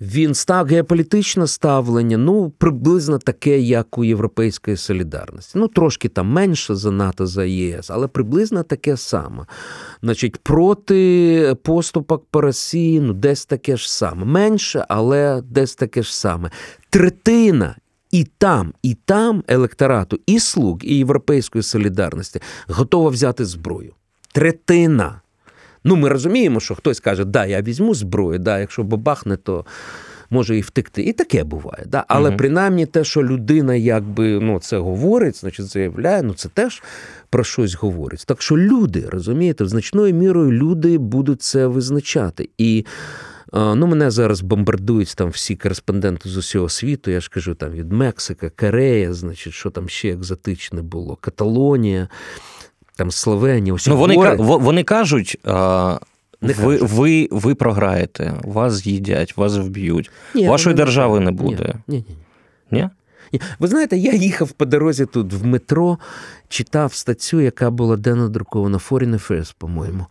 Він 0.00 0.34
став 0.34 0.66
геополітичне 0.66 1.46
ставлення, 1.46 2.16
ну, 2.16 2.50
приблизно 2.58 3.18
таке, 3.18 3.60
як 3.60 3.98
у 3.98 4.04
Європейської 4.04 4.76
солідарності. 4.76 5.58
Ну, 5.58 5.68
трошки 5.68 6.08
там 6.08 6.28
менше 6.28 6.74
за 6.74 6.90
НАТО, 6.90 7.26
за 7.26 7.44
ЄС, 7.44 7.90
але 7.90 8.06
приблизно 8.06 8.62
таке 8.62 8.96
саме. 8.96 9.46
Значить, 10.02 10.36
проти 10.36 11.56
поступок 11.62 12.24
по 12.30 12.40
Росії, 12.40 13.00
ну, 13.00 13.12
десь 13.12 13.46
таке 13.46 13.76
ж 13.76 13.92
саме. 13.92 14.24
Менше, 14.24 14.86
але 14.88 15.42
десь 15.50 15.74
таке 15.74 16.02
ж 16.02 16.16
саме. 16.16 16.50
Третина. 16.90 17.76
І 18.10 18.26
там, 18.38 18.72
і 18.82 18.94
там 18.94 19.44
електорату, 19.48 20.18
і 20.26 20.40
слуг, 20.40 20.78
і 20.82 20.96
Європейської 20.96 21.62
солідарності 21.62 22.40
готова 22.68 23.10
взяти 23.10 23.44
зброю. 23.44 23.92
Третина. 24.32 25.20
Ну, 25.86 25.96
ми 25.96 26.08
розуміємо, 26.08 26.60
що 26.60 26.74
хтось 26.74 27.00
каже, 27.00 27.24
да, 27.24 27.46
я 27.46 27.62
візьму 27.62 27.94
зброю, 27.94 28.38
да, 28.38 28.58
якщо 28.58 28.82
бабахне, 28.82 29.36
то 29.36 29.64
може 30.30 30.58
і 30.58 30.60
втекти. 30.60 31.02
І 31.02 31.12
таке 31.12 31.44
буває. 31.44 31.84
Да? 31.86 32.04
Але 32.08 32.28
угу. 32.28 32.38
принаймні 32.38 32.86
те, 32.86 33.04
що 33.04 33.22
людина 33.22 33.74
якби 33.74 34.40
ну, 34.40 34.60
це 34.60 34.78
говорить, 34.78 35.40
значить 35.40 35.66
заявляє, 35.66 36.22
ну 36.22 36.34
це 36.34 36.48
теж 36.48 36.82
про 37.30 37.44
щось 37.44 37.74
говорить. 37.74 38.24
Так 38.26 38.42
що 38.42 38.58
люди, 38.58 39.04
розумієте, 39.08 39.66
значною 39.66 40.14
мірою 40.14 40.52
люди 40.52 40.98
будуть 40.98 41.42
це 41.42 41.66
визначати. 41.66 42.48
І 42.58 42.86
Ну, 43.52 43.86
Мене 43.86 44.10
зараз 44.10 44.40
бомбардують 44.40 45.14
там 45.16 45.28
всі 45.28 45.56
кореспонденти 45.56 46.28
з 46.28 46.36
усього 46.36 46.68
світу. 46.68 47.10
Я 47.10 47.20
ж 47.20 47.30
кажу, 47.30 47.54
там 47.54 47.70
від 47.70 47.92
Мексика, 47.92 48.50
Корея, 48.50 49.14
значить, 49.14 49.52
що 49.52 49.70
там 49.70 49.88
ще 49.88 50.08
екзотичне 50.08 50.82
було, 50.82 51.16
Каталонія, 51.16 52.08
там 52.96 53.10
Словенія. 53.10 53.74
Ось 53.74 53.86
ну, 53.86 53.96
вони 53.96 54.36
вони 54.38 54.84
кажуть. 54.84 55.38
А... 55.44 55.98
Не 56.40 56.52
ви 56.52 56.76
ви, 56.76 57.28
ви 57.30 57.54
програєте, 57.54 58.34
вас 58.44 58.74
з'їдять, 58.74 59.36
вас 59.36 59.56
вб'ють. 59.56 60.10
Ні, 60.34 60.48
Вашої 60.48 60.76
держави 60.76 61.20
не 61.20 61.30
буде. 61.30 61.74
Ні, 61.88 61.96
ні, 61.96 62.04
ні. 62.08 62.16
Ні? 62.70 62.88
Ні? 63.32 63.40
Ви 63.58 63.68
знаєте, 63.68 63.96
я 63.96 64.12
їхав 64.12 64.52
по 64.52 64.64
дорозі 64.64 65.06
тут 65.06 65.32
в 65.32 65.46
метро, 65.46 65.98
читав 66.48 66.94
статтю, 66.94 67.40
яка 67.40 67.70
була 67.70 67.96
де 67.96 68.14
надрукована 68.14 68.78
Foreign 68.78 69.14
Affairs, 69.14 69.54
по-моєму. 69.58 70.06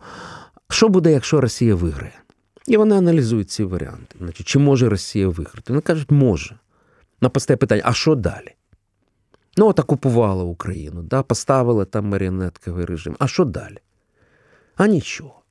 Що 0.70 0.88
буде, 0.88 1.12
якщо 1.12 1.40
Росія 1.40 1.74
виграє? 1.74 2.20
І 2.66 2.76
вони 2.76 2.96
аналізують 2.96 3.50
ці 3.50 3.64
варіанти. 3.64 4.16
Значить, 4.18 4.46
Чи 4.46 4.58
може 4.58 4.88
Росія 4.88 5.28
виграти? 5.28 5.62
Вони 5.68 5.80
кажуть, 5.80 6.10
може. 6.10 6.54
На 7.20 7.28
постає 7.28 7.56
питання, 7.56 7.82
а 7.84 7.92
що 7.92 8.14
далі? 8.14 8.54
Ну, 9.56 9.68
от 9.68 9.78
окупувала 9.78 10.44
Україну, 10.44 11.02
да, 11.02 11.22
поставила 11.22 11.84
там 11.84 12.08
маріонетковий 12.08 12.84
режим. 12.84 13.16
А 13.18 13.28
що 13.28 13.44
далі? 13.44 13.78
А 14.76 14.86
нічого. 14.86 15.42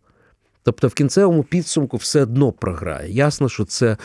Тобто 0.64 0.88
в 0.88 0.93
кінцевому 0.93 1.43
підсумку 1.43 1.97
все 1.97 2.24
одно 2.24 2.51
програє. 2.51 3.12
Ясно, 3.12 3.49
що 3.49 3.66
це 3.66 3.97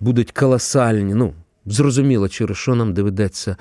будуть 0.00 0.32
колосальні, 0.32 1.14
ну, 1.14 1.34
зрозуміло, 1.66 2.28
через 2.28 2.56
що 2.56 2.74
нам 2.74 2.94
доведеться 2.94 3.56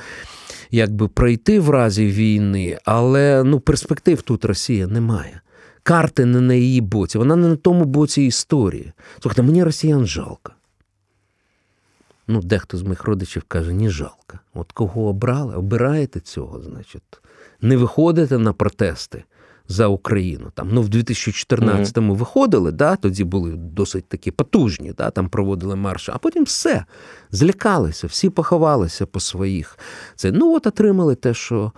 якби 0.71 1.07
пройти 1.07 1.59
в 1.59 1.69
разі 1.69 2.07
війни, 2.07 2.77
але 2.85 3.43
ну, 3.43 3.59
перспектив 3.59 4.21
тут 4.21 4.45
Росія 4.45 4.87
немає 4.87 5.41
карти 5.83 6.25
не 6.25 6.41
на 6.41 6.53
її 6.53 6.81
боці, 6.81 7.17
вона 7.17 7.35
не 7.35 7.47
на 7.47 7.55
тому 7.55 7.85
боці 7.85 8.21
історії. 8.21 8.91
Слухайте, 9.21 9.41
мені 9.41 9.63
росіян 9.63 10.05
жалко. 10.05 10.51
Ну, 12.31 12.41
дехто 12.41 12.77
з 12.77 12.83
моїх 12.83 13.03
родичів 13.03 13.43
каже, 13.47 13.73
ні 13.73 13.89
жалко. 13.89 14.39
От 14.53 14.71
кого 14.71 15.07
обрали, 15.07 15.55
обираєте 15.55 16.19
цього, 16.19 16.61
значить, 16.61 17.03
не 17.61 17.77
виходите 17.77 18.37
на 18.37 18.53
протести 18.53 19.23
за 19.67 19.87
Україну. 19.87 20.51
Там, 20.53 20.69
Ну, 20.71 20.81
в 20.81 20.89
2014-му 20.89 22.13
mm-hmm. 22.13 22.17
виходили, 22.17 22.71
да, 22.71 22.95
тоді 22.95 23.23
були 23.23 23.51
досить 23.51 24.09
такі 24.09 24.31
потужні, 24.31 24.93
да, 24.97 25.09
там 25.09 25.29
проводили 25.29 25.75
марші, 25.75 26.11
а 26.15 26.17
потім 26.17 26.43
все, 26.43 26.85
злякалися, 27.31 28.07
всі 28.07 28.29
поховалися 28.29 29.05
по 29.05 29.19
своїх. 29.19 29.79
Це, 30.15 30.31
Ну, 30.31 30.55
от 30.55 30.67
отримали 30.67 31.15
те, 31.15 31.33
що 31.33 31.71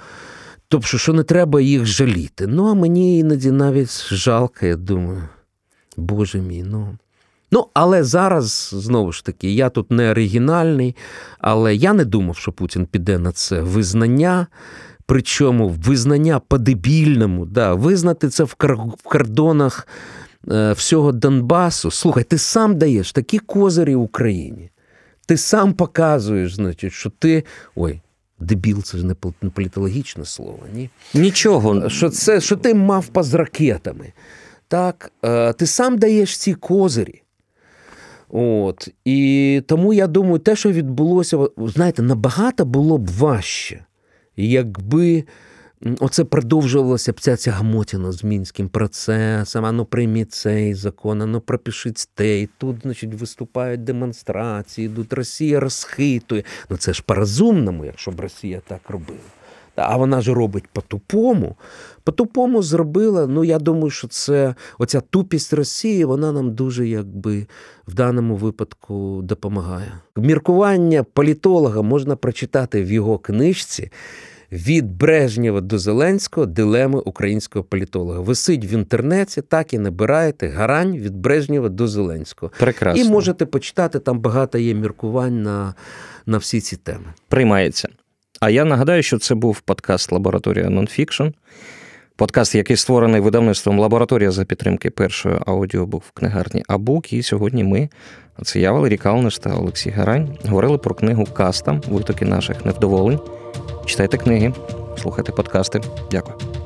Тобто, 0.68 0.98
що 0.98 1.14
не 1.14 1.24
треба 1.24 1.62
їх 1.62 1.86
жаліти. 1.86 2.48
Ну, 2.48 2.68
а 2.68 2.74
мені 2.74 3.20
іноді 3.20 3.52
навіть 3.52 4.14
жалко, 4.14 4.66
я 4.66 4.76
думаю, 4.76 5.24
Боже 5.98 6.42
мій, 6.42 6.64
ну. 6.64 6.98
Ну, 7.52 7.68
але 7.74 8.04
зараз, 8.04 8.70
знову 8.78 9.12
ж 9.12 9.26
таки, 9.26 9.54
я 9.54 9.70
тут 9.70 9.92
не 9.92 10.12
оригінальний, 10.12 10.96
але 11.40 11.76
я 11.76 11.94
не 11.94 12.06
думав, 12.06 12.38
що 12.38 12.52
Путін 12.52 12.86
піде 12.86 13.18
на 13.18 13.32
це 13.32 13.62
визнання. 13.62 14.48
Причому 15.06 15.70
визнання 15.70 16.40
по-дебільному, 16.40 17.46
да, 17.46 17.74
визнати 17.74 18.30
це 18.30 18.44
в 18.44 18.56
кордонах 19.04 19.88
е, 20.52 20.74
всього 20.74 21.12
Донбасу. 21.12 21.92
Слухай, 21.92 22.24
ти 22.24 22.38
сам 22.38 22.78
даєш 22.78 23.12
такі 23.12 23.40
козирі 23.40 23.96
Україні. 23.96 24.70
Ти 25.26 25.38
сам 25.38 25.74
показуєш, 25.74 26.56
значить, 26.56 26.94
що 26.94 27.10
ти. 27.10 27.44
Ой, 27.76 28.02
Дебіл, 28.40 28.84
це 28.84 28.98
ж 28.98 29.06
не 29.06 29.16
політологічне 29.50 30.26
слово, 30.26 30.60
ні? 30.74 30.90
Нічого. 31.14 31.90
Що 31.90 32.10
це, 32.10 32.42
що 32.42 32.56
ти 32.56 32.74
мавпа 32.74 33.24
з 33.24 33.34
ракетами. 33.34 34.14
Так, 34.68 35.12
е, 35.26 35.54
Ти 35.54 35.66
сам 35.66 35.98
даєш 35.98 36.38
ці 36.38 36.54
козирі. 36.54 37.22
От. 38.34 38.90
І 39.06 39.62
тому 39.68 39.94
я 39.94 40.08
думаю, 40.08 40.40
те, 40.40 40.56
що 40.56 40.72
відбулося, 40.72 41.48
знаєте, 41.58 42.02
набагато 42.02 42.66
було 42.66 42.98
б 42.98 43.08
важче, 43.08 43.86
якби 44.38 45.24
Оце 46.00 46.24
продовжувалася 46.24 47.14
б 47.14 47.20
ця 47.20 47.52
гамотіна 47.52 48.12
з 48.12 48.24
мінським 48.24 48.70
процесом, 48.70 49.66
а 49.66 49.72
ну 49.72 49.86
прийміть 49.86 50.32
цей 50.32 50.74
закон, 50.74 51.22
а 51.22 51.26
ну 51.26 51.42
пропишіть 51.42 52.10
те. 52.14 52.42
І 52.42 52.50
Тут, 52.58 52.76
значить, 52.82 53.14
виступають 53.14 53.84
демонстрації, 53.84 54.86
йдуть 54.86 55.14
Росія 55.14 55.60
розхитує. 55.60 56.44
Ну 56.70 56.78
це 56.78 56.94
ж 56.94 57.04
по-розумному, 57.06 57.86
якщо 57.86 58.12
б 58.12 58.20
Росія 58.20 58.62
так 58.68 58.90
робила. 58.90 59.20
А 59.90 59.98
вона 59.98 60.22
ж 60.22 60.34
робить 60.34 60.68
по-тупому. 60.74 61.56
По-тупому 62.04 62.62
зробила. 62.62 63.28
Ну, 63.28 63.44
я 63.44 63.60
думаю, 63.60 63.90
що 63.90 64.08
це 64.08 64.56
оця 64.80 65.02
тупість 65.02 65.54
Росії, 65.54 66.06
вона 66.06 66.32
нам 66.32 66.54
дуже 66.54 66.88
якби 66.88 67.48
в 67.88 67.94
даному 67.94 68.36
випадку 68.36 69.20
допомагає. 69.24 69.92
Міркування 70.16 71.04
політолога 71.04 71.82
можна 71.82 72.16
прочитати 72.16 72.84
в 72.84 72.92
його 72.92 73.18
книжці 73.18 73.92
від 74.52 74.98
Брежнєва 74.98 75.62
до 75.62 75.80
Зеленського 75.80 76.46
дилеми 76.46 77.00
українського 77.00 77.66
політолога. 77.66 78.20
Висить 78.20 78.66
в 78.66 78.74
інтернеті, 78.74 79.42
так 79.42 79.74
і 79.74 79.80
набираєте 79.80 80.48
гарань 80.48 80.98
від 80.98 81.16
Брежнєва 81.16 81.70
до 81.70 81.88
Зеленського. 81.88 82.52
Прекрасно. 82.60 83.04
І 83.04 83.10
можете 83.10 83.46
почитати, 83.46 84.00
там 84.00 84.20
багато 84.20 84.58
є 84.58 84.74
міркувань 84.74 85.44
на, 85.44 85.74
на 86.26 86.38
всі 86.38 86.62
ці 86.62 86.76
теми. 86.76 87.06
Приймається. 87.28 87.90
А 88.42 88.50
я 88.50 88.66
нагадаю, 88.66 89.04
що 89.04 89.20
це 89.20 89.36
був 89.36 89.62
подкаст 89.62 90.12
Лабораторія 90.12 90.70
Нонфікшн. 90.70 91.24
Подкаст, 92.16 92.56
який 92.56 92.78
створений 92.78 93.22
видавництвом 93.22 93.80
лабораторія 93.80 94.32
за 94.32 94.46
підтримки 94.46 94.90
першої 94.90 95.36
аудіобук 95.46 96.04
в 96.04 96.12
книгарні 96.12 96.64
Абук. 96.68 97.14
І 97.14 97.24
сьогодні 97.24 97.64
ми, 97.64 97.90
це 98.44 98.60
я, 98.60 98.72
Валерій 98.72 98.98
Калниш 98.98 99.38
та 99.40 99.54
Олексій 99.54 99.90
Гарань, 99.90 100.38
говорили 100.46 100.78
про 100.78 100.96
книгу 100.96 101.26
Каста, 101.26 101.82
витоки 101.88 102.26
наших 102.26 102.66
невдоволень. 102.66 103.20
Читайте 103.86 104.18
книги, 104.18 104.54
слухайте 104.98 105.32
подкасти. 105.32 105.82
Дякую. 106.12 106.61